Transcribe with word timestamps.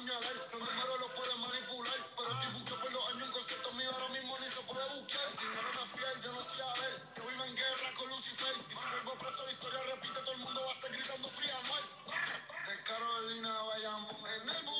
apuñalar 0.00 0.36
Los 0.36 0.60
números 0.60 1.00
los 1.00 1.10
pueden 1.12 1.40
manipular. 1.40 2.00
Pero 2.16 2.32
estoy 2.32 2.52
mucho 2.52 2.80
por 2.80 2.92
los 2.92 3.12
años 3.12 3.28
Un 3.28 3.32
concierto 3.32 3.70
mío 3.72 3.90
ahora 3.92 4.08
mismo 4.08 4.38
ni 4.38 4.50
se 4.50 4.60
puede 4.60 4.84
buscar. 4.96 5.28
El 5.30 5.38
dinero 5.38 5.68
no 5.74 5.84
es 5.84 5.90
fiel, 5.92 6.22
yo 6.24 6.32
no 6.32 6.42
sé 6.42 6.62
a 6.62 6.72
ver 6.80 6.94
Yo 7.16 7.22
vivo 7.28 7.44
en 7.44 7.56
guerra 7.56 7.88
con 7.96 8.08
Lucifer. 8.08 8.54
Y 8.56 8.74
si 8.74 8.84
vuelvo 8.90 9.12
preso 9.18 9.46
la 9.46 9.52
historia 9.52 9.80
repite 9.92 10.20
Todo 10.20 10.32
el 10.32 10.38
mundo 10.38 10.60
va 10.60 10.70
a 10.70 10.74
estar 10.74 10.92
gritando 10.92 11.28
fría 11.28 11.58
mal 11.68 11.84
De 12.66 12.82
Carolina 12.84 13.62
vayamos 13.62 14.14
En 14.14 14.48
el 14.48 14.64
Bugatti 14.64 14.79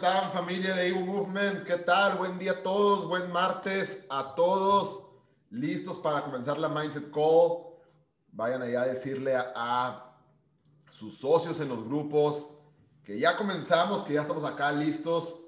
están? 0.00 0.12
¿Cómo 0.12 0.26
están 0.28 0.32
familia 0.32 0.74
de 0.74 0.88
Evo 0.88 1.00
Movement? 1.00 1.64
¿Qué 1.64 1.76
tal? 1.76 2.16
Buen 2.16 2.38
día 2.38 2.52
a 2.52 2.62
todos, 2.62 3.06
buen 3.06 3.30
martes 3.30 4.06
a 4.08 4.34
todos. 4.34 5.04
Listos 5.50 5.98
para 5.98 6.24
comenzar 6.24 6.58
la 6.58 6.70
Mindset 6.70 7.10
Call. 7.10 7.66
Vayan 8.32 8.62
allá 8.62 8.82
a 8.82 8.86
decirle 8.86 9.36
a, 9.36 9.52
a 9.54 10.16
sus 10.90 11.18
socios 11.18 11.60
en 11.60 11.68
los 11.68 11.84
grupos 11.84 12.46
que 13.04 13.18
ya 13.18 13.36
comenzamos, 13.36 14.02
que 14.02 14.14
ya 14.14 14.22
estamos 14.22 14.42
acá 14.44 14.72
listos. 14.72 15.38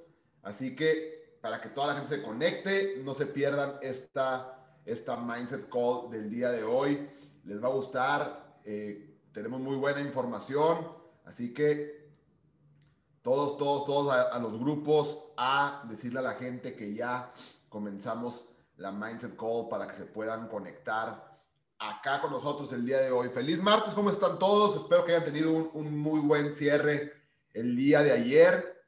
Así 0.43 0.77
que 0.77 1.39
para 1.41 1.59
que 1.59 1.71
toda 1.71 1.87
la 1.87 1.95
gente 1.95 2.11
se 2.17 2.23
conecte, 2.23 3.01
no 3.03 3.15
se 3.15 3.25
pierdan 3.25 3.77
esta, 3.81 4.79
esta 4.85 5.17
Mindset 5.17 5.71
Call 5.71 6.11
del 6.11 6.29
día 6.29 6.51
de 6.51 6.63
hoy. 6.63 7.09
Les 7.45 7.63
va 7.63 7.69
a 7.69 7.73
gustar. 7.73 8.61
eh, 8.65 9.17
tenemos 9.33 9.61
muy 9.61 9.77
buena 9.77 10.03
información. 10.03 10.93
Así 11.25 11.55
que 11.55 12.02
todos, 13.23 13.57
todos, 13.57 13.85
todos 13.85 14.13
a, 14.13 14.39
los 14.39 14.59
grupos 14.59 15.33
a 15.37 15.85
decirle 15.89 16.19
a 16.19 16.23
la 16.23 16.35
gente 16.35 16.75
que 16.75 16.93
ya 16.93 17.33
comenzamos 17.69 18.49
la 18.77 18.91
Mindset 18.91 19.37
Call 19.37 19.69
para 19.71 19.87
que 19.87 19.95
se 19.95 20.05
puedan 20.05 20.49
conectar 20.49 21.39
acá 21.79 22.21
con 22.21 22.33
nosotros 22.33 22.73
el 22.73 22.85
día 22.85 22.99
de 23.01 23.11
hoy. 23.11 23.29
Feliz 23.29 23.63
martes, 23.63 23.95
¿cómo 23.95 24.11
están 24.11 24.39
todos? 24.39 24.77
Espero 24.77 25.05
que 25.05 25.13
hayan 25.13 25.25
tenido 25.25 25.53
un, 25.53 25.71
un 25.75 25.99
muy 25.99 26.21
buen 26.21 26.55
cierre 26.55 27.13
el 27.55 27.77
día 27.77 28.03
de 28.03 28.13
ayer. 28.13 28.83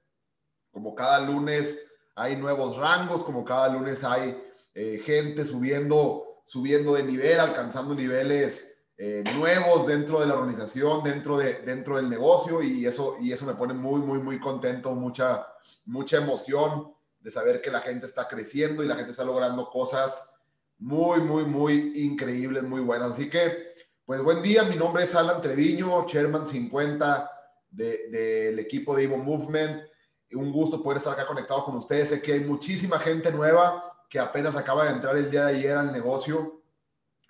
Como 0.73 0.95
cada 0.95 1.21
lunes 1.21 1.79
hay 2.17 2.37
nuevos 2.37 2.77
rangos, 2.77 3.23
como 3.23 3.45
cada 3.45 3.69
lunes 3.69 4.03
hay 4.03 4.41
eh, 4.75 5.01
gente 5.05 5.45
subiendo, 5.45 6.43
subiendo 6.45 6.95
de 6.95 7.05
nivel, 7.05 7.39
alcanzando 7.39 7.95
niveles 7.95 8.74
eh, 8.97 9.25
nuevos 9.37 9.87
dentro 9.87 10.21
de 10.21 10.27
la 10.27 10.35
organización, 10.35 11.03
dentro, 11.03 11.37
de, 11.37 11.55
dentro 11.63 11.97
del 11.97 12.09
negocio 12.09 12.63
y 12.63 12.87
eso, 12.87 13.17
y 13.21 13.33
eso 13.33 13.45
me 13.45 13.55
pone 13.55 13.75
muy, 13.75 14.01
muy, 14.01 14.21
muy 14.21 14.39
contento, 14.39 14.93
mucha, 14.95 15.47
mucha 15.85 16.19
emoción 16.19 16.95
de 17.21 17.31
saber 17.31 17.61
que 17.61 17.71
la 17.71 17.81
gente 17.81 18.07
está 18.07 18.29
creciendo 18.29 18.85
y 18.85 18.87
la 18.87 18.95
gente 18.95 19.11
está 19.11 19.25
logrando 19.25 19.69
cosas 19.69 20.31
muy, 20.79 21.21
muy, 21.21 21.45
muy 21.45 21.93
increíbles, 21.97 22.63
muy 22.63 22.83
buenas. 22.83 23.13
Así 23.13 23.31
que, 23.31 23.75
pues 24.05 24.23
buen 24.23 24.43
día, 24.43 24.65
mi 24.65 24.77
nombre 24.77 25.05
es 25.05 25.15
Alan 25.15 25.41
Treviño, 25.41 26.05
Chairman 26.07 26.47
50 26.47 27.31
del 27.71 28.11
de, 28.13 28.61
equipo 28.61 28.95
de 28.95 29.05
Evo 29.05 29.17
Movement. 29.17 29.83
Un 30.33 30.53
gusto 30.53 30.83
poder 30.83 30.99
estar 30.99 31.15
acá 31.15 31.27
conectado 31.27 31.65
con 31.65 31.77
ustedes. 31.77 32.11
Sé 32.11 32.21
que 32.21 32.35
hay 32.35 32.41
muchísima 32.41 32.99
gente 32.99 33.33
nueva 33.33 34.07
que 34.09 34.19
apenas 34.19 34.55
acaba 34.55 34.85
de 34.85 34.91
entrar 34.91 35.17
el 35.17 35.31
día 35.31 35.47
de 35.47 35.57
ayer 35.57 35.77
al 35.77 35.91
negocio. 35.91 36.63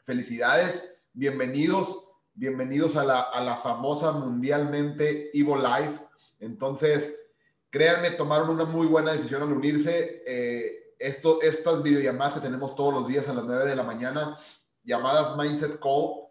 Felicidades, 0.05 0.94
bienvenidos, 1.15 2.09
bienvenidos 2.35 2.97
a 2.97 3.05
la, 3.05 3.21
a 3.21 3.41
la 3.41 3.57
famosa 3.57 4.11
mundialmente 4.13 5.31
Evo 5.33 5.57
Live. 5.57 6.01
Entonces, 6.41 7.31
créanme, 7.71 8.11
tomaron 8.11 8.51
una 8.51 8.65
muy 8.65 8.89
buena 8.89 9.13
decisión 9.13 9.43
al 9.43 9.53
unirse. 9.53 10.25
Eh, 10.27 10.97
estas 10.99 11.83
videollamadas 11.83 12.35
que 12.35 12.41
tenemos 12.41 12.75
todos 12.75 12.93
los 12.93 13.09
días 13.09 13.29
a 13.29 13.35
las 13.35 13.45
9 13.45 13.67
de 13.67 13.77
la 13.77 13.85
mañana, 13.85 14.37
llamadas 14.83 15.37
Mindset 15.37 15.79
Call, 15.79 16.27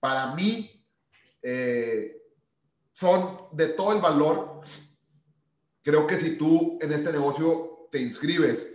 para 0.00 0.34
mí 0.34 0.84
eh, 1.42 2.22
son 2.92 3.48
de 3.52 3.68
todo 3.68 3.92
el 3.92 4.00
valor. 4.00 4.60
Creo 5.82 6.06
que 6.06 6.16
si 6.16 6.38
tú 6.38 6.78
en 6.80 6.92
este 6.92 7.12
negocio 7.12 7.88
te 7.90 8.00
inscribes 8.00 8.66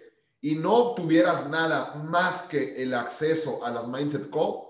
y 0.42 0.56
no 0.56 0.94
tuvieras 0.94 1.50
nada 1.50 1.96
más 1.96 2.44
que 2.44 2.81
el 2.81 2.94
acceso 2.94 3.66
a 3.66 3.72
las 3.72 3.88
Mindset 3.88 4.30
Call, 4.30 4.69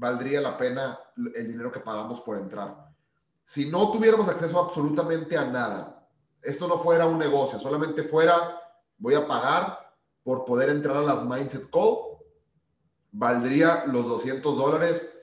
valdría 0.00 0.40
la 0.40 0.56
pena 0.56 0.98
el 1.34 1.46
dinero 1.46 1.70
que 1.70 1.80
pagamos 1.80 2.22
por 2.22 2.38
entrar. 2.38 2.90
Si 3.44 3.68
no 3.68 3.92
tuviéramos 3.92 4.28
acceso 4.28 4.58
absolutamente 4.58 5.36
a 5.36 5.44
nada, 5.44 6.08
esto 6.40 6.66
no 6.66 6.78
fuera 6.78 7.04
un 7.04 7.18
negocio, 7.18 7.60
solamente 7.60 8.02
fuera, 8.02 8.58
voy 8.96 9.12
a 9.14 9.26
pagar 9.26 9.94
por 10.22 10.46
poder 10.46 10.70
entrar 10.70 10.96
a 10.96 11.02
las 11.02 11.22
Mindset 11.22 11.68
Call, 11.70 11.98
valdría 13.12 13.84
los 13.86 14.08
200 14.08 14.56
dólares 14.56 15.18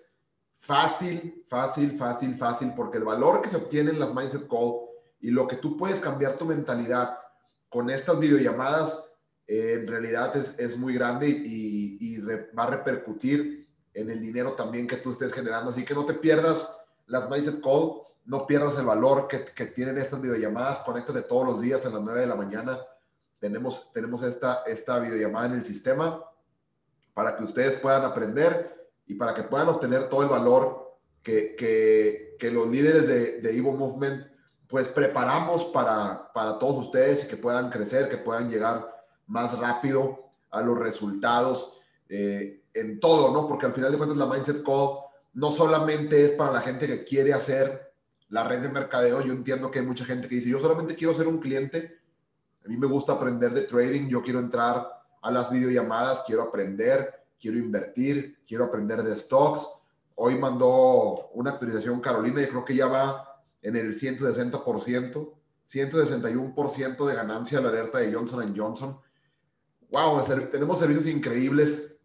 fácil, 0.59 1.43
fácil, 1.49 1.97
fácil, 1.97 2.37
fácil, 2.37 2.73
porque 2.75 2.99
el 2.99 3.03
valor 3.03 3.41
que 3.41 3.49
se 3.49 3.57
obtiene 3.57 3.89
en 3.89 3.99
las 3.99 4.13
Mindset 4.13 4.47
Call 4.47 4.75
y 5.19 5.31
lo 5.31 5.47
que 5.47 5.55
tú 5.55 5.75
puedes 5.75 5.99
cambiar 5.99 6.37
tu 6.37 6.45
mentalidad 6.45 7.17
con 7.67 7.89
estas 7.89 8.19
videollamadas, 8.19 9.03
eh, 9.47 9.79
en 9.79 9.87
realidad 9.87 10.37
es, 10.37 10.59
es 10.59 10.77
muy 10.77 10.93
grande 10.93 11.29
y, 11.29 11.97
y 11.99 12.19
va 12.19 12.65
a 12.65 12.69
repercutir 12.69 13.66
en 13.97 14.11
el 14.11 14.21
dinero 14.21 14.53
también 14.53 14.87
que 14.87 14.97
tú 14.97 15.11
estés 15.11 15.33
generando. 15.33 15.71
Así 15.71 15.83
que 15.83 15.95
no 15.95 16.05
te 16.05 16.13
pierdas 16.13 16.69
las 17.07 17.29
Mindset 17.29 17.61
Call, 17.61 17.93
no 18.25 18.45
pierdas 18.45 18.77
el 18.77 18.85
valor 18.85 19.27
que, 19.27 19.43
que 19.45 19.65
tienen 19.65 19.97
estas 19.97 20.21
videollamadas, 20.21 20.79
conéctate 20.79 21.21
todos 21.23 21.45
los 21.47 21.61
días 21.61 21.85
a 21.85 21.89
las 21.89 22.01
9 22.01 22.19
de 22.19 22.27
la 22.27 22.35
mañana. 22.35 22.79
Tenemos, 23.39 23.91
tenemos 23.93 24.21
esta, 24.21 24.63
esta 24.67 24.99
videollamada 24.99 25.47
en 25.47 25.53
el 25.53 25.63
sistema 25.63 26.23
para 27.15 27.35
que 27.35 27.43
ustedes 27.43 27.75
puedan 27.77 28.03
aprender 28.03 28.91
y 29.07 29.15
para 29.15 29.33
que 29.33 29.43
puedan 29.43 29.69
obtener 29.69 30.09
todo 30.09 30.21
el 30.21 30.29
valor 30.29 30.99
que, 31.23 31.55
que, 31.57 32.51
los 32.51 32.67
líderes 32.67 33.07
de, 33.07 33.41
de 33.41 33.57
Evo 33.57 33.73
Movement 33.73 34.25
pues 34.67 34.87
preparamos 34.89 35.65
para, 35.65 36.31
para 36.33 36.59
todos 36.59 36.85
ustedes 36.85 37.23
y 37.23 37.27
que 37.27 37.37
puedan 37.37 37.69
crecer, 37.69 38.09
que 38.09 38.17
puedan 38.17 38.49
llegar 38.49 39.05
más 39.25 39.57
rápido 39.57 40.31
a 40.49 40.61
los 40.61 40.77
resultados 40.77 41.77
eh, 42.09 42.63
en 42.79 42.99
todo, 42.99 43.31
¿no? 43.31 43.47
Porque 43.47 43.65
al 43.65 43.73
final 43.73 43.91
de 43.91 43.97
cuentas 43.97 44.17
la 44.17 44.25
Mindset 44.25 44.63
Call 44.63 44.99
no 45.33 45.51
solamente 45.51 46.25
es 46.25 46.33
para 46.33 46.51
la 46.51 46.61
gente 46.61 46.87
que 46.87 47.03
quiere 47.03 47.33
hacer 47.33 47.93
la 48.29 48.43
red 48.43 48.59
de 48.59 48.69
mercadeo. 48.69 49.21
Yo 49.21 49.33
entiendo 49.33 49.69
que 49.69 49.79
hay 49.79 49.85
mucha 49.85 50.05
gente 50.05 50.27
que 50.27 50.35
dice, 50.35 50.49
yo 50.49 50.59
solamente 50.59 50.95
quiero 50.95 51.13
ser 51.13 51.27
un 51.27 51.39
cliente. 51.39 51.99
A 52.65 52.67
mí 52.67 52.77
me 52.77 52.87
gusta 52.87 53.13
aprender 53.13 53.51
de 53.53 53.61
trading. 53.61 54.07
Yo 54.07 54.21
quiero 54.21 54.39
entrar 54.39 54.87
a 55.21 55.31
las 55.31 55.51
videollamadas, 55.51 56.23
quiero 56.25 56.43
aprender, 56.43 57.25
quiero 57.39 57.57
invertir, 57.57 58.39
quiero 58.47 58.65
aprender 58.65 59.03
de 59.03 59.15
stocks. 59.15 59.67
Hoy 60.15 60.37
mandó 60.37 61.29
una 61.33 61.51
actualización 61.51 62.01
Carolina 62.01 62.41
y 62.41 62.47
creo 62.47 62.65
que 62.65 62.75
ya 62.75 62.87
va 62.87 63.43
en 63.61 63.75
el 63.75 63.93
160%, 63.93 65.33
161% 65.65 67.05
de 67.05 67.15
ganancia 67.15 67.61
la 67.61 67.69
alerta 67.69 67.99
de 67.99 68.13
Johnson 68.13 68.53
Johnson. 68.57 68.99
Wow, 69.89 70.21
tenemos 70.49 70.79
servicios 70.79 71.05
increíbles 71.05 71.96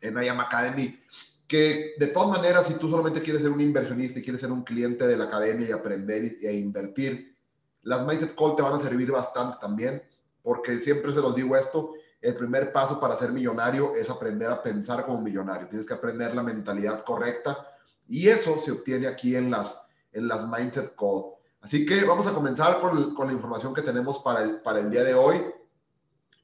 en 0.00 0.22
IAM 0.22 0.40
Academy 0.40 1.00
que 1.48 1.94
de 1.98 2.08
todas 2.08 2.28
maneras, 2.28 2.66
si 2.66 2.74
tú 2.74 2.90
solamente 2.90 3.22
quieres 3.22 3.40
ser 3.40 3.50
un 3.50 3.60
inversionista 3.60 4.18
y 4.18 4.22
quieres 4.22 4.42
ser 4.42 4.52
un 4.52 4.62
cliente 4.62 5.06
de 5.06 5.16
la 5.16 5.24
academia 5.24 5.66
y 5.66 5.72
aprender 5.72 6.36
e 6.42 6.52
invertir, 6.52 7.34
las 7.82 8.06
Mindset 8.06 8.34
Call 8.36 8.54
te 8.54 8.62
van 8.62 8.74
a 8.74 8.78
servir 8.78 9.10
bastante 9.10 9.56
también, 9.58 10.02
porque 10.42 10.76
siempre 10.78 11.10
se 11.10 11.20
los 11.20 11.34
digo 11.34 11.56
esto, 11.56 11.94
el 12.20 12.36
primer 12.36 12.70
paso 12.70 13.00
para 13.00 13.16
ser 13.16 13.32
millonario 13.32 13.94
es 13.96 14.10
aprender 14.10 14.50
a 14.50 14.62
pensar 14.62 15.06
como 15.06 15.22
millonario. 15.22 15.68
Tienes 15.68 15.86
que 15.86 15.94
aprender 15.94 16.34
la 16.34 16.42
mentalidad 16.42 17.02
correcta 17.02 17.66
y 18.06 18.28
eso 18.28 18.58
se 18.58 18.72
obtiene 18.72 19.06
aquí 19.06 19.34
en 19.34 19.50
las 19.50 19.80
en 20.12 20.28
las 20.28 20.46
Mindset 20.46 20.94
Call. 20.96 21.24
Así 21.60 21.86
que 21.86 22.04
vamos 22.04 22.26
a 22.26 22.32
comenzar 22.32 22.80
con, 22.80 23.14
con 23.14 23.26
la 23.26 23.32
información 23.32 23.72
que 23.72 23.82
tenemos 23.82 24.18
para 24.18 24.42
el, 24.42 24.60
para 24.60 24.80
el 24.80 24.90
día 24.90 25.04
de 25.04 25.14
hoy. 25.14 25.42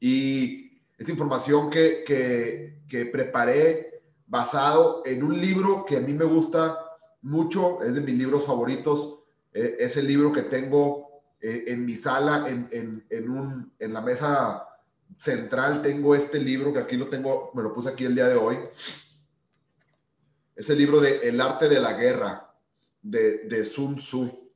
Y 0.01 0.64
es 0.99 1.09
información 1.09 1.71
que, 1.71 2.05
que, 2.05 2.83
que 2.89 3.07
preparé 3.07 4.03
basado 4.27 5.03
en 5.05 5.23
un 5.23 5.39
libro 5.41 5.85
que 5.85 5.97
a 5.97 6.01
mí 6.01 6.13
me 6.13 6.25
gusta 6.25 6.79
mucho, 7.23 7.83
es 7.83 7.95
de 7.95 8.01
mis 8.01 8.15
libros 8.15 8.45
favoritos. 8.45 9.19
Eh, 9.53 9.77
es 9.81 9.97
el 9.97 10.07
libro 10.07 10.33
que 10.33 10.43
tengo 10.43 11.23
eh, 11.41 11.65
en 11.69 11.85
mi 11.85 11.95
sala, 11.95 12.49
en, 12.49 12.69
en, 12.71 13.07
en, 13.11 13.31
un, 13.31 13.73
en 13.79 13.93
la 13.93 14.01
mesa 14.01 14.69
central. 15.17 15.83
Tengo 15.83 16.15
este 16.15 16.39
libro 16.39 16.73
que 16.73 16.81
aquí 16.81 16.97
lo 16.97 17.09
tengo, 17.09 17.51
me 17.55 17.63
lo 17.63 17.73
puse 17.73 17.89
aquí 17.91 18.05
el 18.05 18.15
día 18.15 18.29
de 18.29 18.37
hoy. 18.37 18.59
Es 20.57 20.71
el 20.71 20.79
libro 20.79 21.01
de 21.01 21.29
El 21.29 21.41
arte 21.41 21.69
de 21.69 21.81
la 21.81 21.95
guerra 21.95 22.55
de, 23.03 23.39
de 23.39 23.65
Sun 23.65 23.97
Tzu. 23.97 24.51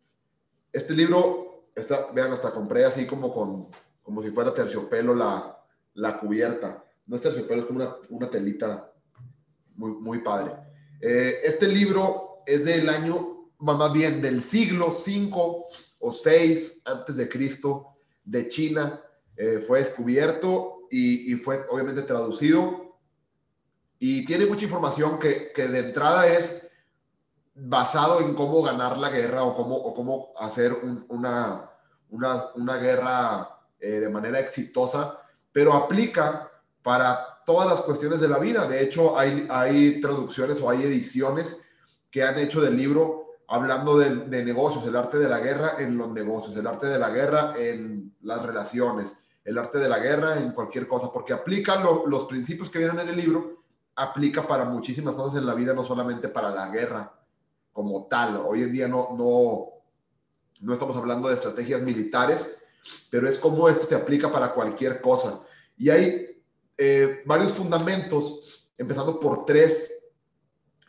Este 0.73 0.95
libro, 0.95 1.71
está, 1.75 2.13
vean, 2.13 2.33
hasta 2.33 2.53
compré 2.53 2.85
así 2.85 3.07
como 3.07 3.33
con, 3.33 3.69
como 4.03 4.23
si 4.23 4.31
fuera 4.31 4.55
terciopelo 4.55 5.15
la, 5.15 5.58
la 5.95 6.19
cubierta. 6.19 6.85
No 7.07 7.17
es 7.17 7.23
terciopelo, 7.23 7.63
es 7.63 7.67
como 7.67 7.81
una, 7.81 7.95
una 8.11 8.31
telita 8.31 8.93
muy, 9.75 9.93
muy 9.93 10.19
padre. 10.19 10.53
Eh, 11.01 11.41
este 11.45 11.69
libro 11.69 12.43
es 12.47 12.65
del 12.65 12.89
año, 12.89 13.51
más 13.59 13.93
bien 13.93 14.21
del 14.21 14.43
siglo 14.43 14.91
5 14.91 15.67
o 16.01 16.13
6 16.13 16.83
antes 16.85 17.17
de 17.17 17.29
Cristo 17.29 17.97
de 18.25 18.49
China. 18.49 19.01
Eh, 19.37 19.65
fue 19.67 19.79
descubierto 19.79 20.87
y, 20.91 21.35
fue 21.37 21.65
obviamente 21.71 22.03
traducido. 22.03 22.99
Y 23.99 24.25
tiene 24.25 24.47
mucha 24.47 24.65
información 24.65 25.19
que, 25.19 25.53
que 25.53 25.69
de 25.69 25.81
entrada 25.81 26.27
es 26.29 26.69
basado 27.55 28.21
en 28.21 28.35
cómo 28.35 28.63
ganar 28.63 28.99
la 28.99 29.11
guerra 29.11 29.43
o 29.43 29.55
cómo, 29.55 29.77
o 29.77 29.95
cómo 29.95 30.33
hacer 30.39 30.73
una, 31.09 31.71
una, 32.11 32.45
una, 32.55 32.77
guerra 32.77 33.59
eh, 33.81 34.01
de 34.01 34.09
manera 34.09 34.39
exitosa, 34.39 35.19
pero 35.59 35.73
aplica 35.73 36.49
para 36.85 37.43
todas 37.45 37.69
las 37.69 37.81
cuestiones 37.81 38.21
de 38.21 38.29
la 38.29 38.39
vida. 38.39 38.69
De 38.69 38.81
hecho, 38.81 39.19
hay, 39.19 39.45
hay 39.51 40.01
traducciones 40.01 40.61
o 40.61 40.71
hay 40.71 40.85
ediciones 40.85 41.57
que 42.13 42.23
han 42.23 42.39
hecho 42.39 42.61
del 42.61 42.77
libro 42.77 43.39
hablando 43.49 43.99
de, 43.99 44.15
de, 44.27 44.45
negocios, 44.45 44.87
el 44.87 44.95
arte 44.95 45.19
de 45.19 45.29
la 45.29 45.41
guerra 45.41 45.73
en 45.81 45.99
los 45.99 46.11
negocios, 46.13 46.57
el 46.57 46.65
arte 46.65 46.87
de 46.87 46.97
la 46.97 47.09
guerra 47.09 47.55
en 47.59 48.15
las 48.21 48.41
relaciones, 48.47 49.17
el 49.45 49.59
arte 49.59 49.79
de 49.79 49.89
la 49.89 49.99
guerra 49.99 50.39
en 50.39 50.53
cualquier 50.53 50.87
cosa, 50.87 51.11
porque 51.13 51.33
aplica 51.33 51.75
lo, 51.81 52.07
los 52.07 52.27
principios 52.27 52.71
que 52.71 52.79
vienen 52.79 53.01
en 53.01 53.09
el 53.09 53.17
libro, 53.17 53.65
aplica 53.97 54.47
para 54.47 54.65
muchísimas 54.65 55.17
cosas 55.17 55.41
en 55.41 55.47
la 55.47 55.55
vida, 55.55 55.75
no 55.75 55.85
solamente 55.85 56.29
para 56.29 56.51
la 56.51 56.69
guerra 56.69 57.13
como 57.73 58.07
tal. 58.07 58.45
Hoy 58.47 58.63
en 58.63 58.73
día 58.73 58.87
no, 58.87 59.09
no, 59.19 59.71
no 60.61 60.73
estamos 60.73 60.97
hablando 60.97 61.27
de 61.27 61.35
estrategias 61.35 61.83
militares, 61.83 62.55
pero 63.11 63.29
es 63.29 63.39
como 63.39 63.69
esto 63.69 63.89
se 63.89 63.97
aplica 63.97 64.31
para 64.31 64.53
cualquier 64.53 65.01
cosa. 65.01 65.41
Y 65.79 65.91
hay 65.91 66.43
eh, 66.77 67.23
varios 67.25 67.53
fundamentos, 67.53 68.69
empezando 68.77 69.19
por 69.19 69.47
tres, 69.47 69.91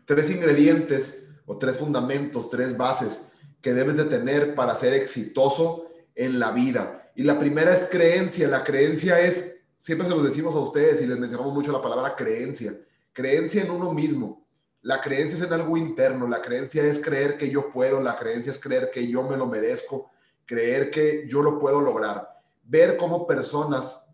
tres 0.05 0.29
ingredientes 0.31 1.27
o 1.45 1.57
tres 1.57 1.77
fundamentos, 1.77 2.49
tres 2.49 2.75
bases 2.75 3.21
que 3.61 3.73
debes 3.73 3.97
de 3.97 4.05
tener 4.05 4.55
para 4.55 4.75
ser 4.75 4.93
exitoso 4.93 5.85
en 6.15 6.39
la 6.39 6.51
vida. 6.51 7.11
Y 7.15 7.23
la 7.23 7.37
primera 7.37 7.73
es 7.73 7.85
creencia. 7.85 8.47
La 8.47 8.63
creencia 8.63 9.19
es, 9.19 9.61
siempre 9.75 10.07
se 10.07 10.15
los 10.15 10.23
decimos 10.23 10.55
a 10.55 10.59
ustedes 10.59 11.01
y 11.01 11.07
les 11.07 11.19
mencionamos 11.19 11.53
mucho 11.53 11.71
la 11.71 11.81
palabra 11.81 12.15
creencia. 12.15 12.73
Creencia 13.13 13.63
en 13.63 13.71
uno 13.71 13.93
mismo. 13.93 14.47
La 14.81 15.01
creencia 15.01 15.37
es 15.37 15.43
en 15.43 15.51
algo 15.51 15.75
interno, 15.75 16.25
la 16.25 16.41
creencia 16.41 16.83
es 16.85 16.99
creer 16.99 17.37
que 17.37 17.49
yo 17.49 17.69
puedo, 17.69 18.01
la 18.01 18.17
creencia 18.17 18.53
es 18.53 18.57
creer 18.57 18.89
que 18.93 19.05
yo 19.05 19.23
me 19.23 19.35
lo 19.35 19.45
merezco, 19.45 20.09
creer 20.45 20.89
que 20.89 21.27
yo 21.27 21.41
lo 21.41 21.59
puedo 21.59 21.81
lograr, 21.81 22.29
ver 22.63 22.95
cómo 22.95 23.27
personas 23.27 24.05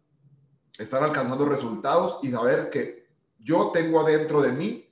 están 0.78 1.04
alcanzando 1.04 1.46
resultados 1.46 2.20
y 2.24 2.32
saber 2.32 2.70
que 2.70 3.08
yo 3.40 3.72
tengo 3.72 4.00
adentro 4.00 4.42
de 4.42 4.52
mí 4.52 4.90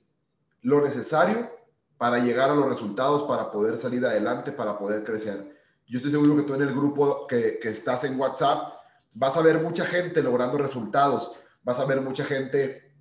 lo 0.62 0.80
necesario 0.80 1.50
para 1.98 2.18
llegar 2.18 2.50
a 2.50 2.54
los 2.54 2.66
resultados, 2.66 3.22
para 3.24 3.50
poder 3.50 3.78
salir 3.78 4.04
adelante, 4.04 4.52
para 4.52 4.78
poder 4.78 5.04
crecer. 5.04 5.54
Yo 5.86 5.98
estoy 5.98 6.12
seguro 6.12 6.36
que 6.36 6.42
tú 6.42 6.54
en 6.54 6.62
el 6.62 6.74
grupo 6.74 7.26
que, 7.26 7.58
que 7.58 7.68
estás 7.68 8.04
en 8.04 8.18
WhatsApp 8.18 8.74
vas 9.12 9.36
a 9.36 9.42
ver 9.42 9.60
mucha 9.60 9.84
gente 9.84 10.22
logrando 10.22 10.58
resultados, 10.58 11.32
vas 11.62 11.78
a 11.78 11.84
ver 11.84 12.00
mucha 12.00 12.24
gente 12.24 12.94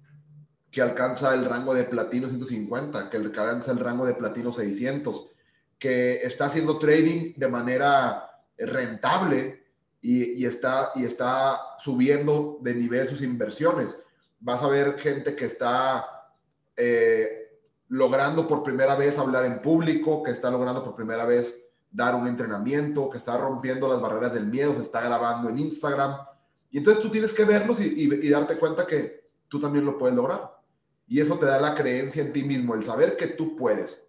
que 0.70 0.82
alcanza 0.82 1.34
el 1.34 1.46
rango 1.46 1.74
de 1.74 1.84
platino 1.84 2.28
150, 2.28 3.10
que 3.10 3.18
alcanza 3.18 3.72
el 3.72 3.80
rango 3.80 4.06
de 4.06 4.16
platino 4.16 4.52
600, 4.52 5.28
que 5.78 6.24
está 6.24 6.46
haciendo 6.46 6.80
trading 6.80 7.34
de 7.36 7.48
manera 7.48 8.42
rentable 8.58 9.63
y, 10.06 10.46
está, 10.46 10.92
y 10.96 11.06
está 11.06 11.62
subiendo 11.80 12.60
de 12.62 12.76
nivel 12.76 13.08
sus 13.08 13.22
inversiones. 13.22 13.96
Vas 14.42 14.62
a 14.62 14.68
ver 14.68 15.00
gente 15.00 15.34
que 15.34 15.46
está 15.46 16.06
eh, 16.76 17.58
logrando 17.88 18.46
por 18.46 18.64
primera 18.64 18.96
vez 18.98 19.18
hablar 19.18 19.46
en 19.46 19.62
público, 19.62 20.22
que 20.22 20.32
está 20.32 20.52
logrando 20.52 20.84
por 20.84 20.94
primera 20.94 21.24
vez 21.24 21.58
dar 21.90 22.16
un 22.16 22.28
entrenamiento, 22.28 23.10
que 23.10 23.18
está 23.18 23.38
rompiendo 23.38 23.88
las 23.88 24.02
barreras 24.02 24.34
del 24.34 24.48
miedo, 24.48 24.76
se 24.76 24.82
está 24.82 25.00
grabando 25.00 25.48
en 25.48 25.60
Instagram. 25.60 26.18
Y 26.70 26.80
entonces 26.80 27.02
tú 27.02 27.10
tienes 27.10 27.32
que 27.32 27.46
verlos 27.46 27.80
y, 27.80 28.30
darte 28.30 28.58
cuenta 28.58 28.86
que 28.86 29.30
tú 29.48 29.58
también 29.58 29.86
lo 29.86 29.98
puedes 29.98 30.18
lograr. 30.18 30.60
Y 31.08 31.22
eso 31.22 31.38
te 31.38 31.46
da 31.46 31.62
la 31.62 31.76
creencia 31.76 32.22
en 32.24 32.34
ti 32.34 32.44
mismo, 32.44 32.76
el 32.76 32.84
saber 32.84 33.16
que 33.16 33.28
tú 33.28 33.56
puedes. 33.56 34.06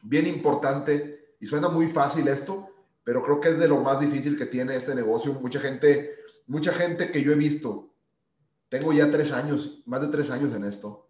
Bien 0.00 0.28
importante, 0.28 1.34
y 1.40 1.46
suena 1.48 1.68
muy 1.68 1.88
fácil 1.88 2.28
esto, 2.28 2.68
pero 3.08 3.22
creo 3.22 3.40
que 3.40 3.48
es 3.48 3.58
de 3.58 3.66
lo 3.66 3.80
más 3.80 4.00
difícil 4.00 4.36
que 4.36 4.44
tiene 4.44 4.76
este 4.76 4.94
negocio. 4.94 5.32
Mucha 5.32 5.60
gente, 5.60 6.16
mucha 6.46 6.74
gente 6.74 7.10
que 7.10 7.22
yo 7.22 7.32
he 7.32 7.36
visto, 7.36 7.94
tengo 8.68 8.92
ya 8.92 9.10
tres 9.10 9.32
años, 9.32 9.82
más 9.86 10.02
de 10.02 10.08
tres 10.08 10.30
años 10.30 10.54
en 10.54 10.64
esto, 10.64 11.08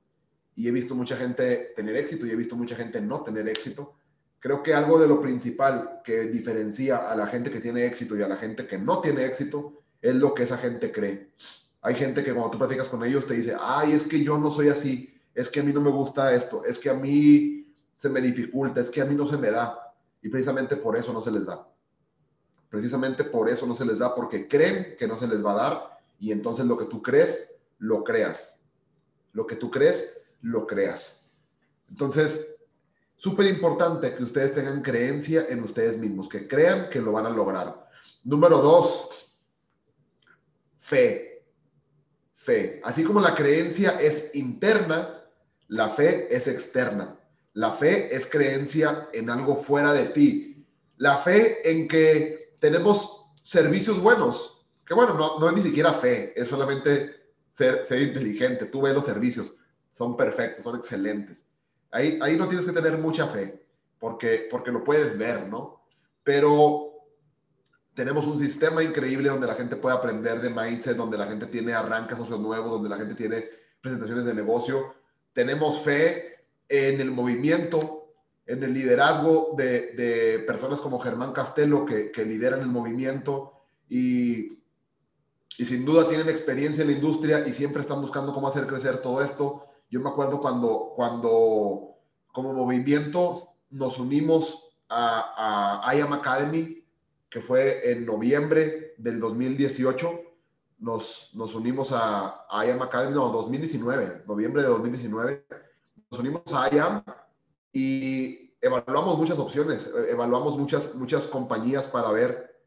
y 0.54 0.68
he 0.68 0.70
visto 0.70 0.94
mucha 0.94 1.16
gente 1.16 1.72
tener 1.74 1.96
éxito 1.96 2.24
y 2.24 2.30
he 2.30 2.36
visto 2.36 2.54
mucha 2.54 2.76
gente 2.76 3.00
no 3.00 3.24
tener 3.24 3.48
éxito. 3.48 3.96
Creo 4.38 4.62
que 4.62 4.74
algo 4.74 5.00
de 5.00 5.08
lo 5.08 5.20
principal 5.20 6.00
que 6.04 6.26
diferencia 6.26 6.98
a 6.98 7.16
la 7.16 7.26
gente 7.26 7.50
que 7.50 7.58
tiene 7.58 7.84
éxito 7.84 8.16
y 8.16 8.22
a 8.22 8.28
la 8.28 8.36
gente 8.36 8.68
que 8.68 8.78
no 8.78 9.00
tiene 9.00 9.24
éxito 9.24 9.82
es 10.00 10.14
lo 10.14 10.34
que 10.34 10.44
esa 10.44 10.56
gente 10.56 10.92
cree. 10.92 11.32
Hay 11.80 11.96
gente 11.96 12.22
que 12.22 12.32
cuando 12.32 12.52
tú 12.52 12.58
platicas 12.58 12.86
con 12.86 13.02
ellos 13.02 13.26
te 13.26 13.34
dice, 13.34 13.56
ay, 13.60 13.90
es 13.90 14.04
que 14.04 14.22
yo 14.22 14.38
no 14.38 14.52
soy 14.52 14.68
así, 14.68 15.12
es 15.34 15.48
que 15.48 15.58
a 15.58 15.64
mí 15.64 15.72
no 15.72 15.80
me 15.80 15.90
gusta 15.90 16.32
esto, 16.32 16.62
es 16.64 16.78
que 16.78 16.90
a 16.90 16.94
mí 16.94 17.74
se 17.96 18.08
me 18.08 18.20
dificulta, 18.20 18.80
es 18.80 18.88
que 18.88 19.00
a 19.00 19.04
mí 19.04 19.16
no 19.16 19.26
se 19.26 19.36
me 19.36 19.50
da. 19.50 19.96
Y 20.22 20.28
precisamente 20.28 20.76
por 20.76 20.96
eso 20.96 21.12
no 21.12 21.20
se 21.20 21.32
les 21.32 21.44
da. 21.44 21.68
Precisamente 22.68 23.24
por 23.24 23.48
eso 23.48 23.66
no 23.66 23.74
se 23.74 23.84
les 23.84 23.98
da, 23.98 24.14
porque 24.14 24.46
creen 24.46 24.96
que 24.98 25.06
no 25.06 25.18
se 25.18 25.26
les 25.26 25.44
va 25.44 25.52
a 25.52 25.56
dar 25.56 25.98
y 26.20 26.32
entonces 26.32 26.66
lo 26.66 26.76
que 26.76 26.86
tú 26.86 27.02
crees, 27.02 27.54
lo 27.78 28.04
creas. 28.04 28.58
Lo 29.32 29.46
que 29.46 29.56
tú 29.56 29.70
crees, 29.70 30.22
lo 30.42 30.66
creas. 30.66 31.30
Entonces, 31.88 32.60
súper 33.16 33.46
importante 33.46 34.14
que 34.14 34.24
ustedes 34.24 34.54
tengan 34.54 34.82
creencia 34.82 35.46
en 35.48 35.62
ustedes 35.62 35.96
mismos, 35.96 36.28
que 36.28 36.46
crean 36.48 36.88
que 36.90 37.00
lo 37.00 37.12
van 37.12 37.26
a 37.26 37.30
lograr. 37.30 37.88
Número 38.24 38.58
dos, 38.58 39.32
fe. 40.78 41.44
Fe. 42.34 42.80
Así 42.84 43.04
como 43.04 43.20
la 43.20 43.34
creencia 43.34 43.90
es 44.00 44.34
interna, 44.34 45.24
la 45.68 45.90
fe 45.90 46.34
es 46.34 46.46
externa. 46.48 47.18
La 47.54 47.72
fe 47.72 48.14
es 48.14 48.26
creencia 48.26 49.08
en 49.12 49.30
algo 49.30 49.56
fuera 49.56 49.92
de 49.92 50.06
ti. 50.06 50.66
La 50.96 51.18
fe 51.18 51.70
en 51.70 51.88
que 51.88 52.47
tenemos 52.58 53.26
servicios 53.42 54.00
buenos. 54.00 54.66
Que 54.84 54.94
bueno, 54.94 55.14
no, 55.14 55.38
no 55.38 55.48
es 55.48 55.54
ni 55.54 55.62
siquiera 55.62 55.92
fe, 55.92 56.32
es 56.40 56.48
solamente 56.48 57.14
ser, 57.50 57.84
ser 57.84 58.02
inteligente. 58.02 58.66
Tú 58.66 58.82
ves 58.82 58.94
los 58.94 59.04
servicios, 59.04 59.54
son 59.90 60.16
perfectos, 60.16 60.64
son 60.64 60.76
excelentes. 60.76 61.44
Ahí, 61.90 62.18
ahí 62.22 62.36
no 62.36 62.48
tienes 62.48 62.66
que 62.66 62.72
tener 62.72 62.98
mucha 62.98 63.26
fe, 63.26 63.62
porque, 63.98 64.48
porque 64.50 64.70
lo 64.70 64.84
puedes 64.84 65.16
ver, 65.18 65.46
¿no? 65.46 65.82
Pero 66.22 66.88
tenemos 67.94 68.26
un 68.26 68.38
sistema 68.38 68.82
increíble 68.82 69.28
donde 69.28 69.46
la 69.46 69.54
gente 69.54 69.76
puede 69.76 69.96
aprender 69.96 70.40
de 70.40 70.50
mindset, 70.50 70.96
donde 70.96 71.18
la 71.18 71.26
gente 71.26 71.46
tiene 71.46 71.72
arranques 71.72 72.16
socios 72.16 72.38
nuevos, 72.38 72.70
donde 72.70 72.88
la 72.88 72.96
gente 72.96 73.14
tiene 73.14 73.44
presentaciones 73.80 74.24
de 74.24 74.34
negocio. 74.34 74.94
Tenemos 75.32 75.82
fe 75.82 76.44
en 76.68 77.00
el 77.00 77.10
movimiento, 77.10 78.07
en 78.48 78.62
el 78.64 78.72
liderazgo 78.72 79.54
de, 79.56 79.92
de 79.92 80.38
personas 80.40 80.80
como 80.80 80.98
Germán 80.98 81.32
Castelo 81.32 81.84
que, 81.84 82.10
que, 82.10 82.24
lideran 82.24 82.60
el 82.60 82.68
movimiento 82.68 83.52
y, 83.90 84.58
y 85.58 85.64
sin 85.66 85.84
duda 85.84 86.08
tienen 86.08 86.30
experiencia 86.30 86.80
en 86.80 86.88
la 86.88 86.94
industria 86.94 87.46
y 87.46 87.52
siempre 87.52 87.82
están 87.82 88.00
buscando 88.00 88.32
cómo 88.32 88.48
hacer 88.48 88.66
crecer 88.66 89.02
todo 89.02 89.22
esto. 89.22 89.66
Yo 89.90 90.00
me 90.00 90.08
acuerdo 90.08 90.40
cuando, 90.40 90.94
cuando 90.96 91.98
como 92.32 92.54
movimiento 92.54 93.50
nos 93.68 93.98
unimos 93.98 94.70
a, 94.88 95.82
a 95.86 95.94
IAM 95.94 96.14
Academy, 96.14 96.82
que 97.28 97.42
fue 97.42 97.92
en 97.92 98.06
noviembre 98.06 98.94
del 98.96 99.20
2018. 99.20 100.22
Nos, 100.78 101.30
nos 101.34 101.54
unimos 101.54 101.92
a, 101.92 102.46
a 102.48 102.64
IAM 102.64 102.80
Academy, 102.80 103.14
no, 103.14 103.28
2019, 103.28 104.22
noviembre 104.26 104.62
de 104.62 104.68
2019. 104.68 105.44
Nos 106.10 106.20
unimos 106.20 106.42
a 106.54 106.74
IAM 106.74 107.02
y 107.80 108.56
evaluamos 108.60 109.16
muchas 109.16 109.38
opciones, 109.38 109.88
evaluamos 110.08 110.58
muchas, 110.58 110.96
muchas 110.96 111.28
compañías 111.28 111.86
para 111.86 112.10
ver 112.10 112.58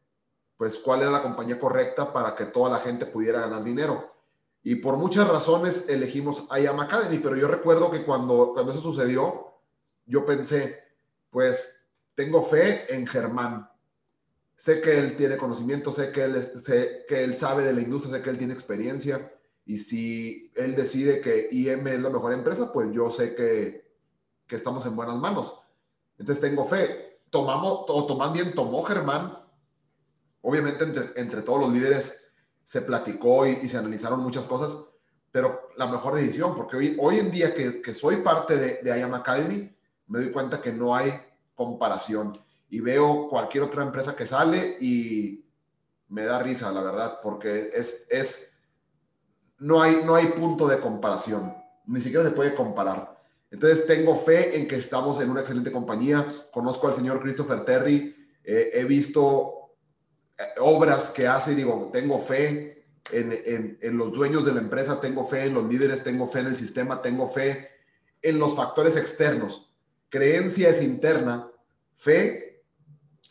pues 0.56 0.78
cuál 0.78 1.02
era 1.02 1.10
la 1.10 1.20
compañía 1.20 1.60
correcta 1.60 2.14
para 2.14 2.34
que 2.34 2.46
toda 2.46 2.70
la 2.70 2.78
gente 2.78 3.04
pudiera 3.04 3.40
ganar 3.40 3.62
dinero. 3.62 4.10
Y 4.62 4.76
por 4.76 4.96
muchas 4.96 5.28
razones 5.28 5.86
elegimos 5.90 6.46
IAM 6.58 6.80
Academy, 6.80 7.18
pero 7.18 7.36
yo 7.36 7.46
recuerdo 7.46 7.90
que 7.90 8.04
cuando, 8.04 8.52
cuando 8.54 8.72
eso 8.72 8.80
sucedió, 8.80 9.52
yo 10.06 10.24
pensé, 10.24 10.78
pues 11.28 11.84
tengo 12.14 12.42
fe 12.42 12.94
en 12.94 13.06
Germán, 13.06 13.68
sé 14.56 14.80
que 14.80 14.98
él 14.98 15.14
tiene 15.14 15.36
conocimiento, 15.36 15.92
sé 15.92 16.10
que 16.10 16.22
él, 16.22 16.42
sé 16.42 17.04
que 17.06 17.22
él 17.22 17.34
sabe 17.34 17.64
de 17.64 17.74
la 17.74 17.82
industria, 17.82 18.16
sé 18.16 18.22
que 18.22 18.30
él 18.30 18.38
tiene 18.38 18.54
experiencia 18.54 19.30
y 19.66 19.78
si 19.78 20.50
él 20.54 20.74
decide 20.74 21.20
que 21.20 21.48
IM 21.50 21.86
es 21.88 22.00
la 22.00 22.08
mejor 22.08 22.32
empresa, 22.32 22.72
pues 22.72 22.90
yo 22.92 23.10
sé 23.10 23.34
que, 23.34 23.91
que 24.52 24.56
estamos 24.58 24.84
en 24.84 24.94
buenas 24.94 25.16
manos. 25.16 25.54
Entonces 26.18 26.42
tengo 26.42 26.62
fe. 26.66 27.22
Tomamos, 27.30 27.86
o 27.88 28.04
toman 28.04 28.34
bien, 28.34 28.54
tomó 28.54 28.82
Germán. 28.82 29.38
Obviamente 30.42 30.84
entre, 30.84 31.12
entre 31.16 31.40
todos 31.40 31.62
los 31.62 31.72
líderes 31.72 32.20
se 32.62 32.82
platicó 32.82 33.46
y, 33.46 33.52
y, 33.62 33.68
se 33.70 33.78
analizaron 33.78 34.20
muchas 34.20 34.44
cosas, 34.44 34.76
pero 35.30 35.70
la 35.78 35.86
mejor 35.86 36.16
decisión, 36.16 36.54
porque 36.54 36.76
hoy, 36.76 36.98
hoy 37.00 37.18
en 37.18 37.30
día 37.30 37.54
que, 37.54 37.80
que 37.80 37.94
soy 37.94 38.16
parte 38.16 38.58
de, 38.58 38.82
de 38.82 38.98
IAM 38.98 39.14
Academy, 39.14 39.74
me 40.08 40.18
doy 40.18 40.30
cuenta 40.30 40.60
que 40.60 40.70
no 40.70 40.94
hay 40.94 41.10
comparación 41.54 42.38
y 42.68 42.80
veo 42.80 43.30
cualquier 43.30 43.64
otra 43.64 43.82
empresa 43.82 44.14
que 44.14 44.26
sale 44.26 44.76
y 44.80 45.46
me 46.08 46.24
da 46.24 46.38
risa, 46.40 46.70
la 46.72 46.82
verdad, 46.82 47.20
porque 47.22 47.70
es, 47.72 48.06
es, 48.10 48.52
no 49.56 49.80
hay, 49.80 50.02
no 50.04 50.14
hay 50.14 50.26
punto 50.26 50.68
de 50.68 50.78
comparación, 50.78 51.56
ni 51.86 52.02
siquiera 52.02 52.22
se 52.22 52.32
puede 52.32 52.54
comparar. 52.54 53.21
Entonces 53.52 53.86
tengo 53.86 54.16
fe 54.16 54.56
en 54.56 54.66
que 54.66 54.76
estamos 54.76 55.20
en 55.20 55.30
una 55.30 55.40
excelente 55.40 55.70
compañía, 55.70 56.26
conozco 56.50 56.88
al 56.88 56.94
señor 56.94 57.20
Christopher 57.20 57.66
Terry, 57.66 58.16
eh, 58.42 58.70
he 58.72 58.84
visto 58.84 59.74
eh, 60.38 60.42
obras 60.58 61.10
que 61.10 61.28
hace 61.28 61.52
y 61.52 61.56
digo, 61.56 61.90
tengo 61.92 62.18
fe 62.18 62.86
en, 63.10 63.78
en, 63.82 63.98
los 63.98 64.10
dueños 64.12 64.46
de 64.46 64.54
la 64.54 64.60
empresa, 64.60 64.98
tengo 64.98 65.22
fe 65.24 65.44
en 65.44 65.54
los 65.54 65.68
líderes, 65.68 66.02
tengo 66.02 66.26
fe 66.26 66.40
en 66.40 66.46
el 66.46 66.56
sistema, 66.56 67.02
tengo 67.02 67.28
fe 67.28 67.68
en 68.22 68.38
los 68.38 68.56
factores 68.56 68.96
externos. 68.96 69.70
Creencia 70.08 70.70
es 70.70 70.80
interna, 70.80 71.50
fe 71.94 72.64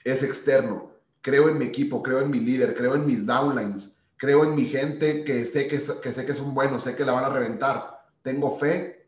es 0.03 0.21
externo. 0.21 0.91
Creo 1.21 1.49
en 1.49 1.57
mi 1.57 1.65
equipo, 1.65 2.03
creo 2.03 2.21
en 2.21 2.29
mi 2.29 2.39
líder, 2.39 2.75
creo 2.75 2.93
en 2.93 3.07
mis 3.07 3.25
downlines, 3.25 3.97
creo 4.17 4.43
en 4.43 4.53
mi 4.53 4.65
gente 4.65 5.23
que 5.23 5.45
sé 5.45 5.67
que, 5.67 5.81
que 6.01 6.13
sé 6.13 6.25
que 6.27 6.35
son 6.35 6.53
buenos, 6.53 6.83
sé 6.83 6.95
que 6.95 7.05
la 7.05 7.13
van 7.13 7.25
a 7.25 7.29
reventar. 7.29 8.05
Tengo 8.21 8.55
fe 8.55 9.00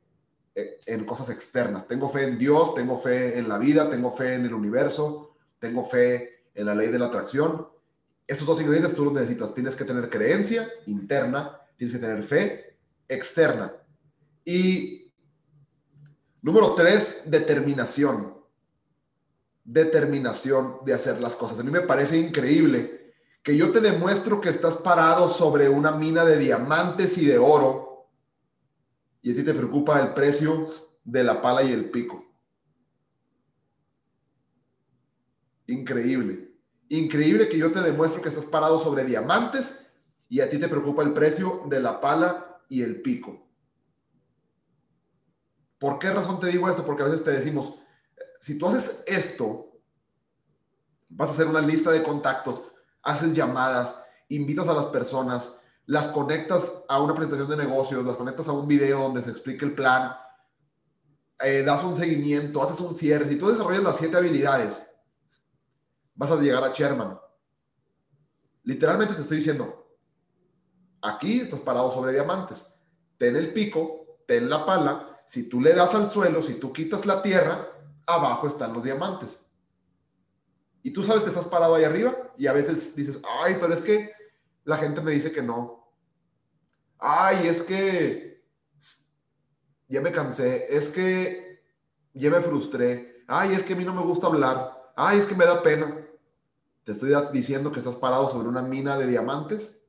en 0.55 1.05
cosas 1.05 1.29
externas. 1.29 1.87
Tengo 1.87 2.09
fe 2.09 2.23
en 2.23 2.37
Dios, 2.37 2.75
tengo 2.75 2.97
fe 2.97 3.37
en 3.37 3.49
la 3.49 3.57
vida, 3.57 3.89
tengo 3.89 4.11
fe 4.11 4.35
en 4.35 4.45
el 4.45 4.53
universo, 4.53 5.35
tengo 5.59 5.83
fe 5.83 6.43
en 6.53 6.65
la 6.65 6.75
ley 6.75 6.89
de 6.89 6.99
la 6.99 7.07
atracción. 7.07 7.67
Esos 8.27 8.47
dos 8.47 8.59
ingredientes 8.61 8.95
tú 8.95 9.05
los 9.05 9.13
necesitas. 9.13 9.53
Tienes 9.53 9.75
que 9.75 9.85
tener 9.85 10.09
creencia 10.09 10.69
interna, 10.85 11.59
tienes 11.75 11.95
que 11.95 12.01
tener 12.01 12.23
fe 12.23 12.77
externa. 13.07 13.73
Y 14.45 15.11
número 16.41 16.73
tres, 16.75 17.23
determinación 17.25 18.33
determinación 19.63 20.79
de 20.85 20.93
hacer 20.93 21.21
las 21.21 21.35
cosas. 21.35 21.59
A 21.59 21.63
mí 21.63 21.71
me 21.71 21.81
parece 21.81 22.17
increíble 22.17 23.13
que 23.41 23.55
yo 23.55 23.71
te 23.71 23.81
demuestro 23.81 24.41
que 24.41 24.49
estás 24.49 24.77
parado 24.77 25.29
sobre 25.29 25.69
una 25.69 25.91
mina 25.91 26.25
de 26.25 26.37
diamantes 26.37 27.17
y 27.17 27.25
de 27.25 27.37
oro 27.37 27.82
y 29.23 29.31
a 29.31 29.35
ti 29.35 29.43
te 29.43 29.53
preocupa 29.53 29.99
el 29.99 30.13
precio 30.13 30.69
de 31.03 31.23
la 31.23 31.41
pala 31.41 31.63
y 31.63 31.71
el 31.71 31.89
pico. 31.89 32.25
Increíble. 35.65 36.53
Increíble 36.89 37.47
que 37.47 37.57
yo 37.57 37.71
te 37.71 37.81
demuestro 37.81 38.21
que 38.21 38.29
estás 38.29 38.45
parado 38.45 38.77
sobre 38.77 39.05
diamantes 39.05 39.89
y 40.27 40.41
a 40.41 40.49
ti 40.49 40.59
te 40.59 40.67
preocupa 40.67 41.03
el 41.03 41.13
precio 41.13 41.63
de 41.69 41.79
la 41.79 42.01
pala 42.01 42.61
y 42.67 42.81
el 42.81 43.01
pico. 43.01 43.47
¿Por 45.79 45.99
qué 45.99 46.11
razón 46.11 46.39
te 46.39 46.47
digo 46.47 46.69
esto? 46.69 46.85
Porque 46.85 47.03
a 47.03 47.05
veces 47.05 47.23
te 47.23 47.31
decimos, 47.31 47.75
si 48.41 48.57
tú 48.57 48.67
haces 48.67 49.05
esto, 49.07 49.79
vas 51.07 51.29
a 51.29 51.31
hacer 51.31 51.47
una 51.47 51.61
lista 51.61 51.91
de 51.91 52.03
contactos, 52.03 52.63
haces 53.01 53.33
llamadas, 53.33 53.97
invitas 54.27 54.67
a 54.67 54.73
las 54.73 54.87
personas, 54.87 55.59
las 55.85 56.07
conectas 56.07 56.85
a 56.87 57.01
una 57.01 57.13
presentación 57.13 57.49
de 57.49 57.57
negocios, 57.57 58.05
las 58.05 58.17
conectas 58.17 58.47
a 58.47 58.53
un 58.53 58.67
video 58.67 59.01
donde 59.01 59.21
se 59.21 59.31
explique 59.31 59.65
el 59.65 59.75
plan, 59.75 60.15
eh, 61.43 61.63
das 61.63 61.83
un 61.83 61.95
seguimiento, 61.95 62.63
haces 62.63 62.79
un 62.79 62.95
cierre. 62.95 63.27
Si 63.27 63.37
tú 63.37 63.49
desarrollas 63.49 63.83
las 63.83 63.97
siete 63.97 64.15
habilidades, 64.15 64.87
vas 66.15 66.31
a 66.31 66.37
llegar 66.37 66.63
a 66.63 66.73
Sherman. 66.73 67.19
Literalmente 68.63 69.15
te 69.15 69.21
estoy 69.21 69.37
diciendo, 69.37 69.97
aquí 71.01 71.41
estás 71.41 71.59
parado 71.59 71.91
sobre 71.91 72.13
diamantes. 72.13 72.65
Ten 73.17 73.35
el 73.35 73.51
pico, 73.51 74.19
ten 74.25 74.49
la 74.49 74.65
pala. 74.65 75.21
Si 75.25 75.49
tú 75.49 75.59
le 75.59 75.73
das 75.73 75.93
al 75.95 76.09
suelo, 76.09 76.41
si 76.41 76.55
tú 76.55 76.71
quitas 76.71 77.05
la 77.05 77.21
tierra, 77.21 77.67
abajo 78.05 78.47
están 78.47 78.73
los 78.73 78.83
diamantes. 78.83 79.41
Y 80.81 80.91
tú 80.91 81.03
sabes 81.03 81.23
que 81.23 81.29
estás 81.29 81.47
parado 81.47 81.75
ahí 81.75 81.83
arriba 81.83 82.33
y 82.37 82.47
a 82.47 82.53
veces 82.53 82.95
dices, 82.95 83.19
ay, 83.41 83.57
pero 83.59 83.73
es 83.73 83.81
que 83.81 84.11
la 84.65 84.77
gente 84.77 85.01
me 85.01 85.11
dice 85.11 85.31
que 85.31 85.41
no. 85.41 85.91
Ay, 86.99 87.47
es 87.47 87.61
que 87.61 88.43
ya 89.87 90.01
me 90.01 90.11
cansé, 90.11 90.75
es 90.75 90.89
que 90.89 91.61
ya 92.13 92.29
me 92.29 92.41
frustré. 92.41 93.23
Ay, 93.27 93.53
es 93.53 93.63
que 93.63 93.73
a 93.73 93.75
mí 93.75 93.83
no 93.83 93.93
me 93.93 94.01
gusta 94.01 94.27
hablar. 94.27 94.93
Ay, 94.95 95.19
es 95.19 95.25
que 95.25 95.35
me 95.35 95.45
da 95.45 95.61
pena. 95.61 95.97
Te 96.83 96.91
estoy 96.91 97.13
diciendo 97.31 97.71
que 97.71 97.79
estás 97.79 97.95
parado 97.95 98.29
sobre 98.29 98.47
una 98.47 98.61
mina 98.61 98.97
de 98.97 99.07
diamantes 99.07 99.81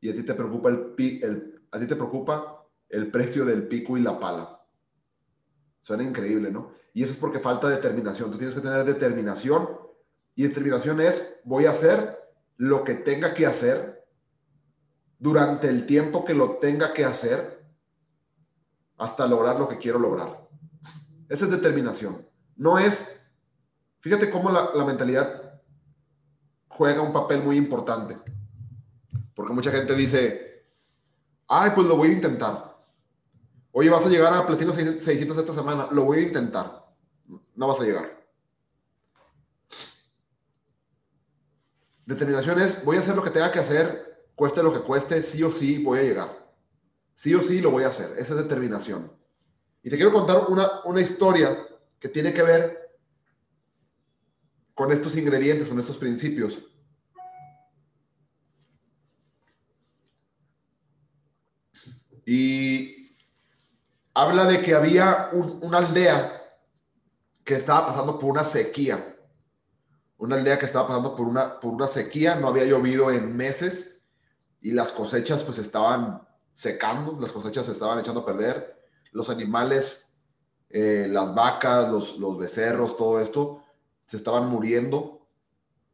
y 0.00 0.10
a 0.10 0.14
ti 0.14 0.22
te 0.22 0.34
preocupa 0.34 0.68
el, 0.68 0.94
el, 0.98 1.62
a 1.70 1.78
ti 1.78 1.86
te 1.86 1.96
preocupa 1.96 2.66
el 2.88 3.10
precio 3.10 3.44
del 3.44 3.66
pico 3.66 3.96
y 3.96 4.02
la 4.02 4.18
pala. 4.18 4.64
Suena 5.80 6.02
increíble, 6.02 6.50
¿no? 6.50 6.72
Y 6.92 7.02
eso 7.02 7.12
es 7.12 7.18
porque 7.18 7.38
falta 7.38 7.68
determinación. 7.68 8.30
Tú 8.30 8.38
tienes 8.38 8.54
que 8.54 8.60
tener 8.60 8.84
determinación. 8.84 9.68
Y 10.34 10.42
determinación 10.42 11.00
es, 11.00 11.40
voy 11.44 11.66
a 11.66 11.70
hacer 11.70 12.18
lo 12.56 12.84
que 12.84 12.94
tenga 12.94 13.34
que 13.34 13.46
hacer 13.46 14.05
durante 15.18 15.68
el 15.68 15.86
tiempo 15.86 16.24
que 16.24 16.34
lo 16.34 16.58
tenga 16.58 16.92
que 16.92 17.04
hacer 17.04 17.64
hasta 18.98 19.26
lograr 19.26 19.58
lo 19.58 19.68
que 19.68 19.78
quiero 19.78 19.98
lograr. 19.98 20.48
Esa 21.28 21.44
es 21.46 21.50
determinación. 21.50 22.26
no 22.56 22.78
es, 22.78 23.20
fíjate 24.00 24.30
cómo 24.30 24.50
la, 24.50 24.70
la 24.74 24.84
mentalidad 24.84 25.60
juega 26.68 27.02
un 27.02 27.12
papel 27.12 27.42
muy 27.42 27.56
importante. 27.56 28.16
Porque 29.34 29.52
mucha 29.52 29.70
gente 29.70 29.94
dice, 29.94 30.66
ay, 31.48 31.70
pues 31.74 31.86
lo 31.86 31.96
voy 31.96 32.08
a 32.08 32.12
intentar. 32.12 32.76
Oye, 33.72 33.90
vas 33.90 34.06
a 34.06 34.08
llegar 34.08 34.32
a 34.32 34.46
Platino 34.46 34.72
600 34.72 35.36
esta 35.36 35.52
semana, 35.52 35.88
lo 35.90 36.04
voy 36.04 36.18
a 36.18 36.22
intentar. 36.22 36.86
No 37.54 37.66
vas 37.66 37.80
a 37.80 37.84
llegar. 37.84 38.16
Determinación 42.06 42.60
es, 42.60 42.84
voy 42.84 42.96
a 42.96 43.00
hacer 43.00 43.16
lo 43.16 43.22
que 43.22 43.30
tenga 43.30 43.50
que 43.50 43.58
hacer, 43.58 44.05
cueste 44.36 44.62
lo 44.62 44.72
que 44.72 44.82
cueste, 44.82 45.20
sí 45.24 45.42
o 45.42 45.50
sí 45.50 45.82
voy 45.82 45.98
a 45.98 46.02
llegar. 46.02 46.46
Sí 47.16 47.34
o 47.34 47.42
sí 47.42 47.60
lo 47.60 47.72
voy 47.72 47.82
a 47.82 47.88
hacer. 47.88 48.10
Esa 48.16 48.34
es 48.34 48.36
determinación. 48.36 49.12
Y 49.82 49.90
te 49.90 49.96
quiero 49.96 50.12
contar 50.12 50.44
una, 50.48 50.82
una 50.84 51.00
historia 51.00 51.66
que 51.98 52.08
tiene 52.08 52.32
que 52.32 52.42
ver 52.44 52.98
con 54.74 54.92
estos 54.92 55.16
ingredientes, 55.16 55.68
con 55.68 55.80
estos 55.80 55.98
principios. 55.98 56.62
Y 62.24 63.16
habla 64.14 64.44
de 64.44 64.60
que 64.60 64.74
había 64.74 65.30
una 65.32 65.78
aldea 65.78 66.42
que 67.42 67.54
estaba 67.54 67.88
pasando 67.88 68.18
por 68.18 68.30
una 68.30 68.44
sequía 68.44 69.16
una 70.18 70.36
aldea 70.36 70.58
que 70.58 70.66
estaba 70.66 70.88
pasando 70.88 71.14
por 71.14 71.26
una, 71.26 71.60
por 71.60 71.74
una 71.74 71.86
sequía, 71.86 72.36
no 72.36 72.48
había 72.48 72.64
llovido 72.64 73.10
en 73.10 73.36
meses 73.36 73.95
y 74.66 74.72
las 74.72 74.90
cosechas 74.90 75.44
pues 75.44 75.58
estaban 75.58 76.26
secando, 76.52 77.16
las 77.20 77.30
cosechas 77.30 77.66
se 77.66 77.70
estaban 77.70 78.00
echando 78.00 78.22
a 78.22 78.26
perder, 78.26 78.76
los 79.12 79.30
animales, 79.30 80.18
eh, 80.70 81.06
las 81.08 81.32
vacas, 81.36 81.88
los, 81.88 82.18
los, 82.18 82.36
becerros, 82.36 82.96
todo 82.96 83.20
esto, 83.20 83.62
se 84.04 84.16
estaban 84.16 84.48
muriendo 84.48 85.28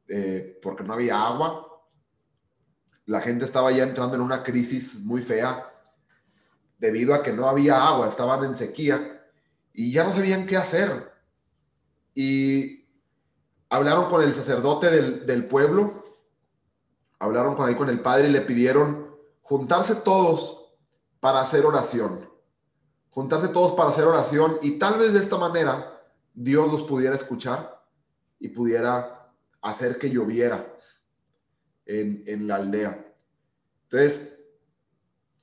eh, 0.09 0.59
porque 0.63 0.85
no 0.85 0.95
había 0.95 1.21
agua. 1.21 1.85
La 3.05 3.21
gente 3.21 3.45
estaba 3.45 3.71
ya 3.73 3.83
entrando 3.83 4.17
en 4.17 4.23
una 4.23 4.43
crisis 4.43 5.01
muy 5.01 5.21
fea 5.21 5.71
debido 6.79 7.15
a 7.15 7.23
que 7.23 7.35
no 7.35 7.51
había 7.51 7.87
agua, 7.87 8.09
estaban 8.09 8.43
en 8.43 8.57
sequía 8.57 9.23
y 9.75 9.93
ya 9.93 10.05
no 10.05 10.13
sabían 10.13 10.47
qué 10.47 10.57
hacer. 10.57 11.13
Y 12.15 12.89
hablaron 13.69 14.09
con 14.09 14.23
el 14.23 14.33
sacerdote 14.33 14.91
del, 14.91 15.47
pueblo, 15.47 16.02
hablaron 17.23 17.55
con 17.55 17.69
ahí 17.69 17.77
con 17.77 17.89
el 17.89 18.01
padre 18.01 18.29
y 18.29 18.33
le 18.33 18.41
pidieron 18.41 19.17
juntarse 19.43 19.95
todos 19.95 20.75
para 21.21 21.41
hacer 21.41 21.65
oración. 21.65 22.29
Juntarse 23.11 23.47
todos 23.47 23.75
para 23.75 23.91
hacer 23.91 24.05
oración 24.05 24.59
y 24.61 24.73
tal 24.73 24.99
vez 24.99 25.13
de 25.13 25.21
esta 25.21 25.39
manera 25.39 26.03
Dios 26.35 26.71
los 26.71 26.83
pudiera 26.83 27.15
escuchar 27.15 27.81
y 28.41 28.49
pudiera 28.49 29.33
hacer 29.61 29.99
que 29.99 30.11
lloviera 30.11 30.75
en, 31.87 32.23
en 32.27 32.49
la 32.49 32.57
aldea. 32.57 33.07
Entonces, 33.85 34.41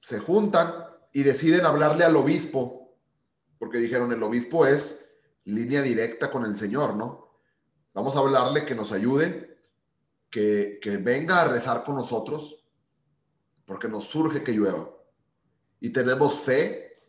se 0.02 0.20
juntan 0.20 0.86
y 1.14 1.24
deciden 1.24 1.66
hablarle 1.66 2.04
al 2.04 2.18
obispo, 2.18 2.94
porque 3.58 3.78
dijeron, 3.78 4.12
el 4.12 4.22
obispo 4.22 4.66
es 4.66 5.14
línea 5.46 5.82
directa 5.82 6.30
con 6.30 6.44
el 6.44 6.58
Señor, 6.58 6.96
¿no? 6.96 7.36
Vamos 7.94 8.18
a 8.18 8.20
hablarle 8.20 8.66
que 8.66 8.76
nos 8.76 8.92
ayude, 8.92 9.49
que, 10.30 10.80
venga 11.02 11.42
a 11.42 11.48
rezar 11.48 11.84
con 11.84 11.96
nosotros, 11.96 12.64
porque 13.66 13.88
nos 13.88 14.06
surge 14.06 14.44
que 14.44 14.54
llueva. 14.54 14.90
Y 15.80 15.90
tenemos 15.90 16.40
fe 16.40 17.04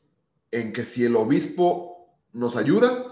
en 0.51 0.73
que 0.73 0.85
si 0.85 1.05
el 1.05 1.17
obispo 1.17 2.15
nos 2.33 2.57
ayuda, 2.57 3.07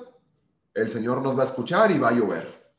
el 0.74 0.88
Señor 0.88 1.22
nos 1.22 1.36
va 1.36 1.42
a 1.42 1.46
escuchar 1.46 1.90
y 1.90 1.98
va 1.98 2.10
a 2.10 2.12
llover. 2.12 2.72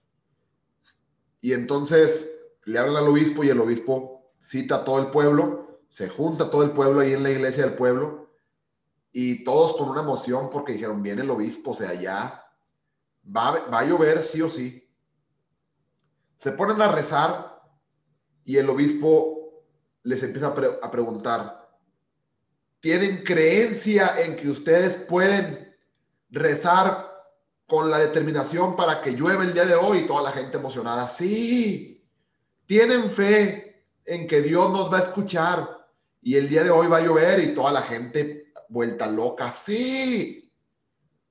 Y 1.42 1.54
entonces 1.54 2.30
le 2.66 2.80
habla 2.80 3.00
al 3.00 3.08
obispo 3.08 3.44
y 3.44 3.50
el 3.50 3.60
obispo 3.60 4.34
cita 4.40 4.76
a 4.76 4.84
todo 4.84 5.00
el 5.00 5.10
pueblo, 5.10 5.82
se 5.90 6.08
junta 6.08 6.50
todo 6.50 6.64
el 6.64 6.72
pueblo 6.72 7.02
ahí 7.02 7.14
en 7.14 7.24
la 7.24 7.32
iglesia 7.32 7.66
del 7.66 7.76
pueblo 7.76 8.30
y 9.12 9.44
todos 9.44 9.76
con 9.76 9.90
una 9.90 10.02
emoción 10.02 10.50
porque 10.50 10.74
dijeron, 10.74 11.02
viene 11.02 11.24
el 11.24 11.30
obispo, 11.30 11.72
o 11.72 11.76
sea, 11.76 11.94
ya 11.94 12.46
va, 13.36 13.56
a 13.72 13.86
llover 13.86 14.24
sí 14.24 14.42
o 14.42 14.50
sí. 14.50 14.89
Se 16.40 16.54
ponen 16.54 16.82
a 16.82 16.90
rezar 16.90 17.62
y 18.46 18.56
el 18.56 18.70
obispo 18.70 19.66
les 20.04 20.24
empieza 20.24 20.56
a, 20.82 20.90
preguntar, 20.90 21.70
¿tienen 22.80 23.26
creencia 23.26 24.14
en 24.24 24.38
que 24.38 24.48
ustedes 24.48 24.96
pueden 24.96 25.76
rezar 26.30 27.12
con 27.68 27.92
la 27.92 28.00
determinación 28.00 28.78
para 28.78 29.02
que 29.02 29.12
llueva 29.12 29.44
el 29.44 29.54
día 29.54 29.66
de 29.66 29.76
hoy? 29.76 30.08
Toda 30.08 30.24
la 30.24 30.32
gente 30.32 30.56
emocionada, 30.56 31.10
sí, 31.10 32.08
tienen 32.66 33.12
fe 33.12 33.84
en 34.06 34.26
que 34.26 34.42
Dios 34.42 34.72
nos 34.72 34.92
va 34.92 35.00
a 35.00 35.04
escuchar 35.04 35.90
y 36.22 36.38
el 36.38 36.48
día 36.48 36.64
de 36.64 36.70
hoy 36.70 36.88
va 36.88 37.00
a 37.00 37.04
llover 37.04 37.44
y 37.44 37.54
toda 37.54 37.74
la 37.74 37.82
gente 37.82 38.54
vuelta 38.70 39.08
loca, 39.08 39.52
sí, 39.52 40.50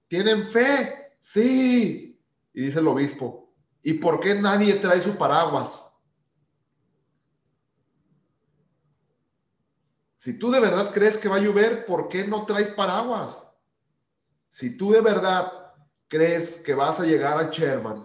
tienen 0.06 0.46
fe, 0.48 1.14
sí. 1.18 2.20
Y 2.52 2.60
dice 2.60 2.80
el 2.80 2.88
obispo, 2.88 3.47
¿y 3.82 3.94
por 3.94 4.20
qué 4.20 4.34
nadie 4.34 4.74
trae 4.74 5.00
su 5.00 5.16
paraguas? 5.16 5.88
Si 10.16 10.36
tú 10.36 10.50
de 10.50 10.60
verdad 10.60 10.90
crees 10.92 11.16
que 11.16 11.28
va 11.28 11.36
a 11.36 11.40
llover, 11.40 11.86
¿por 11.86 12.08
qué 12.08 12.26
no 12.26 12.44
traes 12.44 12.70
paraguas? 12.72 13.40
Si 14.48 14.76
tú 14.76 14.90
de 14.90 15.00
verdad 15.00 15.52
crees 16.08 16.58
que 16.58 16.74
vas 16.74 16.98
a 16.98 17.04
llegar 17.04 17.38
a 17.38 17.50
Sherman, 17.50 18.04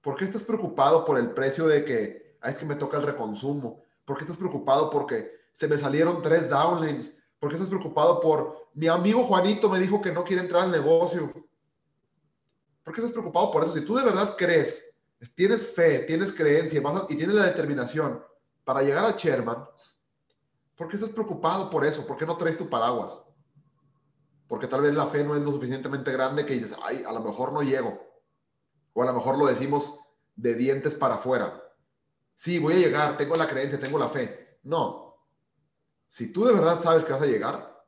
¿por 0.00 0.16
qué 0.16 0.24
estás 0.24 0.44
preocupado 0.44 1.04
por 1.04 1.18
el 1.18 1.32
precio 1.32 1.66
de 1.66 1.84
que, 1.84 2.36
ah, 2.40 2.50
es 2.50 2.58
que 2.58 2.66
me 2.66 2.76
toca 2.76 2.98
el 2.98 3.02
reconsumo? 3.02 3.82
¿Por 4.04 4.16
qué 4.16 4.24
estás 4.24 4.38
preocupado 4.38 4.90
porque 4.90 5.32
se 5.52 5.66
me 5.66 5.76
salieron 5.76 6.22
tres 6.22 6.48
downlines? 6.48 7.16
¿Por 7.38 7.48
qué 7.48 7.56
estás 7.56 7.68
preocupado 7.68 8.20
por 8.20 8.68
mi 8.74 8.86
amigo 8.86 9.24
Juanito 9.24 9.68
me 9.68 9.80
dijo 9.80 10.00
que 10.00 10.12
no 10.12 10.24
quiere 10.24 10.42
entrar 10.42 10.62
al 10.62 10.70
negocio? 10.70 11.32
¿Por 12.84 12.94
qué 12.94 13.00
estás 13.00 13.12
preocupado 13.12 13.50
por 13.50 13.64
eso? 13.64 13.74
Si 13.74 13.84
tú 13.84 13.96
de 13.96 14.04
verdad 14.04 14.36
crees, 14.36 14.84
tienes 15.28 15.66
fe, 15.66 16.00
tienes 16.00 16.32
creencia 16.32 16.82
y 17.08 17.16
tienes 17.16 17.34
la 17.34 17.44
determinación 17.44 18.24
para 18.64 18.82
llegar 18.82 19.04
a 19.04 19.16
Sherman, 19.16 19.66
¿por 20.76 20.88
qué 20.88 20.96
estás 20.96 21.10
preocupado 21.10 21.68
por 21.68 21.84
eso? 21.84 22.06
¿Por 22.06 22.16
qué 22.16 22.24
no 22.24 22.36
traes 22.36 22.56
tu 22.56 22.68
paraguas? 22.68 23.20
Porque 24.48 24.66
tal 24.66 24.80
vez 24.80 24.94
la 24.94 25.06
fe 25.06 25.22
no 25.22 25.36
es 25.36 25.42
lo 25.42 25.52
suficientemente 25.52 26.12
grande 26.12 26.46
que 26.46 26.54
dices, 26.54 26.76
ay, 26.82 27.04
a 27.06 27.12
lo 27.12 27.20
mejor 27.20 27.52
no 27.52 27.62
llego. 27.62 28.00
O 28.92 29.02
a 29.02 29.06
lo 29.06 29.12
mejor 29.12 29.38
lo 29.38 29.46
decimos 29.46 30.00
de 30.34 30.54
dientes 30.54 30.94
para 30.94 31.16
afuera. 31.16 31.62
Sí, 32.34 32.58
voy 32.58 32.74
a 32.74 32.78
llegar, 32.78 33.16
tengo 33.16 33.36
la 33.36 33.46
creencia, 33.46 33.78
tengo 33.78 33.98
la 33.98 34.08
fe. 34.08 34.58
No. 34.62 35.26
Si 36.08 36.32
tú 36.32 36.44
de 36.44 36.54
verdad 36.54 36.80
sabes 36.80 37.04
que 37.04 37.12
vas 37.12 37.22
a 37.22 37.26
llegar, 37.26 37.84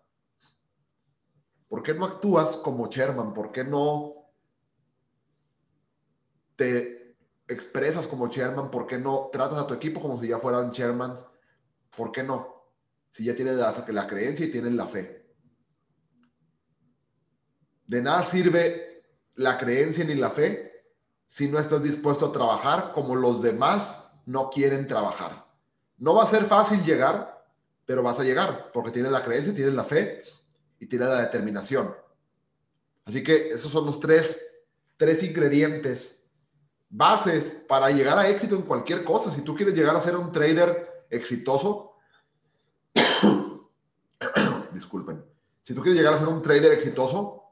¿por 1.68 1.82
qué 1.82 1.94
no 1.94 2.04
actúas 2.04 2.58
como 2.58 2.88
Sherman? 2.88 3.32
¿Por 3.32 3.50
qué 3.50 3.64
no 3.64 4.28
te 6.54 7.01
expresas 7.52 8.06
como 8.06 8.28
chairman, 8.28 8.70
¿por 8.70 8.86
qué 8.86 8.98
no 8.98 9.28
tratas 9.32 9.58
a 9.58 9.66
tu 9.66 9.74
equipo 9.74 10.00
como 10.00 10.20
si 10.20 10.28
ya 10.28 10.38
fueran 10.38 10.72
chairman? 10.72 11.16
¿Por 11.96 12.12
qué 12.12 12.22
no? 12.22 12.70
Si 13.10 13.24
ya 13.24 13.34
tienen 13.34 13.58
la, 13.58 14.06
creencia 14.06 14.46
y 14.46 14.50
tienen 14.50 14.76
la 14.76 14.86
fe. 14.86 15.26
De 17.86 18.00
nada 18.00 18.22
sirve 18.22 19.04
la 19.34 19.58
creencia 19.58 20.04
ni 20.04 20.14
la 20.14 20.30
fe 20.30 20.70
si 21.28 21.48
no 21.48 21.58
estás 21.58 21.82
dispuesto 21.82 22.26
a 22.26 22.32
trabajar 22.32 22.92
como 22.92 23.16
los 23.16 23.42
demás 23.42 24.10
no 24.26 24.50
quieren 24.50 24.86
trabajar. 24.86 25.46
No 25.98 26.14
va 26.14 26.24
a 26.24 26.26
ser 26.26 26.44
fácil 26.44 26.82
llegar, 26.84 27.44
pero 27.84 28.02
vas 28.02 28.18
a 28.18 28.24
llegar 28.24 28.70
porque 28.72 28.90
tienes 28.90 29.12
la 29.12 29.24
creencia, 29.24 29.54
tienes 29.54 29.74
la 29.74 29.84
fe 29.84 30.22
y 30.78 30.86
tienes 30.86 31.08
la 31.08 31.20
determinación. 31.20 31.94
Así 33.04 33.22
que 33.22 33.48
esos 33.48 33.70
son 33.70 33.86
los 33.86 34.00
tres, 34.00 34.40
tres 34.96 35.22
ingredientes 35.22 36.21
bases 36.92 37.50
para 37.66 37.90
llegar 37.90 38.18
a 38.18 38.28
éxito 38.28 38.54
en 38.54 38.62
cualquier 38.62 39.02
cosa. 39.02 39.32
Si 39.32 39.40
tú 39.40 39.56
quieres 39.56 39.74
llegar 39.74 39.96
a 39.96 40.00
ser 40.00 40.14
un 40.14 40.30
trader 40.30 41.06
exitoso, 41.10 41.94
disculpen, 44.72 45.24
si 45.62 45.74
tú 45.74 45.80
quieres 45.80 45.98
llegar 45.98 46.14
a 46.14 46.18
ser 46.18 46.28
un 46.28 46.42
trader 46.42 46.70
exitoso, 46.72 47.42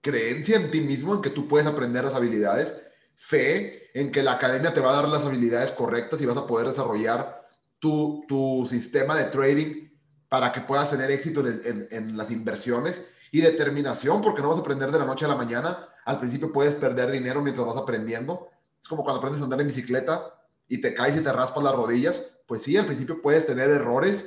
creencia 0.00 0.56
en 0.56 0.70
ti 0.70 0.80
mismo, 0.80 1.14
en 1.14 1.22
que 1.22 1.30
tú 1.30 1.46
puedes 1.46 1.68
aprender 1.68 2.04
las 2.04 2.14
habilidades, 2.14 2.76
fe 3.14 3.90
en 3.98 4.10
que 4.10 4.24
la 4.24 4.32
academia 4.32 4.74
te 4.74 4.80
va 4.80 4.90
a 4.90 5.02
dar 5.02 5.08
las 5.08 5.24
habilidades 5.24 5.70
correctas 5.70 6.20
y 6.20 6.26
vas 6.26 6.36
a 6.36 6.46
poder 6.46 6.66
desarrollar 6.66 7.48
tu, 7.78 8.24
tu 8.26 8.66
sistema 8.68 9.14
de 9.14 9.24
trading 9.26 9.88
para 10.28 10.50
que 10.50 10.60
puedas 10.60 10.90
tener 10.90 11.12
éxito 11.12 11.46
en, 11.46 11.86
en 11.90 12.16
las 12.16 12.32
inversiones 12.32 13.06
y 13.38 13.40
determinación, 13.40 14.20
porque 14.20 14.42
no 14.42 14.48
vas 14.48 14.58
a 14.58 14.60
aprender 14.60 14.90
de 14.90 14.98
la 14.98 15.04
noche 15.04 15.24
a 15.24 15.28
la 15.28 15.36
mañana 15.36 15.88
al 16.06 16.20
principio 16.20 16.52
puedes 16.52 16.74
perder 16.76 17.10
dinero 17.10 17.42
mientras 17.42 17.66
vas 17.66 17.76
aprendiendo. 17.76 18.48
Es 18.80 18.86
como 18.86 19.02
cuando 19.02 19.18
aprendes 19.18 19.40
a 19.40 19.44
andar 19.44 19.60
en 19.60 19.66
bicicleta 19.66 20.40
y 20.68 20.80
te 20.80 20.94
caes 20.94 21.16
y 21.16 21.20
te 21.20 21.32
raspas 21.32 21.64
las 21.64 21.74
rodillas. 21.74 22.38
Pues 22.46 22.62
sí, 22.62 22.76
al 22.76 22.86
principio 22.86 23.20
puedes 23.20 23.44
tener 23.44 23.68
errores 23.70 24.24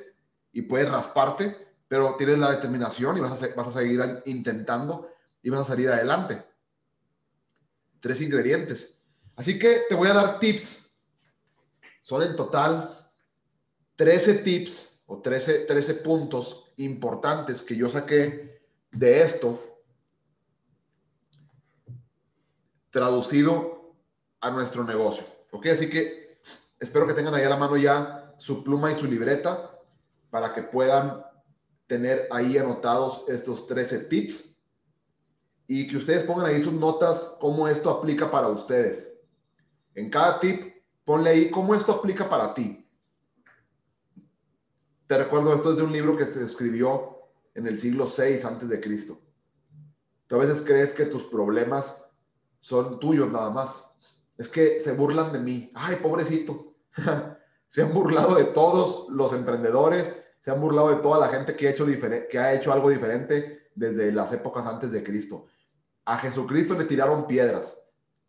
y 0.51 0.63
puedes 0.63 0.91
rasparte, 0.91 1.55
pero 1.87 2.15
tienes 2.17 2.37
la 2.37 2.51
determinación 2.51 3.15
y 3.15 3.21
vas 3.21 3.41
a, 3.41 3.47
vas 3.55 3.67
a 3.67 3.71
seguir 3.71 4.21
intentando 4.25 5.09
y 5.41 5.49
vas 5.49 5.61
a 5.61 5.65
salir 5.65 5.87
adelante. 5.89 6.43
tres 8.01 8.19
ingredientes. 8.19 9.01
Así 9.37 9.57
que 9.57 9.83
te 9.87 9.95
voy 9.95 10.09
a 10.09 10.13
dar 10.13 10.37
tips. 10.37 10.83
Son 12.01 12.21
en 12.23 12.35
total 12.35 13.09
13 13.95 14.33
tips 14.35 15.01
o 15.05 15.21
13, 15.21 15.59
13 15.59 15.93
puntos 15.95 16.73
importantes 16.75 17.61
que 17.61 17.77
yo 17.77 17.89
saqué 17.89 18.58
de 18.91 19.21
esto 19.21 19.59
traducido 22.89 23.95
a 24.41 24.49
nuestro 24.51 24.83
negocio. 24.83 25.25
¿Ok? 25.51 25.67
Así 25.67 25.89
que 25.89 26.39
espero 26.79 27.07
que 27.07 27.13
tengan 27.13 27.35
ahí 27.35 27.43
a 27.43 27.49
la 27.49 27.57
mano 27.57 27.77
ya 27.77 28.33
su 28.37 28.63
pluma 28.63 28.91
y 28.91 28.95
su 28.95 29.05
libreta 29.05 29.79
para 30.29 30.53
que 30.53 30.63
puedan 30.63 31.23
tener 31.87 32.27
ahí 32.31 32.57
anotados 32.57 33.23
estos 33.27 33.67
13 33.67 33.99
tips 34.05 34.55
y 35.67 35.87
que 35.87 35.97
ustedes 35.97 36.23
pongan 36.23 36.45
ahí 36.45 36.61
sus 36.61 36.73
notas 36.73 37.35
cómo 37.39 37.67
esto 37.67 37.89
aplica 37.89 38.29
para 38.31 38.47
ustedes. 38.47 39.19
En 39.95 40.09
cada 40.09 40.39
tip, 40.39 40.83
ponle 41.03 41.31
ahí 41.31 41.51
cómo 41.51 41.75
esto 41.75 41.91
aplica 41.91 42.29
para 42.29 42.53
ti. 42.53 42.87
Te 45.07 45.17
recuerdo, 45.17 45.53
esto 45.53 45.71
es 45.71 45.77
de 45.77 45.83
un 45.83 45.91
libro 45.91 46.15
que 46.15 46.25
se 46.25 46.43
escribió 46.45 47.18
en 47.59 47.67
el 47.67 47.77
siglo 47.77 48.05
VI 48.05 48.41
antes 48.47 48.69
de 48.69 48.79
Cristo. 48.79 49.19
Tú 50.27 50.35
a 50.35 50.39
veces 50.39 50.61
crees 50.65 50.93
que 50.93 51.05
tus 51.05 51.23
problemas 51.23 52.09
son 52.61 52.99
tuyos 52.99 53.29
nada 53.29 53.49
más. 53.49 53.93
Es 54.37 54.47
que 54.47 54.79
se 54.79 54.93
burlan 54.93 55.33
de 55.33 55.39
mí. 55.39 55.71
Ay, 55.75 55.97
pobrecito. 55.97 56.75
se 57.67 57.81
han 57.81 57.93
burlado 57.93 58.35
de 58.35 58.45
todos 58.45 59.09
los 59.09 59.33
emprendedores, 59.33 60.15
se 60.39 60.51
han 60.51 60.61
burlado 60.61 60.89
de 60.89 61.01
toda 61.01 61.19
la 61.19 61.27
gente 61.27 61.55
que 61.55 61.67
ha 61.67 61.71
hecho, 61.71 61.85
que 62.29 62.39
ha 62.39 62.53
hecho 62.53 62.71
algo 62.71 62.89
diferente 62.89 63.69
desde 63.75 64.13
las 64.13 64.31
épocas 64.31 64.65
antes 64.65 64.93
de 64.93 65.03
Cristo. 65.03 65.47
A 66.05 66.17
Jesucristo 66.17 66.75
le 66.75 66.85
tiraron 66.85 67.27
piedras. 67.27 67.77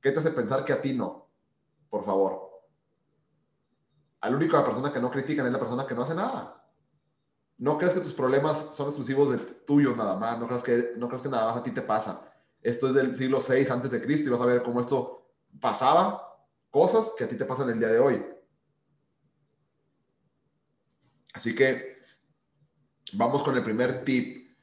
¿Qué 0.00 0.10
te 0.10 0.18
hace 0.18 0.32
pensar 0.32 0.64
que 0.64 0.72
a 0.72 0.82
ti 0.82 0.92
no? 0.92 1.30
Por 1.88 2.04
favor. 2.04 2.50
Al 4.22 4.34
único 4.34 4.56
la 4.56 4.64
persona 4.64 4.92
que 4.92 5.00
no 5.00 5.10
critican 5.10 5.46
es 5.46 5.52
la 5.52 5.60
persona 5.60 5.86
que 5.86 5.94
no 5.94 6.02
hace 6.02 6.14
nada. 6.16 6.59
No 7.60 7.76
crees 7.76 7.92
que 7.92 8.00
tus 8.00 8.14
problemas 8.14 8.70
son 8.74 8.86
exclusivos 8.86 9.30
de 9.30 9.36
tuyos 9.36 9.94
nada 9.94 10.16
más. 10.16 10.38
No 10.38 10.46
crees 10.46 10.62
que, 10.62 10.94
no 10.96 11.08
crees 11.08 11.22
que 11.22 11.28
nada 11.28 11.44
más 11.44 11.58
a 11.58 11.62
ti 11.62 11.70
te 11.72 11.82
pasa. 11.82 12.32
Esto 12.62 12.88
es 12.88 12.94
del 12.94 13.14
siglo 13.14 13.38
VI 13.46 13.66
antes 13.70 13.90
de 13.90 14.00
Cristo 14.00 14.28
y 14.28 14.32
vas 14.32 14.40
a 14.40 14.46
ver 14.46 14.62
cómo 14.62 14.80
esto 14.80 15.30
pasaba, 15.60 16.38
cosas 16.70 17.12
que 17.18 17.24
a 17.24 17.28
ti 17.28 17.36
te 17.36 17.44
pasan 17.44 17.68
el 17.68 17.78
día 17.78 17.88
de 17.88 17.98
hoy. 17.98 18.24
Así 21.34 21.54
que 21.54 21.98
vamos 23.12 23.42
con 23.42 23.54
el 23.54 23.62
primer 23.62 24.06
tip. 24.06 24.56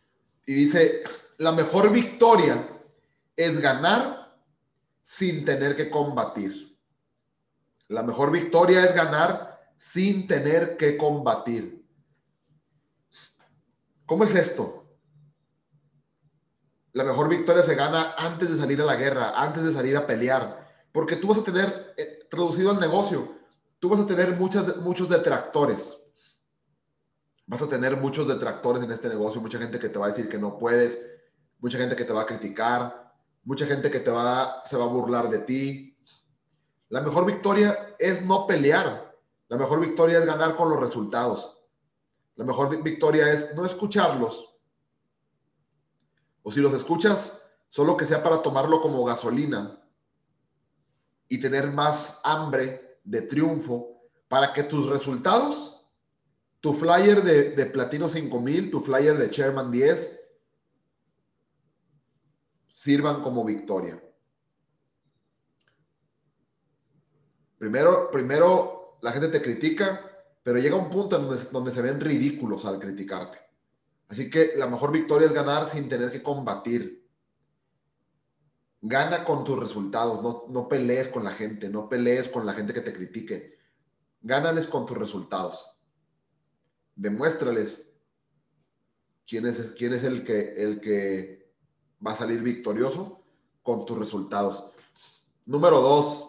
Y 0.48 0.54
dice, 0.56 1.04
la 1.38 1.52
mejor 1.52 1.92
victoria 1.92 2.68
es 3.36 3.60
ganar 3.62 4.40
sin 5.04 5.46
tener 5.46 5.76
que 5.76 5.92
combatir. 5.92 6.76
La 7.90 8.02
mejor 8.02 8.32
victoria 8.32 8.84
es 8.84 8.96
ganar 8.96 9.72
sin 9.78 10.26
tener 10.26 10.78
que 10.78 10.98
combatir. 10.98 11.77
¿Cómo 14.08 14.24
es 14.24 14.34
esto? 14.34 14.86
La 16.94 17.04
mejor 17.04 17.30
victoria 17.30 17.62
se 17.62 17.76
gana 17.76 18.16
antes 18.18 18.50
de 18.50 18.58
salir 18.58 18.82
a 18.82 18.86
la 18.86 18.96
guerra, 18.96 19.34
antes 19.36 19.64
de 19.64 19.72
salir 19.72 19.96
a 19.96 20.08
pelear, 20.08 20.68
porque 20.92 21.16
tú 21.16 21.28
vas 21.28 21.38
a 21.38 21.44
tener, 21.44 21.94
eh, 21.98 22.18
traducido 22.28 22.72
al 22.72 22.80
negocio, 22.80 23.36
tú 23.78 23.90
vas 23.90 24.00
a 24.00 24.08
tener 24.08 24.32
muchas, 24.32 24.78
muchos 24.78 25.08
detractores 25.08 25.94
vas 27.48 27.62
a 27.62 27.70
tener 27.70 27.98
muchos 27.98 28.28
detractores 28.28 28.84
en 28.84 28.92
este 28.92 29.08
negocio, 29.08 29.42
mucha 29.42 29.58
gente 29.58 29.80
que 29.80 29.90
te 29.90 29.98
va 29.98 30.08
a 30.08 30.10
decir 30.10 30.30
que 30.30 30.38
no 30.38 30.58
puedes, 30.60 31.00
mucha 31.60 31.78
gente 31.78 31.96
que 31.96 32.04
te 32.04 32.14
va 32.14 32.24
a 32.24 32.26
criticar, 32.26 33.16
mucha 33.44 33.66
gente 33.66 33.90
que 33.90 34.02
te 34.02 34.12
va, 34.12 34.62
se 34.66 34.78
va 34.78 34.84
a 34.84 34.90
burlar 34.90 35.30
de 35.30 35.40
ti. 35.40 35.98
La 36.90 37.02
mejor 37.02 37.26
victoria 37.26 37.96
es 37.98 38.24
no 38.26 38.46
pelear. 38.46 39.16
La 39.48 39.58
mejor 39.58 39.80
victoria 39.80 40.20
es 40.20 40.26
ganar 40.26 40.58
con 40.58 40.70
los 40.70 40.80
resultados. 40.80 41.57
La 42.38 42.46
mejor 42.46 42.82
victoria 42.82 43.30
es 43.32 43.54
no 43.56 43.66
escucharlos. 43.66 44.58
O 46.44 46.52
si 46.52 46.62
los 46.62 46.74
escuchas, 46.74 47.42
solo 47.68 47.98
que 47.98 48.06
sea 48.06 48.24
para 48.24 48.42
tomarlo 48.42 48.82
como 48.82 49.04
gasolina 49.04 49.84
y 51.28 51.40
tener 51.40 51.72
más 51.72 52.22
hambre 52.24 53.00
de 53.04 53.22
triunfo 53.24 54.02
para 54.30 54.54
que 54.54 54.64
tus 54.64 54.88
resultados 54.88 55.78
tu 56.60 56.74
flyer 56.74 57.24
de, 57.24 57.66
Platino 57.68 58.10
5000, 58.10 58.72
tu 58.72 58.82
flyer 58.82 59.18
de 59.18 59.30
Chairman 59.30 59.72
10, 59.72 60.20
sirvan 62.74 63.22
como 63.22 63.46
victoria. 63.46 64.04
Primero, 67.58 68.10
primero 68.12 68.98
la 69.02 69.12
gente 69.12 69.30
te 69.30 69.42
critica, 69.42 70.17
pero 70.48 70.60
llega 70.60 70.78
un 70.78 70.90
punto 70.90 71.20
donde, 71.20 71.44
donde 71.52 71.72
se 71.72 71.82
ven 71.82 72.00
ridículos 72.00 72.64
al 72.64 72.80
criticarte. 72.80 73.38
Así 74.08 74.30
que 74.30 74.54
la 74.56 74.68
mejor 74.68 74.94
victoria 74.94 75.28
es 75.28 75.34
ganar 75.34 75.68
sin 75.68 75.90
tener 75.90 76.10
que 76.10 76.24
combatir. 76.24 77.06
Gana 78.80 79.26
con 79.26 79.44
tus 79.44 79.60
resultados, 79.60 80.24
no, 80.24 80.46
no 80.48 80.70
pelees 80.70 81.10
con 81.10 81.26
la 81.26 81.32
gente, 81.32 81.68
no 81.68 81.90
pelees 81.90 82.30
con 82.30 82.46
la 82.46 82.54
gente 82.54 82.74
que 82.74 82.80
te 82.80 82.94
critique. 82.94 83.58
Gánales 84.22 84.68
con 84.68 84.86
tus 84.86 84.98
resultados 84.98 85.66
demuéstrales 86.96 87.86
quién 89.28 89.48
es, 89.48 89.74
quién 89.78 89.92
es 89.92 90.06
el, 90.06 90.24
que, 90.24 90.54
el 90.56 90.80
que 90.80 91.54
va 92.06 92.14
a 92.14 92.16
salir 92.16 92.42
victorioso 92.42 93.22
con 93.64 93.86
tus 93.86 94.00
resultados. 94.00 94.72
Número 95.46 95.82
dos, 95.82 96.27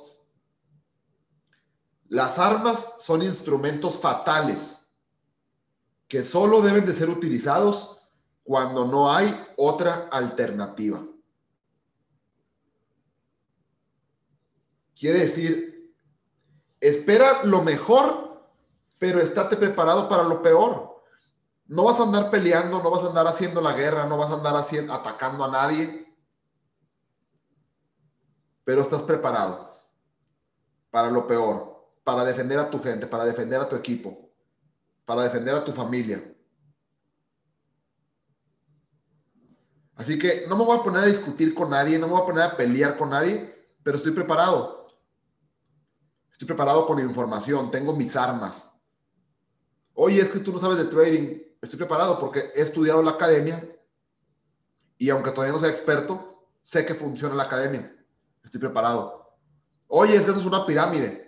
las 2.09 2.39
armas 2.39 2.95
son 3.01 3.23
instrumentos 3.23 3.99
fatales 3.99 4.79
que 6.07 6.25
solo 6.25 6.63
deben 6.63 6.87
de 6.87 6.95
ser 6.95 7.11
utilizados 7.11 7.99
cuando 8.43 8.87
no 8.87 9.13
hay 9.13 9.47
otra 9.57 10.09
alternativa. 10.11 11.03
Quiere 14.99 15.21
decir, 15.21 15.95
espera 16.81 17.45
lo 17.45 17.63
mejor 17.63 18.29
pero 18.99 19.21
estate 19.21 19.57
preparado 19.57 20.09
para 20.09 20.25
lo 20.25 20.43
peor. 20.43 21.03
No 21.67 21.85
vas 21.85 22.01
a 22.01 22.03
andar 22.03 22.31
peleando, 22.31 22.83
no 22.83 22.91
vas 22.91 23.05
a 23.05 23.09
andar 23.09 23.27
haciendo 23.27 23.61
la 23.61 23.73
guerra, 23.73 24.07
no 24.07 24.17
vas 24.17 24.31
a 24.31 24.35
andar 24.35 24.57
haciendo, 24.57 24.93
atacando 24.93 25.45
a 25.45 25.49
nadie, 25.49 26.15
pero 28.65 28.83
estás 28.83 29.03
preparado 29.03 29.79
para 30.91 31.11
lo 31.11 31.27
peor, 31.27 31.78
para 32.09 32.25
defender 32.25 32.59
a 32.59 32.71
tu 32.71 32.83
gente, 32.83 33.07
para 33.07 33.27
defender 33.27 33.61
a 33.61 33.69
tu 33.69 33.77
equipo, 33.77 34.31
para 35.05 35.25
defender 35.25 35.55
a 35.55 35.63
tu 35.63 35.75
familia. 35.75 36.35
Así 39.95 40.19
que 40.19 40.47
no 40.49 40.57
me 40.57 40.65
voy 40.65 40.79
a 40.79 40.83
poner 40.83 41.03
a 41.03 41.07
discutir 41.07 41.55
con 41.55 41.69
nadie, 41.69 41.99
no 41.99 42.07
me 42.07 42.15
voy 42.15 42.23
a 42.23 42.25
poner 42.25 42.45
a 42.45 42.57
pelear 42.57 42.97
con 42.97 43.11
nadie, 43.11 43.55
pero 43.83 43.99
estoy 43.99 44.13
preparado. 44.13 44.87
Estoy 46.33 46.47
preparado 46.47 46.87
con 46.87 46.99
información, 46.99 47.71
tengo 47.71 47.93
mis 47.95 48.17
armas. 48.17 48.71
Oye, 49.93 50.23
es 50.23 50.31
que 50.31 50.39
tú 50.39 50.51
no 50.51 50.61
sabes 50.61 50.79
de 50.79 50.87
trading. 50.87 51.43
Estoy 51.61 51.77
preparado 51.77 52.19
porque 52.19 52.53
he 52.55 52.63
estudiado 52.63 53.03
la 53.03 53.11
academia 53.11 53.63
y 54.97 55.11
aunque 55.11 55.31
todavía 55.33 55.53
no 55.53 55.61
sea 55.61 55.69
experto, 55.69 56.49
sé 56.63 56.87
que 56.87 56.95
funciona 56.95 57.35
la 57.35 57.43
academia. 57.43 57.95
Estoy 58.43 58.61
preparado. 58.61 59.37
Oye, 59.89 60.17
es 60.17 60.23
que 60.23 60.31
eso 60.31 60.41
es 60.41 60.47
una 60.47 60.65
pirámide. 60.65 61.28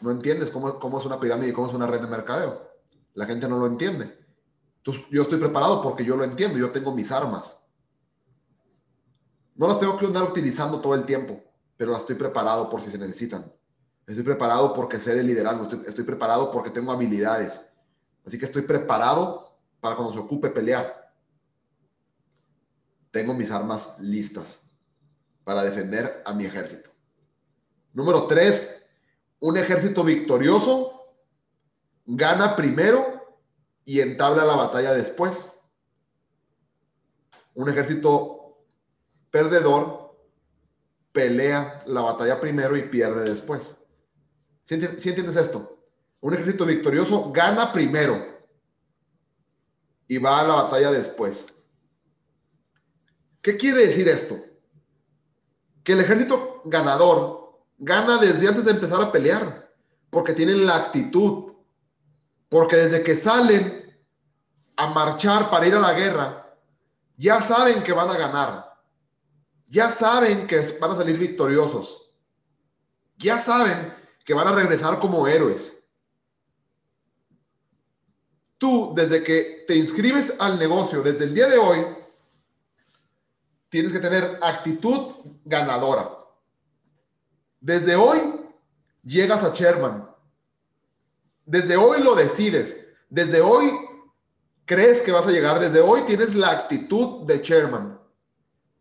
No 0.00 0.10
entiendes 0.10 0.50
cómo, 0.50 0.78
cómo 0.78 0.98
es 0.98 1.06
una 1.06 1.18
pirámide 1.18 1.50
y 1.50 1.52
cómo 1.52 1.66
es 1.66 1.74
una 1.74 1.86
red 1.86 2.00
de 2.00 2.06
mercadeo. 2.06 2.68
La 3.14 3.26
gente 3.26 3.48
no 3.48 3.58
lo 3.58 3.66
entiende. 3.66 4.16
Yo 5.10 5.22
estoy 5.22 5.38
preparado 5.38 5.82
porque 5.82 6.04
yo 6.04 6.16
lo 6.16 6.24
entiendo. 6.24 6.58
Yo 6.58 6.70
tengo 6.70 6.94
mis 6.94 7.10
armas. 7.12 7.58
No 9.58 9.66
las 9.66 9.80
tengo 9.80 9.98
que 9.98 10.06
andar 10.06 10.22
utilizando 10.22 10.80
todo 10.80 10.94
el 10.94 11.04
tiempo, 11.04 11.42
pero 11.76 11.90
las 11.90 12.02
estoy 12.02 12.14
preparado 12.14 12.70
por 12.70 12.80
si 12.80 12.92
se 12.92 12.98
necesitan. 12.98 13.52
Estoy 14.06 14.24
preparado 14.24 14.72
porque 14.72 14.98
sé 14.98 15.14
de 15.16 15.24
liderazgo, 15.24 15.64
estoy, 15.64 16.04
preparado 16.04 16.50
porque 16.50 16.70
tengo 16.70 16.92
habilidades. 16.92 17.60
Así 18.24 18.38
que 18.38 18.46
estoy 18.46 18.62
preparado 18.62 19.58
para 19.80 19.96
cuando 19.96 20.14
se 20.14 20.20
ocupe 20.20 20.48
pelear. 20.48 21.12
Tengo 23.10 23.34
mis 23.34 23.50
armas 23.50 23.96
listas 23.98 24.60
para 25.42 25.64
defender 25.64 26.22
a 26.24 26.32
mi 26.32 26.44
ejército. 26.46 26.90
Número 27.92 28.26
tres, 28.28 28.86
un 29.40 29.56
ejército 29.56 30.04
victorioso 30.04 31.14
gana 32.06 32.56
primero 32.56 33.38
y 33.84 34.00
entabla 34.00 34.44
la 34.44 34.56
batalla 34.56 34.92
después. 34.92 35.52
Un 37.54 37.68
ejército 37.68 38.58
perdedor 39.30 40.16
pelea 41.12 41.82
la 41.86 42.02
batalla 42.02 42.40
primero 42.40 42.76
y 42.76 42.82
pierde 42.82 43.28
después. 43.28 43.76
¿Sí, 44.64 44.74
entiendes 44.74 45.36
esto? 45.36 45.78
Un 46.20 46.34
ejército 46.34 46.66
victorioso 46.66 47.32
gana 47.32 47.72
primero 47.72 48.38
y 50.06 50.18
va 50.18 50.40
a 50.40 50.44
la 50.44 50.54
batalla 50.54 50.90
después. 50.90 51.46
¿Qué 53.40 53.56
quiere 53.56 53.86
decir 53.86 54.08
esto? 54.08 54.48
que 55.88 55.94
el 55.94 56.00
ejército 56.00 56.60
ganador 56.66 57.37
gana 57.78 58.18
desde 58.18 58.48
antes 58.48 58.64
de 58.64 58.72
empezar 58.72 59.00
a 59.00 59.12
pelear, 59.12 59.72
porque 60.10 60.32
tienen 60.32 60.66
la 60.66 60.76
actitud, 60.76 61.52
porque 62.48 62.76
desde 62.76 63.02
que 63.02 63.14
salen 63.14 63.96
a 64.76 64.86
marchar 64.88 65.50
para 65.50 65.66
ir 65.66 65.74
a 65.74 65.80
la 65.80 65.92
guerra, 65.92 66.56
ya 67.16 67.42
saben 67.42 67.82
que 67.82 67.92
van 67.92 68.10
a 68.10 68.16
ganar, 68.16 68.78
ya 69.68 69.90
saben 69.90 70.46
que 70.46 70.58
van 70.80 70.92
a 70.92 70.96
salir 70.96 71.18
victoriosos, 71.18 72.10
ya 73.16 73.38
saben 73.38 73.94
que 74.24 74.34
van 74.34 74.48
a 74.48 74.52
regresar 74.52 74.98
como 74.98 75.26
héroes. 75.26 75.74
Tú, 78.56 78.92
desde 78.94 79.22
que 79.22 79.64
te 79.66 79.76
inscribes 79.76 80.34
al 80.40 80.58
negocio, 80.58 81.02
desde 81.02 81.24
el 81.24 81.34
día 81.34 81.46
de 81.46 81.58
hoy, 81.58 81.86
tienes 83.68 83.92
que 83.92 84.00
tener 84.00 84.38
actitud 84.42 85.14
ganadora. 85.44 86.17
Desde 87.60 87.96
hoy 87.96 88.18
llegas 89.04 89.44
a 89.44 89.52
Sherman. 89.54 90.08
Desde 91.44 91.76
hoy 91.76 92.02
lo 92.02 92.14
decides. 92.14 92.86
Desde 93.08 93.40
hoy 93.40 93.72
crees 94.64 95.00
que 95.00 95.12
vas 95.12 95.26
a 95.26 95.30
llegar. 95.30 95.58
Desde 95.58 95.80
hoy 95.80 96.02
tienes 96.02 96.34
la 96.34 96.50
actitud 96.50 97.26
de 97.26 97.38
Sherman. 97.38 97.98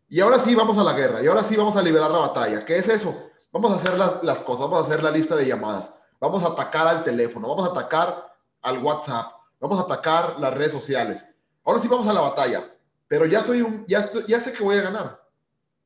Y 0.10 0.20
ahora 0.20 0.40
sí 0.40 0.56
vamos 0.56 0.78
a 0.78 0.84
la 0.84 0.94
guerra. 0.94 1.22
Y 1.22 1.28
ahora 1.28 1.44
sí 1.44 1.56
vamos 1.56 1.76
a 1.76 1.82
liberar 1.82 2.12
la 2.12 2.20
batalla. 2.20 2.66
¿Qué 2.66 2.78
es 2.78 2.88
eso? 2.88 3.30
Vamos 3.52 3.72
a 3.72 3.76
hacer 3.76 3.98
las, 3.98 4.24
las 4.24 4.42
cosas. 4.42 4.70
Vamos 4.70 4.84
a 4.84 4.86
hacer 4.88 5.04
la 5.04 5.12
lista 5.12 5.36
de 5.36 5.46
llamadas. 5.46 5.94
Vamos 6.20 6.44
a 6.44 6.48
atacar 6.48 6.88
al 6.88 7.04
teléfono. 7.04 7.48
Vamos 7.48 7.68
a 7.68 7.72
atacar 7.72 8.34
al 8.62 8.84
WhatsApp. 8.84 9.32
Vamos 9.60 9.80
a 9.80 9.84
atacar 9.84 10.40
las 10.40 10.54
redes 10.54 10.72
sociales. 10.72 11.26
Ahora 11.64 11.80
sí 11.80 11.88
vamos 11.88 12.08
a 12.08 12.14
la 12.14 12.22
batalla 12.22 12.64
pero 13.08 13.26
ya 13.26 13.42
soy 13.42 13.62
un, 13.62 13.86
ya, 13.88 14.10
ya 14.28 14.40
sé 14.42 14.54
que 14.54 14.64
voy 14.64 14.78
a 14.78 14.82
ganar. 14.82 15.24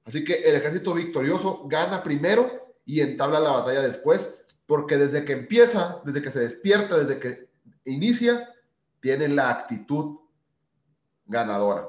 Así 0.05 0.23
que 0.23 0.33
el 0.33 0.55
ejército 0.55 0.93
victorioso 0.93 1.63
gana 1.67 2.01
primero 2.01 2.60
y 2.85 3.01
entabla 3.01 3.39
la 3.39 3.51
batalla 3.51 3.81
después, 3.81 4.33
porque 4.65 4.97
desde 4.97 5.25
que 5.25 5.33
empieza, 5.33 6.01
desde 6.05 6.21
que 6.21 6.31
se 6.31 6.39
despierta, 6.39 6.97
desde 6.97 7.19
que 7.19 7.49
inicia, 7.85 8.53
tiene 8.99 9.27
la 9.27 9.49
actitud 9.49 10.19
ganadora. 11.25 11.87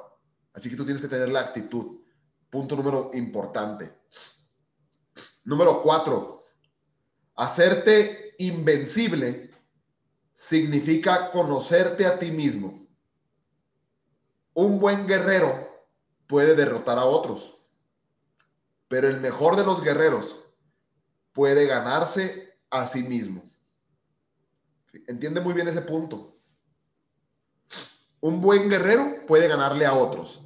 Así 0.52 0.68
que 0.68 0.76
tú 0.76 0.84
tienes 0.84 1.02
que 1.02 1.08
tener 1.08 1.28
la 1.28 1.40
actitud. 1.40 2.00
Punto 2.50 2.76
número 2.76 3.10
importante. 3.14 3.92
Número 5.44 5.82
cuatro, 5.82 6.44
hacerte 7.34 8.34
invencible 8.38 9.50
significa 10.34 11.30
conocerte 11.30 12.06
a 12.06 12.18
ti 12.18 12.30
mismo 12.30 12.82
un 14.54 14.78
buen 14.78 15.06
guerrero 15.06 15.86
puede 16.26 16.54
derrotar 16.54 16.98
a 16.98 17.04
otros, 17.04 17.58
pero 18.88 19.08
el 19.08 19.20
mejor 19.20 19.56
de 19.56 19.64
los 19.64 19.82
guerreros 19.82 20.41
puede 21.32 21.66
ganarse 21.66 22.56
a 22.70 22.86
sí 22.86 23.02
mismo. 23.02 23.42
Entiende 25.06 25.40
muy 25.40 25.54
bien 25.54 25.68
ese 25.68 25.82
punto. 25.82 26.36
Un 28.20 28.40
buen 28.40 28.68
guerrero 28.68 29.26
puede 29.26 29.48
ganarle 29.48 29.84
a 29.84 29.94
otros, 29.94 30.42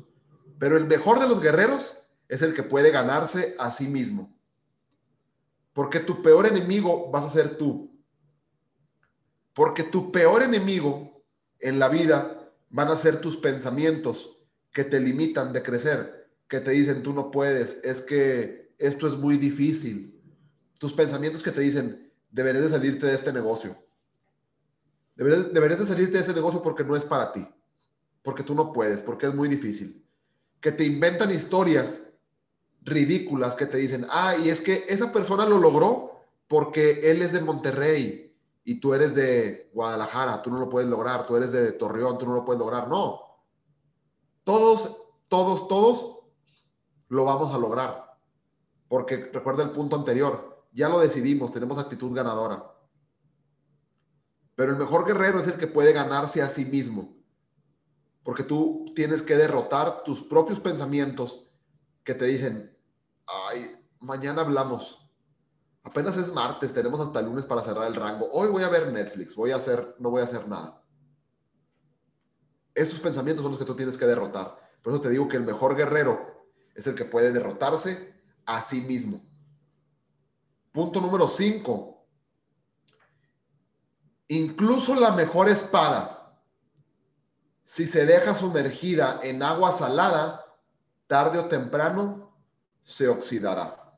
pero 0.58 0.76
el 0.76 0.86
mejor 0.86 1.18
de 1.20 1.28
los 1.28 1.40
guerreros 1.40 2.02
es 2.28 2.42
el 2.42 2.54
que 2.54 2.62
puede 2.62 2.90
ganarse 2.90 3.54
a 3.58 3.70
sí 3.70 3.86
mismo. 3.86 4.34
Porque 5.72 6.00
tu 6.00 6.22
peor 6.22 6.46
enemigo 6.46 7.10
vas 7.10 7.24
a 7.24 7.30
ser 7.30 7.56
tú. 7.56 7.94
Porque 9.52 9.82
tu 9.82 10.10
peor 10.10 10.42
enemigo 10.42 11.22
en 11.58 11.78
la 11.78 11.88
vida 11.88 12.50
van 12.70 12.88
a 12.88 12.96
ser 12.96 13.20
tus 13.20 13.36
pensamientos 13.36 14.38
que 14.72 14.84
te 14.84 15.00
limitan 15.00 15.52
de 15.52 15.62
crecer, 15.62 16.30
que 16.48 16.60
te 16.60 16.70
dicen 16.70 17.02
tú 17.02 17.12
no 17.12 17.30
puedes, 17.30 17.78
es 17.82 18.02
que 18.02 18.74
esto 18.78 19.06
es 19.06 19.14
muy 19.14 19.36
difícil. 19.36 20.15
Tus 20.78 20.92
pensamientos 20.92 21.42
que 21.42 21.52
te 21.52 21.60
dicen 21.60 22.12
deberías 22.30 22.64
de 22.64 22.70
salirte 22.70 23.06
de 23.06 23.14
este 23.14 23.32
negocio. 23.32 23.76
Deberías, 25.16 25.80
de 25.80 25.86
salirte 25.86 26.18
de 26.18 26.22
ese 26.22 26.34
negocio 26.34 26.62
porque 26.62 26.84
no 26.84 26.94
es 26.94 27.04
para 27.04 27.32
ti, 27.32 27.48
porque 28.22 28.42
tú 28.42 28.54
no 28.54 28.72
puedes, 28.72 29.00
porque 29.00 29.26
es 29.26 29.34
muy 29.34 29.48
difícil. 29.48 30.06
Que 30.60 30.72
te 30.72 30.84
inventan 30.84 31.30
historias 31.30 32.02
ridículas 32.82 33.56
que 33.56 33.66
te 33.66 33.78
dicen, 33.78 34.06
ah, 34.10 34.36
y 34.36 34.50
es 34.50 34.60
que 34.60 34.84
esa 34.88 35.12
persona 35.12 35.46
lo 35.46 35.58
logró 35.58 36.20
porque 36.46 37.10
él 37.10 37.22
es 37.22 37.32
de 37.32 37.40
Monterrey 37.40 38.36
y 38.62 38.78
tú 38.78 38.92
eres 38.92 39.14
de 39.14 39.70
Guadalajara, 39.72 40.42
tú 40.42 40.50
no 40.50 40.58
lo 40.58 40.68
puedes 40.68 40.88
lograr, 40.88 41.26
tú 41.26 41.36
eres 41.36 41.52
de 41.52 41.72
Torreón, 41.72 42.18
tú 42.18 42.26
no 42.26 42.34
lo 42.34 42.44
puedes 42.44 42.60
lograr. 42.60 42.88
No. 42.88 43.20
Todos, 44.44 44.96
todos, 45.28 45.66
todos 45.66 46.18
lo 47.08 47.24
vamos 47.24 47.54
a 47.54 47.58
lograr. 47.58 48.18
Porque 48.88 49.16
recuerda 49.16 49.64
el 49.64 49.70
punto 49.70 49.96
anterior, 49.96 50.55
ya 50.76 50.88
lo 50.88 51.00
decidimos, 51.00 51.50
tenemos 51.50 51.78
actitud 51.78 52.14
ganadora. 52.14 52.72
Pero 54.54 54.72
el 54.72 54.78
mejor 54.78 55.06
guerrero 55.06 55.40
es 55.40 55.48
el 55.48 55.54
que 55.54 55.66
puede 55.66 55.92
ganarse 55.92 56.42
a 56.42 56.48
sí 56.48 56.64
mismo. 56.64 57.16
Porque 58.22 58.44
tú 58.44 58.92
tienes 58.94 59.22
que 59.22 59.36
derrotar 59.36 60.04
tus 60.04 60.22
propios 60.22 60.60
pensamientos 60.60 61.50
que 62.04 62.14
te 62.14 62.26
dicen, 62.26 62.76
ay, 63.26 63.84
mañana 63.98 64.42
hablamos 64.42 65.06
Apenas 65.86 66.16
es 66.16 66.34
martes, 66.34 66.74
tenemos 66.74 66.98
hasta 66.98 67.20
el 67.20 67.26
lunes 67.26 67.46
para 67.46 67.62
cerrar 67.62 67.86
el 67.86 67.94
rango. 67.94 68.28
Hoy 68.32 68.48
voy 68.48 68.64
a 68.64 68.68
ver 68.68 68.92
Netflix, 68.92 69.36
voy 69.36 69.52
a 69.52 69.56
hacer, 69.56 69.94
no 70.00 70.10
voy 70.10 70.20
a 70.20 70.24
hacer 70.24 70.48
nada. 70.48 70.82
Esos 72.74 72.98
pensamientos 72.98 73.44
son 73.44 73.52
los 73.52 73.60
que 73.60 73.64
tú 73.64 73.76
tienes 73.76 73.96
que 73.96 74.04
derrotar. 74.04 74.58
Por 74.82 74.92
eso 74.92 75.00
te 75.00 75.10
digo 75.10 75.28
que 75.28 75.36
el 75.36 75.44
mejor 75.44 75.76
guerrero 75.76 76.44
es 76.74 76.88
el 76.88 76.96
que 76.96 77.04
puede 77.04 77.30
derrotarse 77.30 78.20
a 78.46 78.60
sí 78.62 78.80
mismo. 78.80 79.24
Punto 80.76 81.00
número 81.00 81.26
5. 81.26 82.06
Incluso 84.28 84.94
la 84.94 85.10
mejor 85.10 85.48
espada, 85.48 86.38
si 87.64 87.86
se 87.86 88.04
deja 88.04 88.34
sumergida 88.34 89.20
en 89.22 89.42
agua 89.42 89.72
salada, 89.72 90.44
tarde 91.06 91.38
o 91.38 91.46
temprano 91.46 92.36
se 92.84 93.08
oxidará. 93.08 93.96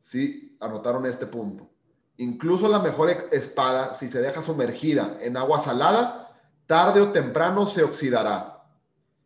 ¿sí? 0.00 0.56
Anotaron 0.58 1.04
este 1.04 1.26
punto. 1.26 1.68
Incluso 2.16 2.66
la 2.66 2.78
mejor 2.78 3.10
espada, 3.30 3.94
si 3.94 4.08
se 4.08 4.22
deja 4.22 4.40
sumergida 4.40 5.18
en 5.20 5.36
agua 5.36 5.60
salada, 5.60 6.34
tarde 6.66 7.02
o 7.02 7.12
temprano 7.12 7.66
se 7.66 7.82
oxidará. 7.82 8.64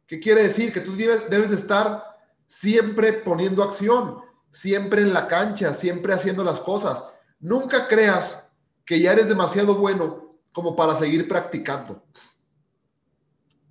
¿Qué 0.09 0.19
quiere 0.19 0.43
decir? 0.43 0.73
Que 0.73 0.81
tú 0.81 0.97
debes, 0.97 1.31
debes 1.31 1.51
de 1.51 1.57
estar 1.57 2.08
siempre 2.49 3.13
poniendo 3.13 3.63
acción, 3.63 4.19
siempre 4.51 5.03
en 5.03 5.13
la 5.13 5.29
cancha, 5.29 5.75
siempre 5.75 6.13
haciendo 6.13 6.43
las 6.43 6.59
cosas. 6.59 7.05
Nunca 7.39 7.87
creas 7.87 8.49
que 8.85 8.99
ya 8.99 9.13
eres 9.13 9.29
demasiado 9.29 9.77
bueno 9.77 10.35
como 10.51 10.75
para 10.75 10.97
seguir 10.97 11.29
practicando. 11.29 12.03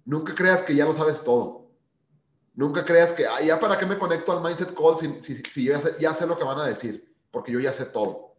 Nunca 0.05 0.33
creas 0.33 0.61
que 0.61 0.73
ya 0.73 0.85
lo 0.85 0.93
sabes 0.93 1.21
todo. 1.21 1.67
Nunca 2.53 2.85
creas 2.85 3.13
que, 3.13 3.27
ah, 3.27 3.41
ya 3.41 3.59
para 3.59 3.77
qué 3.77 3.85
me 3.85 3.97
conecto 3.97 4.31
al 4.31 4.41
Mindset 4.41 4.73
Call 4.73 4.97
si, 5.21 5.63
yo 5.63 5.73
ya 5.99 6.13
sé, 6.13 6.25
lo 6.25 6.37
que 6.37 6.43
van 6.43 6.59
a 6.59 6.65
decir, 6.65 7.13
porque 7.29 7.51
yo 7.51 7.59
ya 7.59 7.73
sé 7.73 7.85
todo. 7.85 8.35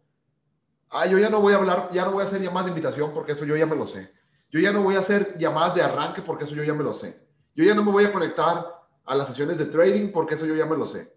Ah, 0.89 1.05
yo 1.05 1.19
ya 1.19 1.29
no 1.29 1.39
voy 1.39 1.53
a 1.53 1.57
hablar, 1.57 1.89
ya 1.91 2.03
no 2.03 2.13
voy 2.13 2.23
a 2.23 2.27
hacer 2.27 2.41
llamadas 2.41 2.65
de 2.65 2.71
invitación 2.71 3.13
porque 3.13 3.33
eso 3.33 3.45
yo 3.45 3.55
ya 3.55 3.65
me 3.65 3.75
lo 3.75 3.85
sé. 3.85 4.11
Yo 4.49 4.59
ya 4.59 4.71
no 4.71 4.81
voy 4.81 4.95
a 4.95 4.99
hacer 4.99 5.37
llamadas 5.37 5.75
de 5.75 5.83
arranque 5.83 6.21
porque 6.21 6.45
eso 6.45 6.55
yo 6.55 6.63
ya 6.63 6.73
me 6.73 6.83
lo 6.83 6.93
sé. 6.93 7.23
Yo 7.55 7.63
ya 7.63 7.75
no 7.75 7.83
me 7.83 7.91
voy 7.91 8.05
a 8.05 8.11
conectar 8.11 8.78
a 9.09 9.15
las 9.15 9.27
sesiones 9.27 9.57
de 9.57 9.65
trading 9.65 10.11
porque 10.11 10.35
eso 10.35 10.45
yo 10.45 10.55
ya 10.55 10.67
me 10.67 10.77
lo 10.77 10.85
sé. 10.85 11.11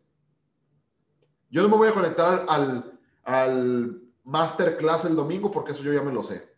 Yo 1.50 1.62
no 1.62 1.68
me 1.68 1.76
voy 1.76 1.88
a 1.88 1.92
conectar 1.94 2.46
al, 2.48 2.98
al 3.22 4.02
masterclass 4.24 5.04
el 5.04 5.14
domingo 5.14 5.52
porque 5.52 5.72
eso 5.72 5.82
yo 5.82 5.92
ya 5.92 6.00
me 6.00 6.10
lo 6.10 6.22
sé. 6.22 6.56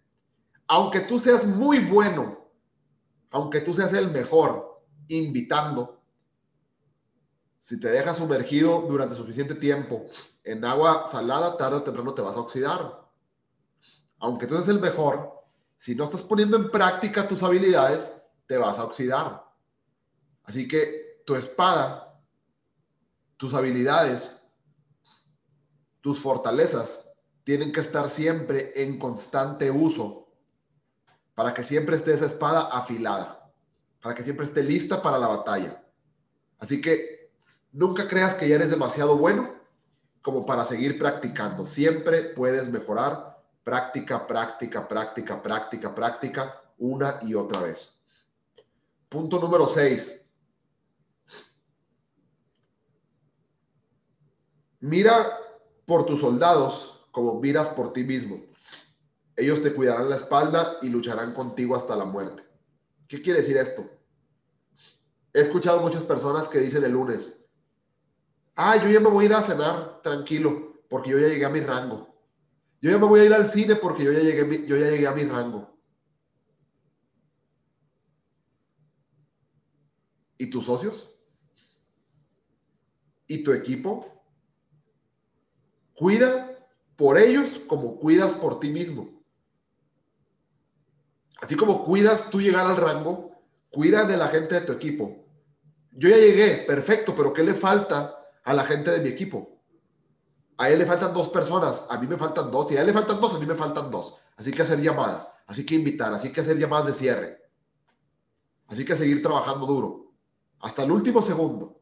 Aunque 0.68 1.00
tú 1.00 1.18
seas 1.18 1.44
muy 1.44 1.80
bueno, 1.80 2.38
aunque 3.30 3.60
tú 3.60 3.74
seas 3.74 3.92
el 3.94 4.12
mejor 4.12 4.80
invitando, 5.08 6.00
si 7.58 7.80
te 7.80 7.90
dejas 7.90 8.18
sumergido 8.18 8.82
durante 8.82 9.16
suficiente 9.16 9.56
tiempo 9.56 10.06
en 10.44 10.64
agua 10.64 11.08
salada, 11.08 11.56
tarde 11.56 11.78
o 11.78 11.82
temprano 11.82 12.14
te 12.14 12.22
vas 12.22 12.36
a 12.36 12.40
oxidar. 12.40 13.10
Aunque 14.20 14.46
tú 14.46 14.54
eres 14.54 14.68
el 14.68 14.78
mejor, 14.78 15.32
si 15.76 15.96
no 15.96 16.04
estás 16.04 16.22
poniendo 16.22 16.56
en 16.56 16.70
práctica 16.70 17.26
tus 17.26 17.42
habilidades, 17.42 18.22
te 18.46 18.56
vas 18.56 18.78
a 18.78 18.84
oxidar. 18.84 19.44
Así 20.44 20.68
que 20.68 21.03
tu 21.24 21.34
espada, 21.34 22.20
tus 23.36 23.54
habilidades, 23.54 24.36
tus 26.00 26.18
fortalezas 26.18 27.08
tienen 27.44 27.72
que 27.72 27.80
estar 27.80 28.08
siempre 28.08 28.72
en 28.76 28.98
constante 28.98 29.70
uso 29.70 30.28
para 31.34 31.52
que 31.52 31.62
siempre 31.62 31.96
esté 31.96 32.14
esa 32.14 32.26
espada 32.26 32.68
afilada, 32.72 33.52
para 34.00 34.14
que 34.14 34.22
siempre 34.22 34.46
esté 34.46 34.62
lista 34.62 35.02
para 35.02 35.18
la 35.18 35.28
batalla. 35.28 35.82
Así 36.58 36.80
que 36.80 37.14
Nunca 37.74 38.06
creas 38.06 38.36
que 38.36 38.48
ya 38.48 38.54
eres 38.54 38.70
demasiado 38.70 39.16
bueno 39.18 39.52
como 40.22 40.46
para 40.46 40.64
seguir 40.64 40.96
practicando. 40.96 41.66
Siempre 41.66 42.22
puedes 42.22 42.68
mejorar. 42.68 43.34
Práctica, 43.64 44.26
práctica, 44.26 44.86
práctica, 44.86 45.42
práctica, 45.42 45.92
práctica, 45.92 46.60
una 46.78 47.18
y 47.22 47.34
otra 47.34 47.60
vez. 47.60 47.96
Punto 49.08 49.40
número 49.40 49.66
6. 49.66 50.23
Mira 54.84 55.40
por 55.86 56.04
tus 56.04 56.20
soldados 56.20 57.06
como 57.10 57.40
miras 57.40 57.70
por 57.70 57.94
ti 57.94 58.04
mismo. 58.04 58.44
Ellos 59.34 59.62
te 59.62 59.72
cuidarán 59.72 60.10
la 60.10 60.16
espalda 60.16 60.76
y 60.82 60.90
lucharán 60.90 61.32
contigo 61.32 61.74
hasta 61.74 61.96
la 61.96 62.04
muerte. 62.04 62.42
¿Qué 63.08 63.22
quiere 63.22 63.40
decir 63.40 63.56
esto? 63.56 63.88
He 65.32 65.40
escuchado 65.40 65.80
muchas 65.80 66.04
personas 66.04 66.50
que 66.50 66.58
dicen 66.58 66.84
el 66.84 66.92
lunes, 66.92 67.42
ah, 68.56 68.76
yo 68.76 68.90
ya 68.90 69.00
me 69.00 69.08
voy 69.08 69.24
a 69.24 69.28
ir 69.28 69.34
a 69.34 69.40
cenar 69.40 70.02
tranquilo 70.02 70.84
porque 70.90 71.12
yo 71.12 71.18
ya 71.18 71.28
llegué 71.28 71.46
a 71.46 71.48
mi 71.48 71.60
rango. 71.60 72.14
Yo 72.82 72.90
ya 72.90 72.98
me 72.98 73.06
voy 73.06 73.20
a 73.20 73.24
ir 73.24 73.32
al 73.32 73.48
cine 73.48 73.76
porque 73.76 74.04
yo 74.04 74.12
ya 74.12 74.20
llegué, 74.20 74.66
yo 74.66 74.76
ya 74.76 74.90
llegué 74.90 75.06
a 75.06 75.12
mi 75.12 75.24
rango. 75.24 75.78
¿Y 80.36 80.50
tus 80.50 80.66
socios? 80.66 81.16
¿Y 83.26 83.42
tu 83.42 83.50
equipo? 83.54 84.13
Cuida 85.94 86.58
por 86.96 87.18
ellos 87.18 87.60
como 87.66 87.98
cuidas 87.98 88.32
por 88.34 88.60
ti 88.60 88.70
mismo. 88.70 89.22
Así 91.40 91.56
como 91.56 91.84
cuidas 91.84 92.30
tú 92.30 92.40
llegar 92.40 92.66
al 92.66 92.76
rango, 92.76 93.32
cuida 93.70 94.04
de 94.04 94.16
la 94.16 94.28
gente 94.28 94.54
de 94.54 94.60
tu 94.62 94.72
equipo. 94.72 95.26
Yo 95.90 96.08
ya 96.08 96.16
llegué, 96.16 96.64
perfecto, 96.66 97.14
pero 97.14 97.32
¿qué 97.32 97.42
le 97.42 97.54
falta 97.54 98.16
a 98.42 98.54
la 98.54 98.64
gente 98.64 98.90
de 98.90 99.00
mi 99.00 99.08
equipo? 99.08 99.60
A 100.56 100.70
él 100.70 100.78
le 100.78 100.86
faltan 100.86 101.12
dos 101.12 101.28
personas, 101.28 101.84
a 101.88 101.98
mí 101.98 102.06
me 102.06 102.16
faltan 102.16 102.50
dos, 102.50 102.70
y 102.70 102.76
a 102.76 102.80
él 102.80 102.86
le 102.86 102.92
faltan 102.92 103.20
dos, 103.20 103.34
a 103.34 103.38
mí 103.38 103.46
me 103.46 103.54
faltan 103.54 103.90
dos. 103.90 104.16
Así 104.36 104.50
que 104.50 104.62
hacer 104.62 104.80
llamadas, 104.80 105.28
así 105.46 105.66
que 105.66 105.74
invitar, 105.74 106.12
así 106.14 106.32
que 106.32 106.40
hacer 106.40 106.56
llamadas 106.56 106.86
de 106.86 106.94
cierre. 106.94 107.42
Así 108.68 108.84
que 108.84 108.96
seguir 108.96 109.20
trabajando 109.22 109.66
duro, 109.66 110.12
hasta 110.60 110.84
el 110.84 110.90
último 110.90 111.22
segundo, 111.22 111.80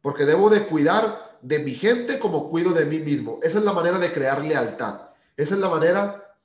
porque 0.00 0.24
debo 0.24 0.48
de 0.48 0.64
cuidar 0.66 1.31
de 1.42 1.58
mi 1.58 1.72
gente 1.72 2.18
como 2.18 2.48
cuido 2.48 2.72
de 2.72 2.86
mí 2.86 3.00
mismo. 3.00 3.38
Esa 3.42 3.58
es 3.58 3.64
la 3.64 3.72
manera 3.72 3.98
de 3.98 4.12
crear 4.12 4.42
lealtad. 4.44 5.10
Esa 5.36 5.54
es 5.54 5.60
la 5.60 5.68
manera 5.68 6.36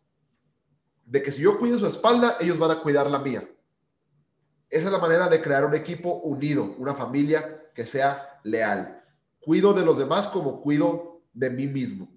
de 1.05 1.23
que 1.23 1.31
si 1.31 1.41
yo 1.41 1.57
cuido 1.59 1.79
su 1.79 1.85
espalda, 1.85 2.35
ellos 2.39 2.57
van 2.57 2.71
a 2.71 2.81
cuidar 2.81 3.09
la 3.09 3.19
mía. 3.19 3.47
Esa 4.69 4.87
es 4.87 4.91
la 4.91 4.97
manera 4.97 5.29
de 5.29 5.41
crear 5.41 5.63
un 5.63 5.75
equipo 5.75 6.15
unido, 6.15 6.75
una 6.77 6.93
familia 6.93 7.71
que 7.73 7.85
sea 7.85 8.41
leal. 8.43 9.01
Cuido 9.39 9.71
de 9.73 9.85
los 9.85 9.97
demás 9.97 10.27
como 10.27 10.61
cuido 10.61 11.21
de 11.31 11.51
mí 11.51 11.67
mismo. 11.67 12.09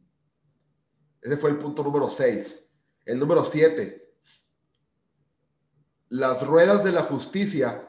Ese 1.20 1.36
fue 1.36 1.50
el 1.50 1.58
punto 1.58 1.84
número 1.84 2.08
6. 2.08 2.66
El 3.04 3.18
número 3.18 3.44
7. 3.44 4.14
Las 6.08 6.44
ruedas 6.44 6.82
de 6.82 6.92
la 6.92 7.02
justicia 7.02 7.86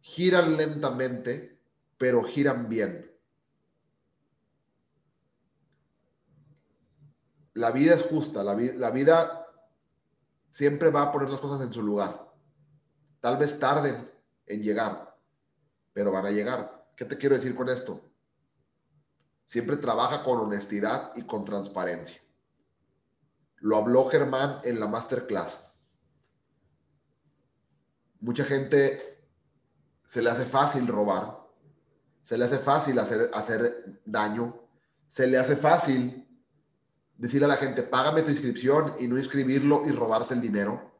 giran 0.00 0.56
lentamente, 0.56 1.58
pero 1.96 2.22
giran 2.22 2.68
bien. 2.68 3.10
La 7.56 7.70
vida 7.70 7.94
es 7.94 8.02
justa, 8.02 8.44
la, 8.44 8.54
vida 8.90 9.46
siempre 10.50 10.90
va 10.90 11.04
a 11.04 11.10
poner 11.10 11.30
las 11.30 11.40
cosas 11.40 11.66
en 11.66 11.72
su 11.72 11.82
lugar. 11.82 12.30
Tal 13.18 13.38
vez 13.38 13.58
tarden 13.58 14.12
en 14.44 14.62
llegar, 14.62 15.16
pero 15.94 16.12
van 16.12 16.26
a 16.26 16.30
llegar. 16.30 16.86
¿Qué 16.94 17.06
te 17.06 17.16
quiero 17.16 17.34
decir 17.34 17.54
con 17.54 17.70
esto? 17.70 18.02
Siempre 19.46 19.78
trabaja 19.78 20.22
con 20.22 20.38
honestidad 20.38 21.12
y 21.16 21.22
con 21.22 21.46
transparencia. 21.46 22.20
Lo 23.56 23.78
habló 23.78 24.04
Germán 24.04 24.58
en 24.62 24.78
la 24.78 24.86
masterclass. 24.86 25.66
Mucha 28.20 28.44
gente 28.44 29.26
se 30.04 30.20
le 30.20 30.28
hace 30.28 30.44
fácil 30.44 30.86
robar, 30.88 31.38
se 32.22 32.36
le 32.36 32.44
hace 32.44 32.58
fácil 32.58 32.98
hacer 32.98 34.02
daño, 34.04 34.60
se 35.08 35.26
le 35.26 35.38
hace 35.38 35.56
fácil 35.56 36.25
decirle 37.16 37.46
a 37.46 37.48
la 37.48 37.56
gente, 37.56 37.82
págame 37.82 38.22
tu 38.22 38.30
inscripción 38.30 38.94
y 38.98 39.08
no 39.08 39.16
inscribirlo 39.18 39.84
y 39.86 39.92
robarse 39.92 40.34
el 40.34 40.40
dinero. 40.40 40.92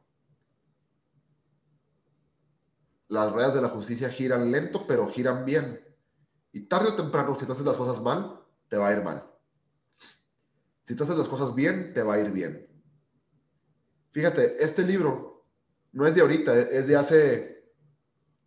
Las 3.07 3.31
ruedas 3.31 3.53
de 3.53 3.61
la 3.61 3.69
justicia 3.69 4.09
giran 4.09 4.51
lento, 4.51 4.85
pero 4.85 5.07
giran 5.09 5.45
bien. 5.45 5.81
Y 6.51 6.61
tarde 6.61 6.89
o 6.89 6.95
temprano, 6.95 7.35
si 7.35 7.45
tú 7.45 7.53
haces 7.53 7.65
las 7.65 7.77
cosas 7.77 8.01
mal, 8.01 8.41
te 8.67 8.77
va 8.77 8.89
a 8.89 8.93
ir 8.93 9.03
mal. 9.03 9.23
Si 10.83 10.95
tú 10.95 11.03
haces 11.03 11.17
las 11.17 11.27
cosas 11.27 11.53
bien, 11.53 11.93
te 11.93 12.01
va 12.01 12.15
a 12.15 12.19
ir 12.19 12.31
bien. 12.31 12.67
Fíjate, 14.11 14.63
este 14.63 14.83
libro 14.83 15.45
no 15.91 16.05
es 16.05 16.15
de 16.15 16.21
ahorita, 16.21 16.59
es 16.59 16.87
de 16.87 16.95
hace 16.95 17.73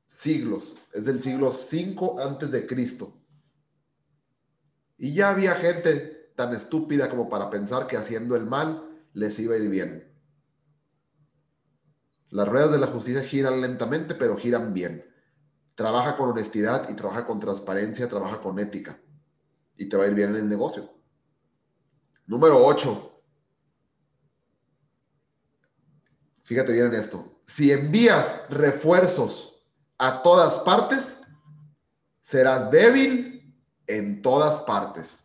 siglos, 0.07 0.77
es 0.93 1.05
del 1.05 1.21
siglo 1.21 1.53
5 1.53 2.21
antes 2.21 2.51
de 2.51 2.67
Cristo. 2.67 3.17
Y 4.99 5.15
ya 5.15 5.31
había 5.31 5.55
gente 5.55 6.20
tan 6.41 6.55
estúpida 6.55 7.11
como 7.11 7.29
para 7.29 7.51
pensar 7.51 7.87
que 7.87 7.99
haciendo 7.99 8.35
el 8.35 8.47
mal 8.47 8.89
les 9.13 9.39
iba 9.39 9.55
a 9.55 9.59
ir 9.59 9.69
bien. 9.69 10.11
Las 12.31 12.49
ruedas 12.49 12.73
de 12.73 12.79
la 12.79 12.87
justicia 12.87 13.23
giran 13.23 13.61
lentamente, 13.61 14.15
pero 14.15 14.39
giran 14.39 14.73
bien. 14.73 15.05
Trabaja 15.75 16.17
con 16.17 16.31
honestidad 16.31 16.89
y 16.89 16.95
trabaja 16.95 17.27
con 17.27 17.41
transparencia, 17.41 18.09
trabaja 18.09 18.41
con 18.41 18.59
ética. 18.59 18.99
Y 19.77 19.91
te 19.91 19.99
va 19.99 20.05
a 20.05 20.07
ir 20.07 20.15
bien 20.15 20.31
en 20.31 20.37
el 20.37 20.49
negocio. 20.49 20.91
Número 22.25 22.65
8. 22.65 23.23
Fíjate 26.45 26.73
bien 26.73 26.87
en 26.87 26.95
esto. 26.95 27.39
Si 27.45 27.71
envías 27.71 28.47
refuerzos 28.49 29.63
a 29.99 30.23
todas 30.23 30.57
partes, 30.61 31.21
serás 32.23 32.71
débil 32.71 33.55
en 33.87 34.23
todas 34.23 34.57
partes. 34.63 35.19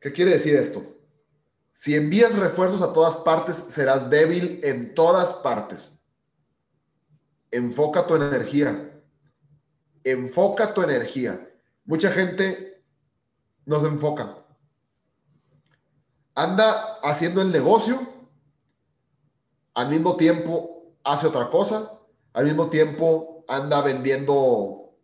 ¿Qué 0.00 0.12
quiere 0.12 0.32
decir 0.32 0.54
esto? 0.56 0.84
Si 1.72 1.94
envías 1.94 2.34
refuerzos 2.38 2.80
a 2.82 2.92
todas 2.92 3.18
partes, 3.18 3.56
serás 3.56 4.08
débil 4.08 4.60
en 4.62 4.94
todas 4.94 5.34
partes. 5.34 5.92
Enfoca 7.50 8.06
tu 8.06 8.14
energía. 8.14 9.02
Enfoca 10.04 10.72
tu 10.72 10.82
energía. 10.82 11.50
Mucha 11.84 12.10
gente 12.10 12.82
no 13.64 13.80
se 13.80 13.88
enfoca. 13.88 14.44
Anda 16.34 16.98
haciendo 17.02 17.42
el 17.42 17.50
negocio, 17.52 18.00
al 19.74 19.88
mismo 19.88 20.16
tiempo 20.16 20.94
hace 21.04 21.26
otra 21.26 21.50
cosa, 21.50 21.92
al 22.32 22.44
mismo 22.44 22.68
tiempo 22.68 23.44
anda 23.48 23.80
vendiendo 23.82 24.94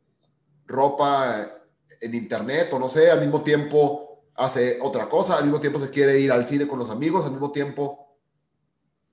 ropa 0.67 1.49
en 2.01 2.15
internet 2.15 2.73
o 2.73 2.79
no 2.79 2.89
sé, 2.89 3.11
al 3.11 3.21
mismo 3.21 3.43
tiempo 3.43 4.12
hace 4.35 4.79
otra 4.81 5.09
cosa, 5.09 5.37
al 5.37 5.45
mismo 5.45 5.61
tiempo 5.61 5.81
se 5.81 5.91
quiere 5.91 6.19
ir 6.19 6.33
al 6.33 6.47
cine 6.47 6.67
con 6.67 6.79
los 6.79 6.91
amigos, 6.91 7.25
al 7.25 7.33
mismo 7.33 7.53
tiempo. 7.53 8.17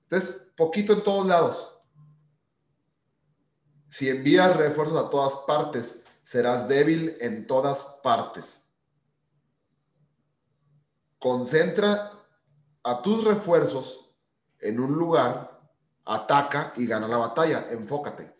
Entonces, 0.02 0.48
poquito 0.56 0.92
en 0.92 1.02
todos 1.02 1.26
lados. 1.26 1.76
Si 3.88 4.08
envías 4.08 4.56
refuerzos 4.56 4.98
a 4.98 5.10
todas 5.10 5.34
partes, 5.46 6.04
serás 6.24 6.68
débil 6.68 7.16
en 7.20 7.46
todas 7.46 7.82
partes. 8.02 8.62
Concentra 11.18 12.12
a 12.82 13.02
tus 13.02 13.24
refuerzos 13.24 14.14
en 14.58 14.80
un 14.80 14.92
lugar, 14.92 15.60
ataca 16.04 16.72
y 16.76 16.86
gana 16.86 17.08
la 17.08 17.18
batalla. 17.18 17.66
Enfócate. 17.70 18.34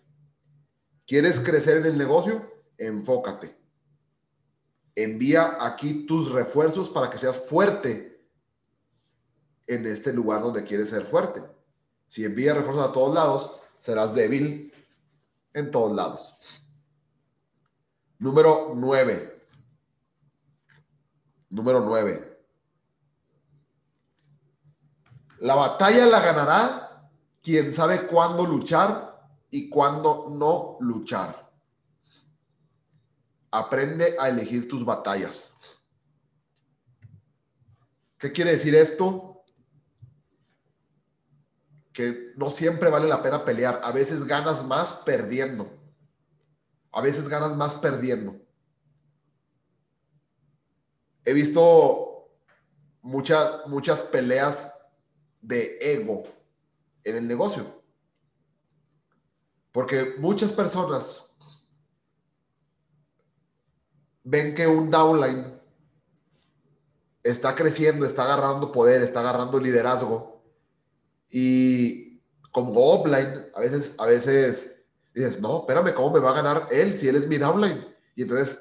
¿Quieres 1.06 1.40
crecer 1.40 1.78
en 1.78 1.86
el 1.86 1.98
negocio? 1.98 2.62
Enfócate. 2.78 3.59
Envía 5.02 5.56
aquí 5.60 6.06
tus 6.06 6.30
refuerzos 6.30 6.90
para 6.90 7.08
que 7.08 7.16
seas 7.16 7.38
fuerte 7.38 8.22
en 9.66 9.86
este 9.86 10.12
lugar 10.12 10.42
donde 10.42 10.64
quieres 10.64 10.90
ser 10.90 11.04
fuerte. 11.04 11.42
Si 12.06 12.24
envías 12.24 12.56
refuerzos 12.56 12.88
a 12.88 12.92
todos 12.92 13.14
lados, 13.14 13.60
serás 13.78 14.14
débil 14.14 14.74
en 15.54 15.70
todos 15.70 15.94
lados. 15.96 16.36
Número 18.18 18.72
9. 18.76 19.46
Número 21.48 21.80
9. 21.80 22.38
La 25.38 25.54
batalla 25.54 26.04
la 26.04 26.20
ganará 26.20 27.10
quien 27.42 27.72
sabe 27.72 28.06
cuándo 28.06 28.44
luchar 28.44 29.30
y 29.50 29.70
cuándo 29.70 30.28
no 30.30 30.76
luchar. 30.80 31.39
Aprende 33.50 34.16
a 34.18 34.28
elegir 34.28 34.68
tus 34.68 34.84
batallas. 34.84 35.52
¿Qué 38.18 38.30
quiere 38.32 38.52
decir 38.52 38.74
esto? 38.74 39.44
Que 41.92 42.32
no 42.36 42.50
siempre 42.50 42.90
vale 42.90 43.08
la 43.08 43.22
pena 43.22 43.44
pelear. 43.44 43.80
A 43.82 43.92
veces 43.92 44.24
ganas 44.24 44.64
más 44.64 44.94
perdiendo. 44.94 45.70
A 46.92 47.00
veces 47.00 47.28
ganas 47.28 47.56
más 47.56 47.74
perdiendo. 47.76 48.36
He 51.24 51.32
visto 51.32 52.30
muchas, 53.02 53.66
muchas 53.66 54.00
peleas 54.02 54.72
de 55.40 55.78
ego 55.80 56.24
en 57.04 57.16
el 57.16 57.26
negocio. 57.26 57.82
Porque 59.72 60.16
muchas 60.18 60.52
personas 60.52 61.29
ven 64.30 64.54
que 64.54 64.66
un 64.66 64.90
downline 64.90 65.60
está 67.22 67.54
creciendo, 67.54 68.06
está 68.06 68.22
agarrando 68.22 68.70
poder, 68.70 69.02
está 69.02 69.20
agarrando 69.20 69.58
liderazgo 69.58 70.42
y 71.28 72.20
como 72.52 72.72
offline, 72.74 73.46
a 73.54 73.60
veces, 73.60 73.94
a 73.98 74.06
veces 74.06 74.84
dices, 75.12 75.40
no, 75.40 75.60
espérame, 75.60 75.94
¿cómo 75.94 76.10
me 76.10 76.20
va 76.20 76.30
a 76.30 76.42
ganar 76.42 76.68
él 76.70 76.94
si 76.98 77.08
él 77.08 77.16
es 77.16 77.26
mi 77.26 77.38
downline? 77.38 77.86
Y 78.14 78.22
entonces, 78.22 78.60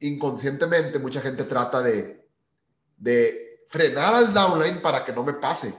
inconscientemente, 0.00 0.98
mucha 0.98 1.20
gente 1.20 1.44
trata 1.44 1.80
de, 1.80 2.28
de 2.96 3.64
frenar 3.68 4.14
al 4.14 4.34
downline 4.34 4.82
para 4.82 5.04
que 5.04 5.12
no 5.12 5.24
me 5.24 5.32
pase, 5.32 5.74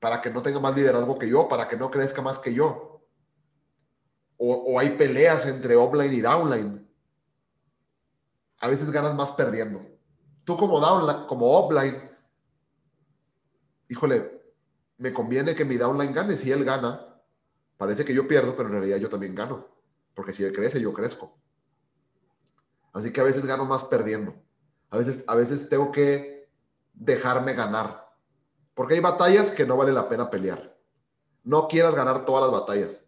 para 0.00 0.20
que 0.20 0.30
no 0.30 0.42
tenga 0.42 0.60
más 0.60 0.74
liderazgo 0.74 1.18
que 1.18 1.28
yo, 1.28 1.48
para 1.48 1.68
que 1.68 1.76
no 1.76 1.90
crezca 1.90 2.22
más 2.22 2.38
que 2.38 2.54
yo. 2.54 3.02
O, 4.36 4.54
o 4.54 4.78
hay 4.78 4.90
peleas 4.90 5.46
entre 5.46 5.74
offline 5.74 6.12
y 6.12 6.20
downline. 6.20 6.87
A 8.60 8.68
veces 8.68 8.90
ganas 8.90 9.14
más 9.14 9.32
perdiendo. 9.32 9.80
Tú 10.44 10.56
como 10.56 10.80
downline, 10.80 11.26
como 11.26 11.50
offline, 11.50 12.10
híjole, 13.88 14.42
me 14.96 15.12
conviene 15.12 15.54
que 15.54 15.64
mi 15.64 15.76
downline 15.76 16.12
gane. 16.12 16.36
Si 16.36 16.50
él 16.50 16.64
gana, 16.64 17.22
parece 17.76 18.04
que 18.04 18.14
yo 18.14 18.26
pierdo, 18.26 18.56
pero 18.56 18.68
en 18.68 18.76
realidad 18.76 18.96
yo 18.98 19.08
también 19.08 19.34
gano. 19.34 19.66
Porque 20.14 20.32
si 20.32 20.44
él 20.44 20.52
crece, 20.52 20.80
yo 20.80 20.92
crezco. 20.92 21.38
Así 22.92 23.12
que 23.12 23.20
a 23.20 23.24
veces 23.24 23.46
gano 23.46 23.64
más 23.64 23.84
perdiendo. 23.84 24.34
A 24.90 24.98
veces, 24.98 25.24
a 25.28 25.34
veces 25.34 25.68
tengo 25.68 25.92
que 25.92 26.50
dejarme 26.94 27.54
ganar. 27.54 28.08
Porque 28.74 28.94
hay 28.94 29.00
batallas 29.00 29.50
que 29.50 29.66
no 29.66 29.76
vale 29.76 29.92
la 29.92 30.08
pena 30.08 30.30
pelear. 30.30 30.76
No 31.44 31.68
quieras 31.68 31.94
ganar 31.94 32.24
todas 32.24 32.42
las 32.42 32.60
batallas. 32.60 33.04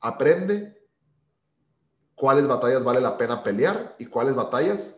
Aprende 0.00 0.81
cuáles 2.22 2.46
batallas 2.46 2.84
vale 2.84 3.00
la 3.00 3.18
pena 3.18 3.42
pelear 3.42 3.96
y 3.98 4.06
cuáles 4.06 4.36
batallas 4.36 4.96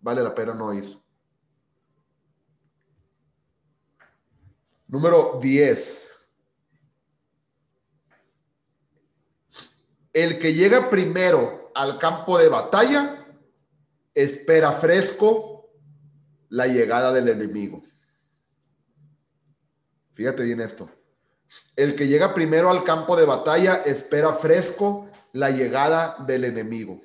vale 0.00 0.22
la 0.22 0.32
pena 0.32 0.54
no 0.54 0.72
ir. 0.72 0.96
Número 4.86 5.40
10. 5.42 6.08
El 10.12 10.38
que 10.38 10.54
llega 10.54 10.88
primero 10.88 11.72
al 11.74 11.98
campo 11.98 12.38
de 12.38 12.48
batalla 12.48 13.26
espera 14.14 14.70
fresco 14.70 15.68
la 16.48 16.68
llegada 16.68 17.12
del 17.12 17.26
enemigo. 17.26 17.82
Fíjate 20.14 20.44
bien 20.44 20.60
esto. 20.60 20.88
El 21.74 21.96
que 21.96 22.06
llega 22.06 22.32
primero 22.32 22.70
al 22.70 22.84
campo 22.84 23.16
de 23.16 23.24
batalla 23.24 23.82
espera 23.84 24.34
fresco 24.34 25.08
la 25.32 25.50
llegada 25.50 26.16
del 26.26 26.44
enemigo. 26.44 27.00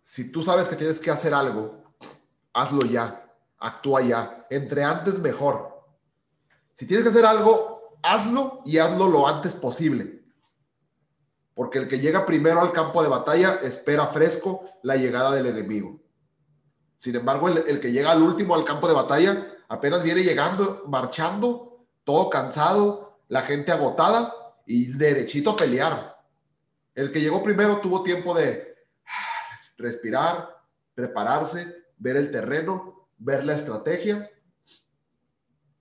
Si 0.00 0.30
tú 0.30 0.42
sabes 0.42 0.68
que 0.68 0.76
tienes 0.76 1.00
que 1.00 1.10
hacer 1.10 1.34
algo, 1.34 1.82
hazlo 2.52 2.84
ya, 2.84 3.32
actúa 3.58 4.02
ya, 4.02 4.46
entre 4.50 4.84
antes 4.84 5.18
mejor. 5.18 5.82
Si 6.72 6.86
tienes 6.86 7.04
que 7.04 7.10
hacer 7.10 7.24
algo, 7.24 7.98
hazlo 8.02 8.62
y 8.64 8.78
hazlo 8.78 9.08
lo 9.08 9.26
antes 9.26 9.54
posible. 9.54 10.24
Porque 11.54 11.78
el 11.78 11.88
que 11.88 12.00
llega 12.00 12.26
primero 12.26 12.60
al 12.60 12.72
campo 12.72 13.02
de 13.02 13.08
batalla 13.08 13.58
espera 13.62 14.06
fresco 14.06 14.64
la 14.82 14.96
llegada 14.96 15.32
del 15.32 15.46
enemigo. 15.46 16.00
Sin 16.96 17.16
embargo, 17.16 17.48
el, 17.48 17.80
que 17.80 17.92
llega 17.92 18.10
al 18.10 18.22
último 18.22 18.54
al 18.54 18.64
campo 18.64 18.88
de 18.88 18.94
batalla 18.94 19.46
apenas 19.68 20.02
viene 20.02 20.22
llegando, 20.22 20.84
marchando, 20.86 21.86
todo 22.02 22.30
cansado, 22.30 23.03
la 23.28 23.42
gente 23.42 23.72
agotada 23.72 24.32
y 24.66 24.86
derechito 24.86 25.50
a 25.50 25.56
pelear. 25.56 26.16
El 26.94 27.10
que 27.10 27.20
llegó 27.20 27.42
primero 27.42 27.78
tuvo 27.78 28.02
tiempo 28.02 28.34
de 28.34 28.76
ah, 29.06 29.56
respirar, 29.78 30.62
prepararse, 30.94 31.84
ver 31.98 32.16
el 32.16 32.30
terreno, 32.30 33.08
ver 33.18 33.44
la 33.44 33.54
estrategia 33.54 34.30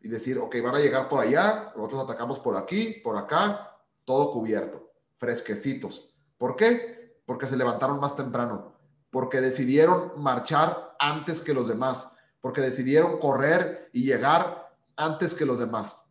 y 0.01 0.09
decir, 0.09 0.37
ok, 0.37 0.55
van 0.61 0.75
a 0.75 0.79
llegar 0.79 1.07
por 1.07 1.21
allá, 1.21 1.71
nosotros 1.75 2.03
atacamos 2.03 2.39
por 2.39 2.57
aquí, 2.57 2.99
por 3.03 3.17
acá, 3.17 3.77
todo 4.03 4.31
cubierto, 4.31 4.91
fresquecitos. 5.15 6.13
¿Por 6.37 6.55
qué? 6.55 7.21
Porque 7.25 7.47
se 7.47 7.55
levantaron 7.55 7.99
más 7.99 8.15
temprano, 8.15 8.75
porque 9.09 9.39
decidieron 9.39 10.11
marchar 10.17 10.95
antes 10.99 11.39
que 11.39 11.53
los 11.53 11.67
demás, 11.69 12.11
porque 12.41 12.59
decidieron 12.59 13.17
correr 13.19 13.89
y 13.93 14.03
llegar 14.03 14.73
antes 14.97 15.33
que 15.33 15.45
los 15.45 15.57
demás. 15.57 16.02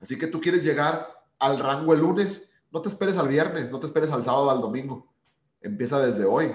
Así 0.00 0.18
que 0.18 0.26
tú 0.26 0.40
quieres 0.40 0.62
llegar 0.62 1.06
al 1.38 1.58
rango 1.58 1.94
el 1.94 2.00
lunes, 2.00 2.50
no 2.70 2.82
te 2.82 2.88
esperes 2.88 3.16
al 3.16 3.28
viernes, 3.28 3.70
no 3.70 3.80
te 3.80 3.86
esperes 3.86 4.10
al 4.10 4.24
sábado, 4.24 4.50
al 4.50 4.60
domingo. 4.60 5.12
Empieza 5.60 6.00
desde 6.00 6.24
hoy. 6.24 6.54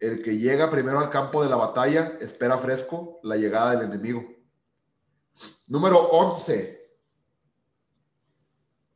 El 0.00 0.22
que 0.22 0.36
llega 0.36 0.70
primero 0.70 0.98
al 0.98 1.10
campo 1.10 1.42
de 1.42 1.48
la 1.48 1.56
batalla 1.56 2.18
espera 2.20 2.58
fresco 2.58 3.20
la 3.22 3.36
llegada 3.36 3.70
del 3.70 3.82
enemigo. 3.82 4.24
Número 5.68 5.98
11. 5.98 6.84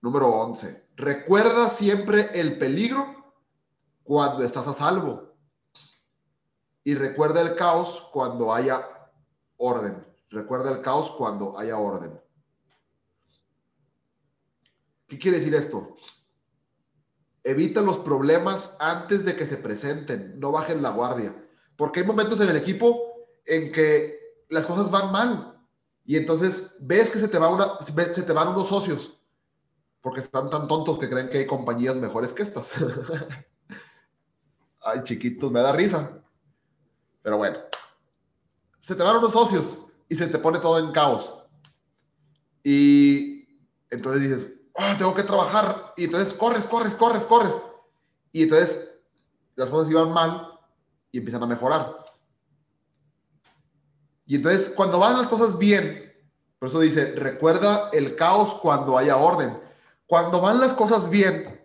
Número 0.00 0.28
11. 0.28 0.88
Recuerda 0.96 1.68
siempre 1.68 2.30
el 2.38 2.58
peligro 2.58 3.32
cuando 4.04 4.44
estás 4.44 4.66
a 4.68 4.74
salvo. 4.74 5.34
Y 6.84 6.94
recuerda 6.94 7.40
el 7.40 7.54
caos 7.54 8.08
cuando 8.12 8.54
haya 8.54 8.86
orden. 9.56 10.06
Recuerda 10.30 10.70
el 10.70 10.80
caos 10.80 11.10
cuando 11.10 11.58
haya 11.58 11.78
orden. 11.78 12.20
¿Qué 15.08 15.18
quiere 15.18 15.38
decir 15.38 15.54
esto? 15.54 15.96
Evita 17.42 17.80
los 17.80 17.98
problemas 17.98 18.76
antes 18.78 19.24
de 19.24 19.34
que 19.34 19.46
se 19.46 19.56
presenten, 19.56 20.38
no 20.38 20.52
bajen 20.52 20.82
la 20.82 20.90
guardia, 20.90 21.34
porque 21.76 22.00
hay 22.00 22.06
momentos 22.06 22.40
en 22.40 22.50
el 22.50 22.56
equipo 22.56 23.00
en 23.46 23.72
que 23.72 24.18
las 24.50 24.66
cosas 24.66 24.90
van 24.90 25.10
mal 25.10 25.58
y 26.04 26.16
entonces 26.16 26.76
ves 26.80 27.10
que 27.10 27.18
se 27.18 27.28
te, 27.28 27.38
van 27.38 28.48
unos 28.48 28.68
socios, 28.68 29.18
porque 30.00 30.20
están 30.20 30.48
tan 30.48 30.66
tontos 30.66 30.98
que 30.98 31.08
creen 31.08 31.28
que 31.28 31.38
hay 31.38 31.46
compañías 31.46 31.96
mejores 31.96 32.32
que 32.32 32.42
estas. 32.42 32.72
Ay, 34.80 35.02
chiquitos, 35.02 35.52
me 35.52 35.60
da 35.60 35.72
risa. 35.72 36.22
Pero 37.20 37.36
bueno, 37.36 37.58
se 38.80 38.94
te 38.94 39.02
van 39.02 39.16
unos 39.16 39.34
socios 39.34 39.80
y 40.08 40.14
se 40.14 40.28
te 40.28 40.38
pone 40.38 40.60
todo 40.60 40.78
en 40.78 40.92
caos. 40.92 41.44
Y 42.62 43.46
entonces 43.90 44.22
dices, 44.22 44.57
Ah, 44.80 44.94
tengo 44.96 45.12
que 45.12 45.24
trabajar. 45.24 45.92
Y 45.96 46.04
entonces 46.04 46.32
corres, 46.32 46.64
corres, 46.64 46.94
corres, 46.94 47.24
corres. 47.24 47.52
Y 48.30 48.44
entonces 48.44 48.96
las 49.56 49.68
cosas 49.68 49.90
iban 49.90 50.12
mal 50.12 50.56
y 51.10 51.18
empiezan 51.18 51.42
a 51.42 51.46
mejorar. 51.46 52.04
Y 54.24 54.36
entonces 54.36 54.68
cuando 54.68 55.00
van 55.00 55.18
las 55.18 55.26
cosas 55.26 55.58
bien, 55.58 56.14
por 56.60 56.68
eso 56.68 56.78
dice, 56.78 57.12
recuerda 57.16 57.90
el 57.92 58.14
caos 58.14 58.54
cuando 58.54 58.96
haya 58.96 59.16
orden. 59.16 59.60
Cuando 60.06 60.40
van 60.40 60.60
las 60.60 60.74
cosas 60.74 61.10
bien, 61.10 61.60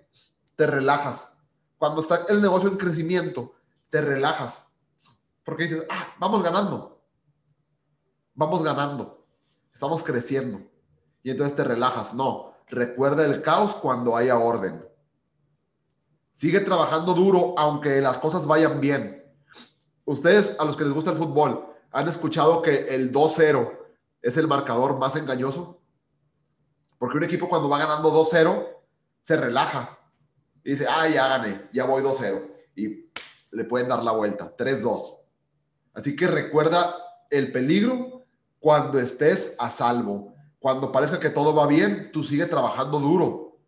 te 0.56 0.66
relajas. 0.66 1.34
Cuando 1.78 2.02
está 2.02 2.26
el 2.30 2.42
negocio 2.42 2.70
en 2.70 2.78
crecimiento, 2.78 3.54
te 3.90 4.02
relajas. 4.02 4.68
Porque 5.44 5.64
dices, 5.64 5.86
ah, 5.92 6.16
vamos 6.18 6.42
ganando. 6.42 7.00
Vamos 8.34 8.64
ganando. 8.64 9.24
Estamos 9.72 10.02
creciendo. 10.02 10.62
Y 11.22 11.30
entonces 11.30 11.56
te 11.56 11.64
relajas. 11.64 12.16
No, 12.16 12.53
Recuerda 12.70 13.26
el 13.26 13.42
caos 13.42 13.76
cuando 13.76 14.16
haya 14.16 14.38
orden. 14.38 14.86
Sigue 16.32 16.60
trabajando 16.60 17.14
duro 17.14 17.54
aunque 17.58 18.02
las 18.02 18.20
cosas 18.20 18.48
vayan 18.48 18.82
bien. 18.82 19.24
Ustedes, 20.06 20.60
a 20.60 20.66
los 20.66 20.76
que 20.76 20.84
les 20.84 20.94
gusta 20.94 21.12
el 21.12 21.18
fútbol, 21.18 21.66
¿han 21.92 22.08
escuchado 22.08 22.62
que 22.62 22.94
el 22.94 23.12
2-0 23.12 23.72
es 24.22 24.38
el 24.38 24.48
marcador 24.48 24.98
más 24.98 25.16
engañoso? 25.16 25.82
Porque 26.98 27.18
un 27.18 27.24
equipo 27.24 27.48
cuando 27.48 27.70
va 27.70 27.80
ganando 27.80 28.12
2-0 28.12 28.68
se 29.22 29.38
relaja 29.38 30.00
y 30.64 30.72
dice, 30.72 30.88
ah, 30.90 31.08
ya 31.08 31.28
gané, 31.28 31.70
ya 31.72 31.86
voy 31.86 32.02
2-0. 32.02 32.50
Y 32.76 33.10
le 33.52 33.64
pueden 33.66 33.90
dar 33.90 34.04
la 34.04 34.12
vuelta, 34.12 34.56
3-2. 34.56 35.18
Así 35.94 36.16
que 36.16 36.28
recuerda 36.28 36.96
el 37.30 37.52
peligro 37.52 38.26
cuando 38.60 39.00
estés 39.00 39.56
a 39.60 39.70
salvo. 39.70 40.33
Cuando 40.64 40.94
parezca 40.94 41.20
que 41.20 41.30
todo 41.30 41.54
va 41.54 41.68
bien, 41.68 42.10
tú 42.14 42.24
sigue 42.24 42.46
trabajando 42.46 42.98
duro. 42.98 43.60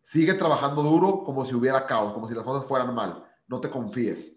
Sigue 0.00 0.32
trabajando 0.32 0.82
duro 0.82 1.22
como 1.22 1.44
si 1.44 1.54
hubiera 1.54 1.86
caos, 1.86 2.14
como 2.14 2.26
si 2.26 2.34
las 2.34 2.44
cosas 2.44 2.64
fueran 2.64 2.94
mal. 2.94 3.30
No 3.46 3.60
te 3.60 3.68
confíes. 3.68 4.34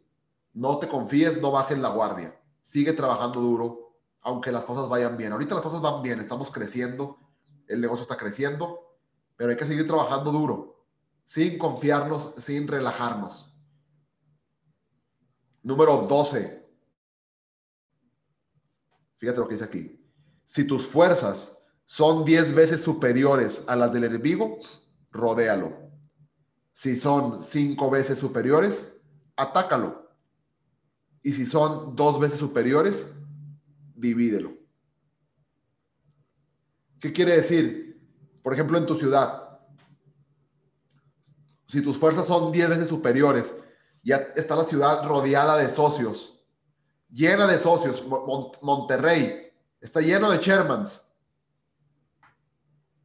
No 0.51 0.79
te 0.79 0.89
confíes, 0.89 1.39
no 1.41 1.49
bajes 1.49 1.77
la 1.77 1.87
guardia. 1.87 2.37
Sigue 2.61 2.91
trabajando 2.91 3.39
duro, 3.39 3.95
aunque 4.19 4.51
las 4.51 4.65
cosas 4.65 4.89
vayan 4.89 5.15
bien. 5.15 5.31
Ahorita 5.31 5.55
las 5.55 5.63
cosas 5.63 5.81
van 5.81 6.01
bien, 6.01 6.19
estamos 6.19 6.51
creciendo, 6.51 7.19
el 7.67 7.79
negocio 7.79 8.01
está 8.01 8.17
creciendo, 8.17 8.97
pero 9.37 9.51
hay 9.51 9.55
que 9.55 9.65
seguir 9.65 9.87
trabajando 9.87 10.33
duro, 10.33 10.83
sin 11.23 11.57
confiarnos, 11.57 12.33
sin 12.35 12.67
relajarnos. 12.67 13.55
Número 15.63 15.99
12. 15.99 16.69
Fíjate 19.19 19.39
lo 19.39 19.47
que 19.47 19.53
dice 19.53 19.63
aquí. 19.63 20.05
Si 20.43 20.65
tus 20.65 20.85
fuerzas 20.85 21.56
son 21.87 22.25
10 22.25 22.53
veces 22.53 22.81
superiores 22.81 23.63
a 23.67 23.75
las 23.77 23.93
del 23.93 24.03
enemigo, 24.03 24.59
rodéalo. 25.09 25.73
Si 26.73 26.97
son 26.97 27.41
cinco 27.41 27.89
veces 27.89 28.19
superiores, 28.19 28.99
atácalo. 29.37 30.11
Y 31.23 31.31
si 31.31 31.45
son 31.45 31.95
dos 31.95 32.19
veces 32.19 32.37
superiores, 32.37 33.13
divídelo. 33.95 34.53
¿Qué 36.99 37.13
quiere 37.13 37.37
decir? 37.37 37.99
Por 38.43 38.53
ejemplo, 38.53 38.77
en 38.77 38.85
tu 38.85 38.93
ciudad, 38.93 39.59
si 41.69 41.81
tus 41.81 41.97
fuerzas 41.97 42.27
son 42.27 42.51
10 42.51 42.69
veces 42.69 42.89
superiores, 42.89 43.55
ya 44.03 44.17
está 44.35 44.57
la 44.57 44.65
ciudad 44.65 45.05
rodeada 45.07 45.55
de 45.57 45.69
socios, 45.69 46.37
llena 47.09 47.47
de 47.47 47.57
socios. 47.57 48.03
Monterrey 48.61 49.53
está 49.79 50.01
lleno 50.01 50.29
de 50.29 50.41
chairmans. 50.41 51.06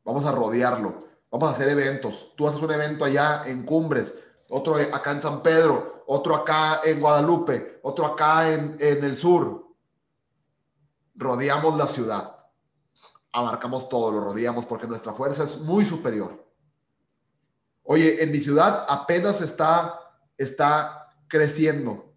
Vamos 0.04 0.24
a 0.24 0.32
rodearlo. 0.32 1.08
Vamos 1.30 1.48
a 1.48 1.52
hacer 1.52 1.68
eventos. 1.68 2.34
Tú 2.36 2.46
haces 2.46 2.60
un 2.60 2.72
evento 2.72 3.04
allá 3.04 3.42
en 3.46 3.64
Cumbres, 3.64 4.18
otro 4.48 4.76
acá 4.76 5.12
en 5.12 5.22
San 5.22 5.42
Pedro, 5.42 6.04
otro 6.06 6.36
acá 6.36 6.80
en 6.84 7.00
Guadalupe, 7.00 7.80
otro 7.82 8.04
acá 8.06 8.52
en, 8.52 8.76
en 8.78 9.02
el 9.04 9.16
sur. 9.16 9.66
Rodeamos 11.14 11.76
la 11.78 11.86
ciudad. 11.86 12.36
Abarcamos 13.32 13.88
todo, 13.88 14.10
lo 14.10 14.20
rodeamos 14.20 14.66
porque 14.66 14.86
nuestra 14.86 15.14
fuerza 15.14 15.44
es 15.44 15.58
muy 15.60 15.86
superior. 15.86 16.46
Oye, 17.84 18.22
en 18.22 18.30
mi 18.30 18.38
ciudad 18.38 18.84
apenas 18.88 19.40
está, 19.40 19.98
está 20.36 21.14
creciendo. 21.28 22.12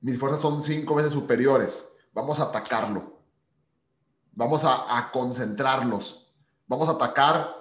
Mis 0.00 0.18
fuerzas 0.18 0.40
son 0.40 0.62
cinco 0.62 0.94
veces 0.94 1.12
superiores. 1.12 1.86
Vamos 2.12 2.40
a 2.40 2.44
atacarlo. 2.44 3.11
Vamos 4.32 4.62
a, 4.64 5.10
concentrarlos. 5.12 6.26
Vamos 6.66 6.88
a 6.88 6.92
atacar. 6.92 7.54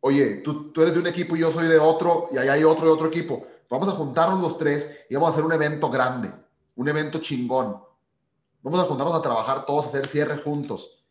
Oye, 0.00 0.36
tú, 0.36 0.72
tú 0.72 0.82
eres 0.82 0.94
de 0.94 1.00
un 1.00 1.06
equipo 1.06 1.36
y 1.36 1.40
yo 1.40 1.52
soy 1.52 1.68
de 1.68 1.78
otro, 1.78 2.28
y 2.32 2.38
allá 2.38 2.54
hay 2.54 2.64
otro 2.64 2.86
de 2.86 2.92
otro 2.92 3.08
equipo. 3.08 3.46
Vamos 3.68 3.88
a 3.88 3.92
juntarnos 3.92 4.40
los 4.40 4.58
tres 4.58 5.06
y 5.08 5.14
vamos 5.14 5.28
a 5.28 5.32
hacer 5.32 5.44
un 5.44 5.52
evento 5.52 5.90
grande, 5.90 6.32
un 6.74 6.88
evento 6.88 7.18
chingón. 7.18 7.82
Vamos 8.62 8.80
a 8.80 8.84
juntarnos 8.84 9.14
a 9.14 9.22
trabajar 9.22 9.64
todos, 9.64 9.86
a 9.86 9.88
hacer 9.88 10.06
cierre 10.06 10.38
juntos. 10.38 11.04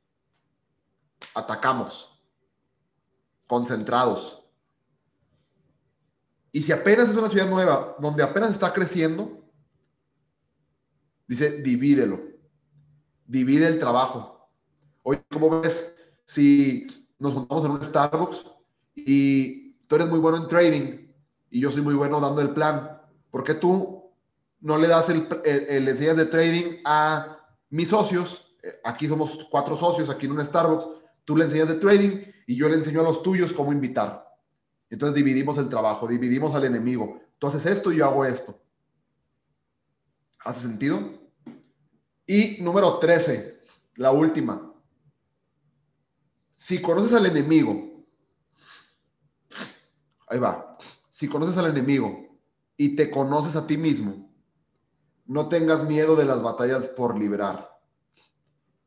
Atacamos 1.33 2.09
concentrados. 3.49 4.43
Y 6.51 6.61
si 6.61 6.71
apenas 6.71 7.09
es 7.09 7.15
una 7.15 7.29
ciudad 7.29 7.49
nueva, 7.49 7.95
donde 7.99 8.21
apenas 8.21 8.51
está 8.51 8.71
creciendo, 8.71 9.43
dice, 11.27 11.57
divídelo. 11.61 12.21
Divide 13.25 13.67
el 13.67 13.79
trabajo. 13.79 14.38
Hoy, 15.03 15.19
¿cómo 15.31 15.61
ves 15.61 15.95
si 16.25 16.87
nos 17.17 17.33
juntamos 17.33 17.65
en 17.65 17.71
un 17.71 17.81
Starbucks 17.81 18.45
y 18.95 19.73
tú 19.87 19.95
eres 19.95 20.09
muy 20.09 20.19
bueno 20.19 20.37
en 20.37 20.47
trading 20.47 21.07
y 21.49 21.61
yo 21.61 21.71
soy 21.71 21.81
muy 21.81 21.93
bueno 21.93 22.19
dando 22.19 22.41
el 22.41 22.51
plan? 22.51 23.01
¿Por 23.31 23.43
qué 23.43 23.53
tú 23.53 24.11
no 24.59 24.77
le 24.77 24.87
das 24.87 25.09
el, 25.09 25.27
el, 25.45 25.87
enseñas 25.87 26.17
de 26.17 26.25
trading 26.25 26.81
a 26.83 27.39
mis 27.69 27.89
socios? 27.89 28.55
Aquí 28.83 29.07
somos 29.07 29.47
cuatro 29.49 29.77
socios, 29.77 30.09
aquí 30.09 30.25
en 30.25 30.33
un 30.33 30.45
Starbucks. 30.45 30.87
Tú 31.23 31.37
le 31.37 31.45
enseñas 31.45 31.69
de 31.69 31.75
trading 31.75 32.21
y 32.45 32.55
yo 32.55 32.67
le 32.67 32.75
enseño 32.75 32.99
a 32.99 33.03
los 33.03 33.23
tuyos 33.23 33.53
cómo 33.53 33.71
invitar. 33.71 34.27
Entonces 34.89 35.15
dividimos 35.15 35.57
el 35.57 35.69
trabajo, 35.69 36.07
dividimos 36.07 36.53
al 36.55 36.65
enemigo. 36.65 37.21
Tú 37.37 37.47
haces 37.47 37.65
esto 37.65 37.91
y 37.91 37.97
yo 37.97 38.05
hago 38.05 38.25
esto. 38.25 38.59
¿Hace 40.43 40.61
sentido? 40.61 40.99
Y 42.25 42.57
número 42.61 42.97
13, 42.97 43.61
la 43.95 44.11
última. 44.11 44.68
Si 46.59 46.81
conoces 46.81 47.13
al 47.13 47.25
enemigo, 47.25 48.03
ahí 50.27 50.39
va, 50.39 50.77
si 51.09 51.29
conoces 51.29 51.57
al 51.57 51.67
enemigo 51.67 52.37
y 52.75 52.97
te 52.97 53.09
conoces 53.09 53.55
a 53.55 53.65
ti 53.65 53.77
mismo, 53.77 54.29
no 55.25 55.47
tengas 55.47 55.85
miedo 55.85 56.17
de 56.17 56.25
las 56.25 56.41
batallas 56.41 56.89
por 56.89 57.17
librar. 57.17 57.79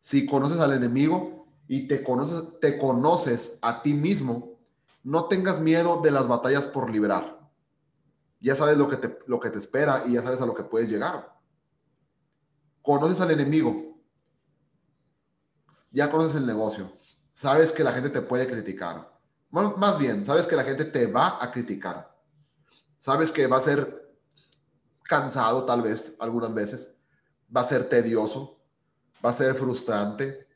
Si 0.00 0.26
conoces 0.26 0.60
al 0.60 0.74
enemigo, 0.74 1.46
y 1.66 1.88
te 1.88 2.02
conoces, 2.02 2.60
te 2.60 2.76
conoces 2.76 3.58
a 3.62 3.80
ti 3.80 3.94
mismo, 3.94 4.58
no 5.02 5.24
tengas 5.24 5.58
miedo 5.58 6.02
de 6.02 6.10
las 6.10 6.28
batallas 6.28 6.66
por 6.66 6.90
librar. 6.90 7.40
Ya 8.38 8.54
sabes 8.54 8.76
lo 8.76 8.86
que 8.90 8.98
te, 8.98 9.18
lo 9.26 9.40
que 9.40 9.48
te 9.48 9.58
espera 9.58 10.04
y 10.06 10.12
ya 10.12 10.22
sabes 10.22 10.42
a 10.42 10.46
lo 10.46 10.54
que 10.54 10.64
puedes 10.64 10.90
llegar. 10.90 11.34
Conoces 12.82 13.18
al 13.22 13.30
enemigo. 13.30 13.96
Ya 15.90 16.10
conoces 16.10 16.34
el 16.34 16.44
negocio. 16.44 16.92
Sabes 17.42 17.72
que 17.72 17.82
la 17.82 17.92
gente 17.92 18.10
te 18.10 18.22
puede 18.22 18.46
criticar. 18.46 19.10
Más 19.50 19.98
bien, 19.98 20.24
sabes 20.24 20.46
que 20.46 20.56
la 20.56 20.64
gente 20.64 20.84
te 20.84 21.06
va 21.06 21.38
a 21.42 21.50
criticar. 21.50 22.16
Sabes 22.98 23.32
que 23.32 23.48
va 23.48 23.56
a 23.56 23.60
ser 23.60 24.14
cansado 25.02 25.64
tal 25.64 25.82
vez 25.82 26.14
algunas 26.20 26.54
veces. 26.54 26.94
Va 27.54 27.62
a 27.62 27.64
ser 27.64 27.88
tedioso. 27.88 28.58
Va 29.24 29.30
a 29.30 29.34
ser 29.34 29.54
frustrante 29.54 30.46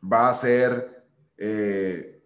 va 0.00 0.30
a 0.30 0.34
ser 0.34 1.06
eh, 1.36 2.22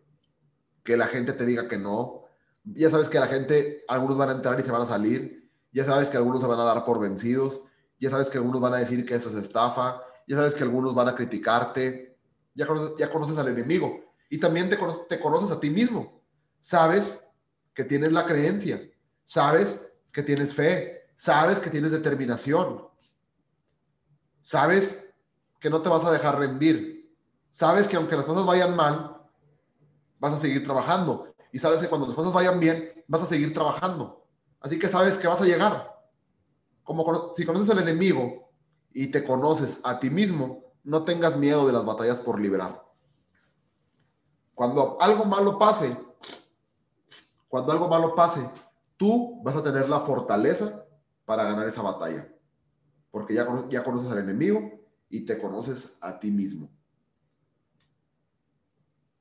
que 0.82 0.96
la 0.96 1.06
gente 1.06 1.32
te 1.32 1.44
diga 1.44 1.68
que 1.68 1.78
no. 1.78 2.24
Ya 2.64 2.90
sabes 2.90 3.08
que 3.08 3.20
la 3.20 3.26
gente, 3.26 3.84
algunos 3.88 4.16
van 4.16 4.30
a 4.30 4.32
entrar 4.32 4.58
y 4.58 4.62
se 4.62 4.72
van 4.72 4.82
a 4.82 4.86
salir. 4.86 5.50
Ya 5.72 5.84
sabes 5.84 6.08
que 6.08 6.16
algunos 6.16 6.40
se 6.40 6.46
van 6.46 6.60
a 6.60 6.64
dar 6.64 6.84
por 6.84 7.00
vencidos. 7.00 7.60
Ya 7.98 8.10
sabes 8.10 8.30
que 8.30 8.38
algunos 8.38 8.60
van 8.60 8.74
a 8.74 8.78
decir 8.78 9.04
que 9.04 9.14
eso 9.14 9.28
es 9.28 9.36
estafa. 9.36 10.00
Ya 10.26 10.36
sabes 10.36 10.54
que 10.54 10.62
algunos 10.62 10.94
van 10.94 11.08
a 11.08 11.14
criticarte. 11.14 12.13
Ya 12.54 12.66
conoces, 12.66 13.38
al 13.38 13.48
enemigo. 13.48 14.00
Y 14.30 14.38
también 14.38 14.68
te, 14.68 14.78
te 15.08 15.20
conoces 15.20 15.50
a 15.50 15.60
ti 15.60 15.70
mismo. 15.70 16.22
Sabes 16.60 17.26
que 17.72 17.84
tienes 17.84 18.12
la 18.12 18.24
creencia. 18.26 18.80
Sabes 19.24 19.80
que 20.12 20.22
tienes 20.22 20.54
fe. 20.54 21.08
Sabes 21.16 21.60
que 21.60 21.70
tienes 21.70 21.90
determinación. 21.90 22.88
Sabes 24.42 25.12
que 25.60 25.70
no 25.70 25.82
te 25.82 25.88
vas 25.88 26.04
a 26.04 26.12
dejar 26.12 26.38
rendir 26.38 26.94
sabes 27.54 27.86
que 27.86 27.94
aunque 27.94 28.16
las 28.16 28.24
cosas 28.24 28.44
vayan 28.44 28.74
mal, 28.74 29.16
vas 30.18 30.32
a 30.32 30.38
seguir 30.40 30.64
trabajando. 30.64 31.32
Y 31.52 31.60
sabes 31.60 31.80
que 31.80 31.88
cuando 31.88 32.08
las 32.08 32.16
cosas 32.16 32.32
vayan 32.32 32.58
bien, 32.58 33.04
vas 33.06 33.22
a 33.22 33.26
seguir 33.26 33.52
trabajando. 33.52 34.26
Así 34.58 34.76
que 34.76 34.88
sabes 34.88 35.16
que 35.18 35.28
vas 35.28 35.40
a 35.40 35.44
llegar. 35.44 36.02
Como 36.82 37.32
si 37.36 37.46
conoces 37.46 37.70
al 37.70 37.78
enemigo 37.78 38.50
y 38.92 39.06
te 39.06 39.22
conoces 39.22 39.80
a 39.84 40.00
ti 40.00 40.10
mismo, 40.10 40.63
no 40.84 41.02
tengas 41.02 41.36
miedo 41.36 41.66
de 41.66 41.72
las 41.72 41.84
batallas 41.84 42.20
por 42.20 42.40
liberar. 42.40 42.84
Cuando 44.54 44.98
algo 45.00 45.24
malo 45.24 45.58
pase, 45.58 45.96
cuando 47.48 47.72
algo 47.72 47.88
malo 47.88 48.14
pase, 48.14 48.48
tú 48.96 49.42
vas 49.42 49.56
a 49.56 49.62
tener 49.62 49.88
la 49.88 50.00
fortaleza 50.00 50.86
para 51.24 51.44
ganar 51.44 51.66
esa 51.66 51.82
batalla. 51.82 52.30
Porque 53.10 53.34
ya, 53.34 53.46
ya 53.68 53.82
conoces 53.82 54.12
al 54.12 54.18
enemigo 54.18 54.60
y 55.08 55.24
te 55.24 55.38
conoces 55.38 55.96
a 56.00 56.20
ti 56.20 56.30
mismo. 56.30 56.70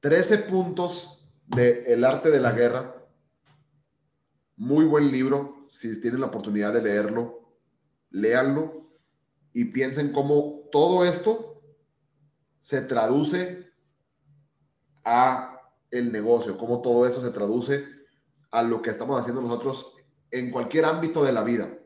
13 0.01 0.39
puntos 0.39 1.25
de 1.47 1.93
El 1.93 2.03
arte 2.03 2.29
de 2.29 2.39
la 2.39 2.51
guerra. 2.51 2.95
Muy 4.57 4.85
buen 4.85 5.11
libro. 5.11 5.65
Si 5.69 5.99
tienen 6.01 6.19
la 6.19 6.27
oportunidad 6.27 6.73
de 6.73 6.81
leerlo, 6.81 7.49
léanlo 8.09 8.89
y 9.53 9.65
piensen 9.65 10.11
cómo 10.11 10.67
todo 10.71 11.05
esto 11.05 11.52
se 12.63 12.81
traduce 12.81 13.69
a 15.03 15.59
el 15.91 16.13
negocio, 16.13 16.57
cómo 16.57 16.81
todo 16.81 17.05
eso 17.05 17.21
se 17.21 17.29
traduce 17.29 17.85
a 18.51 18.63
lo 18.63 18.81
que 18.81 18.89
estamos 18.89 19.19
haciendo 19.19 19.41
nosotros 19.41 19.93
en 20.31 20.49
cualquier 20.49 20.85
ámbito 20.85 21.25
de 21.25 21.33
la 21.33 21.43
vida. 21.43 21.77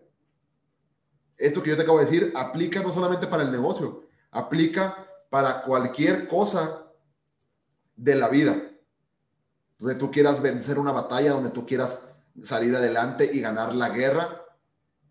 Esto 1.36 1.64
que 1.64 1.72
yo 1.72 1.76
te 1.76 1.82
acabo 1.82 1.98
de 1.98 2.06
decir 2.06 2.32
aplica 2.36 2.84
no 2.84 2.94
solamente 2.94 3.26
para 3.26 3.42
el 3.42 3.52
negocio, 3.52 4.08
aplica 4.30 5.08
para 5.32 5.64
cualquier 5.64 6.28
cosa 6.28 6.86
de 7.96 8.16
la 8.16 8.30
vida, 8.30 8.72
donde 9.80 9.96
tú 9.96 10.12
quieras 10.12 10.44
vencer 10.44 10.78
una 10.78 10.92
batalla, 10.92 11.32
donde 11.32 11.50
tú 11.50 11.66
quieras 11.66 12.04
salir 12.44 12.76
adelante 12.76 13.28
y 13.34 13.40
ganar 13.40 13.74
la 13.74 13.90
guerra 13.90 14.46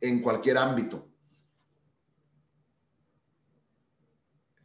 en 0.00 0.22
cualquier 0.22 0.58
ámbito. 0.58 1.08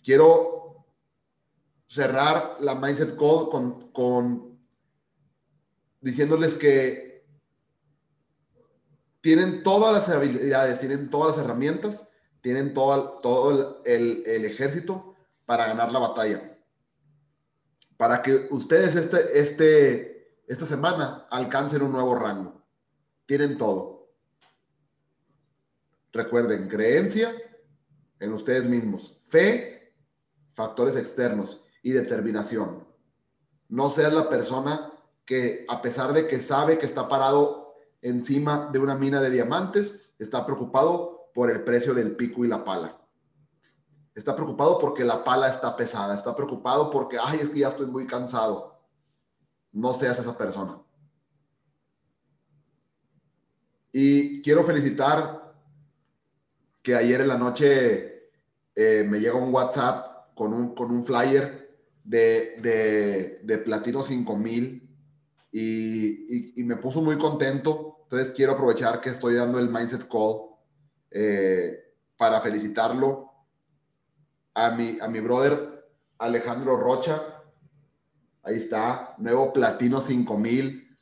Quiero 0.04 0.61
cerrar 1.92 2.56
la 2.62 2.74
Mindset 2.74 3.18
Call 3.18 3.50
con, 3.50 3.92
con 3.92 4.58
diciéndoles 6.00 6.56
que 6.56 7.28
tienen 9.20 9.62
todas 9.62 9.94
las 9.94 10.16
habilidades, 10.16 10.80
tienen 10.80 11.10
todas 11.10 11.36
las 11.36 11.46
herramientas, 11.46 12.08
tienen 12.40 12.74
todo, 12.74 13.18
todo 13.22 13.82
el, 13.84 14.24
el 14.26 14.46
ejército 14.46 15.16
para 15.46 15.68
ganar 15.68 15.92
la 15.92 16.00
batalla 16.00 16.58
para 17.98 18.22
que 18.22 18.48
ustedes 18.52 18.96
este, 18.96 19.40
este, 19.40 20.44
esta 20.48 20.66
semana 20.66 21.28
alcancen 21.30 21.82
un 21.84 21.92
nuevo 21.92 22.16
rango. 22.16 22.66
Tienen 23.26 23.58
todo. 23.58 24.14
Recuerden, 26.14 26.70
creencia 26.70 27.34
en 28.20 28.32
ustedes 28.32 28.66
mismos, 28.66 29.20
fe, 29.28 29.94
factores 30.54 30.96
externos 30.96 31.62
y 31.82 31.92
determinación. 31.92 32.86
No 33.70 33.90
seas 33.90 34.14
la 34.14 34.30
persona 34.30 34.92
que 35.26 35.66
a 35.70 35.82
pesar 35.82 36.14
de 36.14 36.28
que 36.28 36.42
sabe 36.42 36.78
que 36.78 36.86
está 36.86 37.08
parado 37.08 37.74
encima 38.02 38.70
de 38.72 38.80
una 38.80 38.96
mina 38.96 39.22
de 39.22 39.30
diamantes, 39.30 40.00
está 40.20 40.46
preocupado 40.46 41.30
por 41.34 41.50
el 41.50 41.64
precio 41.64 41.94
del 41.94 42.16
pico 42.16 42.44
y 42.44 42.48
la 42.48 42.64
pala. 42.64 43.00
Está 44.14 44.36
preocupado 44.36 44.78
porque 44.78 45.06
la 45.06 45.24
pala 45.24 45.48
está 45.50 45.76
pesada. 45.76 46.16
Está 46.16 46.36
preocupado 46.36 46.90
porque, 46.90 47.18
ay, 47.24 47.40
es 47.42 47.50
que 47.50 47.60
ya 47.60 47.70
estoy 47.70 47.86
muy 47.86 48.06
cansado. 48.06 48.82
No 49.72 49.94
seas 49.94 50.20
esa 50.20 50.38
persona. 50.38 50.82
Y 53.94 54.42
quiero 54.42 54.64
felicitar 54.64 55.54
que 56.82 56.96
ayer 56.96 57.22
en 57.22 57.28
la 57.28 57.38
noche 57.38 58.32
eh, 58.76 59.06
me 59.08 59.20
llegó 59.20 59.40
un 59.40 59.54
WhatsApp 59.54 60.34
con 60.36 60.54
un, 60.54 60.76
con 60.76 60.92
un 60.92 61.04
flyer 61.04 61.61
de, 62.04 62.58
de, 62.62 63.40
de 63.44 63.58
Platino 63.58 64.04
5000 64.04 64.90
y, 65.52 66.60
y, 66.60 66.64
me 66.64 66.78
puso 66.78 67.02
muy 67.02 67.18
contento. 67.18 67.98
Entonces 68.04 68.34
quiero 68.34 68.54
aprovechar 68.54 69.02
que 69.02 69.10
estoy 69.10 69.36
dando 69.36 69.60
el 69.60 69.70
Mindset 69.70 70.08
Call 70.08 70.52
eh, 71.12 71.78
para 72.18 72.40
felicitarlo 72.40 73.30
a 74.54 74.72
mi, 74.72 74.98
a 75.02 75.08
mi 75.08 75.20
brother 75.20 75.90
Alejandro 76.18 76.78
Rocha. 76.78 77.22
Ahí 78.44 78.56
está, 78.56 79.16
nuevo 79.18 79.52
Platino 79.54 80.00
5000. 80.02 80.98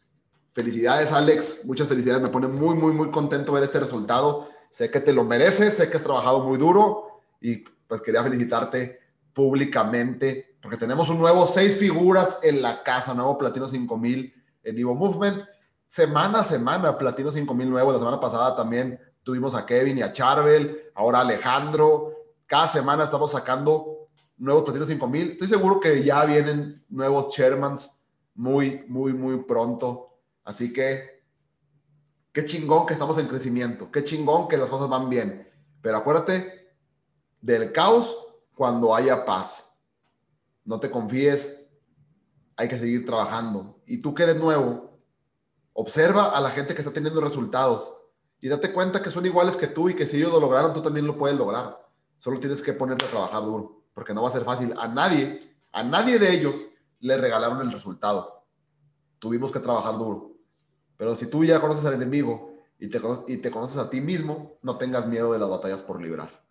Felicidades, 0.52 1.12
Alex. 1.12 1.66
Muchas 1.66 1.88
felicidades. 1.88 2.22
Me 2.22 2.30
pone 2.30 2.48
muy, 2.48 2.76
muy, 2.76 2.94
muy 2.94 3.12
contento 3.12 3.54
ver 3.54 3.64
este 3.64 3.80
resultado. 3.80 4.50
Sé 4.72 4.90
que 4.90 5.00
te 5.00 5.14
lo 5.14 5.24
mereces, 5.24 5.76
sé 5.76 5.90
que 5.90 5.98
has 5.98 6.04
trabajado 6.04 6.44
muy 6.44 6.58
duro 6.58 7.22
y 7.40 7.58
pues 7.88 8.02
quería 8.02 8.24
felicitarte 8.24 9.00
públicamente 9.34 10.49
porque 10.62 10.78
tenemos 10.78 11.10
un 11.10 11.20
nuevo 11.20 11.48
seis 11.48 11.78
figuras 11.78 12.40
en 12.44 12.62
la 12.62 12.84
casa, 12.84 13.14
nuevo 13.14 13.38
Platino 13.38 13.68
5000 13.68 14.34
en 14.64 14.78
Evo 14.78 14.94
Movement. 14.94 15.44
Semana 15.88 16.42
a 16.42 16.44
semana, 16.44 16.98
Platino 16.98 17.32
5000 17.32 17.70
nuevo. 17.70 17.92
La 17.92 18.00
semana 18.00 18.20
pasada 18.20 18.56
también 18.56 19.00
tuvimos 19.24 19.56
a 19.56 19.66
Kevin 19.66 19.98
y 19.98 20.02
a 20.02 20.12
Charbel, 20.12 20.92
ahora 20.96 21.22
Alejandro. 21.22 22.14
Cada 22.46 22.68
semana 22.68 23.06
estamos 23.06 23.32
sacando 23.32 24.10
nuevos 24.38 24.64
Platino 24.64 24.86
5000. 24.86 25.32
Estoy 25.32 25.48
seguro 25.48 25.80
que 25.80 26.04
ya 26.04 26.26
vienen 26.26 26.84
nuevos 26.90 27.34
Chairmans 27.34 28.06
muy, 28.36 28.86
muy, 28.88 29.14
muy 29.14 29.44
pronto. 29.44 30.18
Así 30.44 30.74
que, 30.74 31.24
qué 32.32 32.46
chingón 32.46 32.86
que 32.86 32.94
estamos 32.94 33.18
en 33.18 33.28
crecimiento, 33.28 33.92
qué 33.92 34.04
chingón 34.04 34.48
que 34.48 34.58
las 34.58 34.70
cosas 34.70 34.90
van 34.90 35.10
bien. 35.10 35.48
Pero 35.82 35.98
acuérdate 35.98 36.74
del 37.42 37.72
caos 37.72 38.18
cuando 38.56 38.94
haya 38.94 39.26
paz. 39.26 39.69
No 40.70 40.80
te 40.80 40.92
confíes, 40.92 41.66
hay 42.56 42.70
que 42.70 42.78
seguir 42.78 43.04
trabajando. 43.04 43.82
Y 43.88 44.04
tú 44.04 44.14
que 44.14 44.22
eres 44.22 44.38
nuevo, 44.38 45.00
observa 45.74 46.38
a 46.38 46.42
la 46.42 46.52
gente 46.52 46.76
que 46.76 46.82
está 46.82 46.94
teniendo 46.94 47.20
resultados 47.22 47.92
y 48.40 48.50
date 48.50 48.72
cuenta 48.72 49.02
que 49.02 49.10
son 49.10 49.26
iguales 49.26 49.58
que 49.58 49.66
tú 49.66 49.90
y 49.90 49.96
que 49.96 50.06
si 50.06 50.18
ellos 50.18 50.32
lo 50.32 50.40
lograron, 50.40 50.72
tú 50.72 50.84
también 50.84 51.08
lo 51.08 51.18
puedes 51.18 51.36
lograr. 51.36 51.90
Solo 52.20 52.40
tienes 52.40 52.62
que 52.62 52.74
ponerte 52.74 53.06
a 53.06 53.10
trabajar 53.10 53.42
duro, 53.42 53.82
porque 53.96 54.14
no 54.14 54.22
va 54.22 54.30
a 54.30 54.32
ser 54.32 54.44
fácil. 54.44 54.76
A 54.78 54.88
nadie, 54.88 55.58
a 55.72 55.84
nadie 55.84 56.20
de 56.20 56.32
ellos 56.32 56.68
le 57.00 57.18
regalaron 57.18 57.62
el 57.62 57.72
resultado. 57.72 58.46
Tuvimos 59.18 59.52
que 59.52 59.60
trabajar 59.60 59.98
duro. 59.98 60.36
Pero 60.98 61.16
si 61.16 61.26
tú 61.26 61.46
ya 61.46 61.60
conoces 61.60 61.84
al 61.86 61.96
enemigo 61.96 62.60
y 62.78 62.90
te, 62.90 63.02
y 63.26 63.38
te 63.38 63.50
conoces 63.50 63.78
a 63.80 63.90
ti 63.90 64.02
mismo, 64.02 64.60
no 64.62 64.78
tengas 64.78 65.08
miedo 65.08 65.34
de 65.34 65.40
las 65.40 65.50
batallas 65.50 65.82
por 65.82 66.00
librar. 66.00 66.46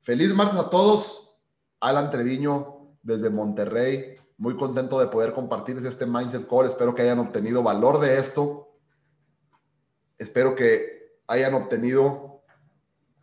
Feliz 0.00 0.34
martes 0.34 0.58
a 0.58 0.70
todos. 0.70 1.36
Alan 1.78 2.08
Treviño 2.08 2.83
desde 3.04 3.30
Monterrey. 3.30 4.16
Muy 4.36 4.56
contento 4.56 4.98
de 4.98 5.06
poder 5.06 5.32
compartirles 5.32 5.84
este 5.84 6.06
Mindset 6.06 6.48
Call. 6.48 6.66
Espero 6.66 6.94
que 6.94 7.02
hayan 7.02 7.20
obtenido 7.20 7.62
valor 7.62 8.00
de 8.00 8.18
esto. 8.18 8.76
Espero 10.18 10.56
que 10.56 11.14
hayan 11.28 11.54
obtenido 11.54 12.42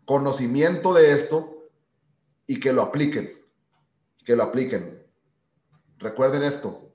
conocimiento 0.05 0.93
de 0.93 1.11
esto 1.11 1.69
y 2.47 2.59
que 2.59 2.71
lo 2.71 2.81
apliquen. 2.81 3.29
Que 4.23 4.35
lo 4.37 4.43
apliquen. 4.43 5.05
Recuerden 5.97 6.43
esto. 6.43 6.93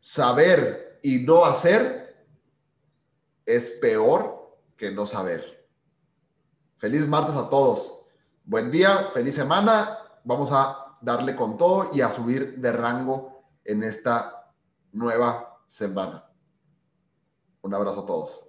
Saber 0.00 1.00
y 1.02 1.18
no 1.18 1.44
hacer 1.44 2.26
es 3.44 3.70
peor 3.72 4.56
que 4.76 4.90
no 4.90 5.04
saber. 5.04 5.68
Feliz 6.78 7.06
martes 7.06 7.34
a 7.34 7.48
todos. 7.50 8.06
Buen 8.44 8.70
día, 8.70 9.08
feliz 9.12 9.34
semana. 9.34 9.98
Vamos 10.24 10.50
a 10.52 10.85
darle 11.06 11.36
con 11.36 11.56
todo 11.56 11.90
y 11.94 12.00
a 12.00 12.10
subir 12.10 12.58
de 12.58 12.72
rango 12.72 13.44
en 13.62 13.84
esta 13.84 14.52
nueva 14.90 15.60
semana. 15.64 16.28
Un 17.62 17.74
abrazo 17.74 18.00
a 18.00 18.06
todos. 18.06 18.45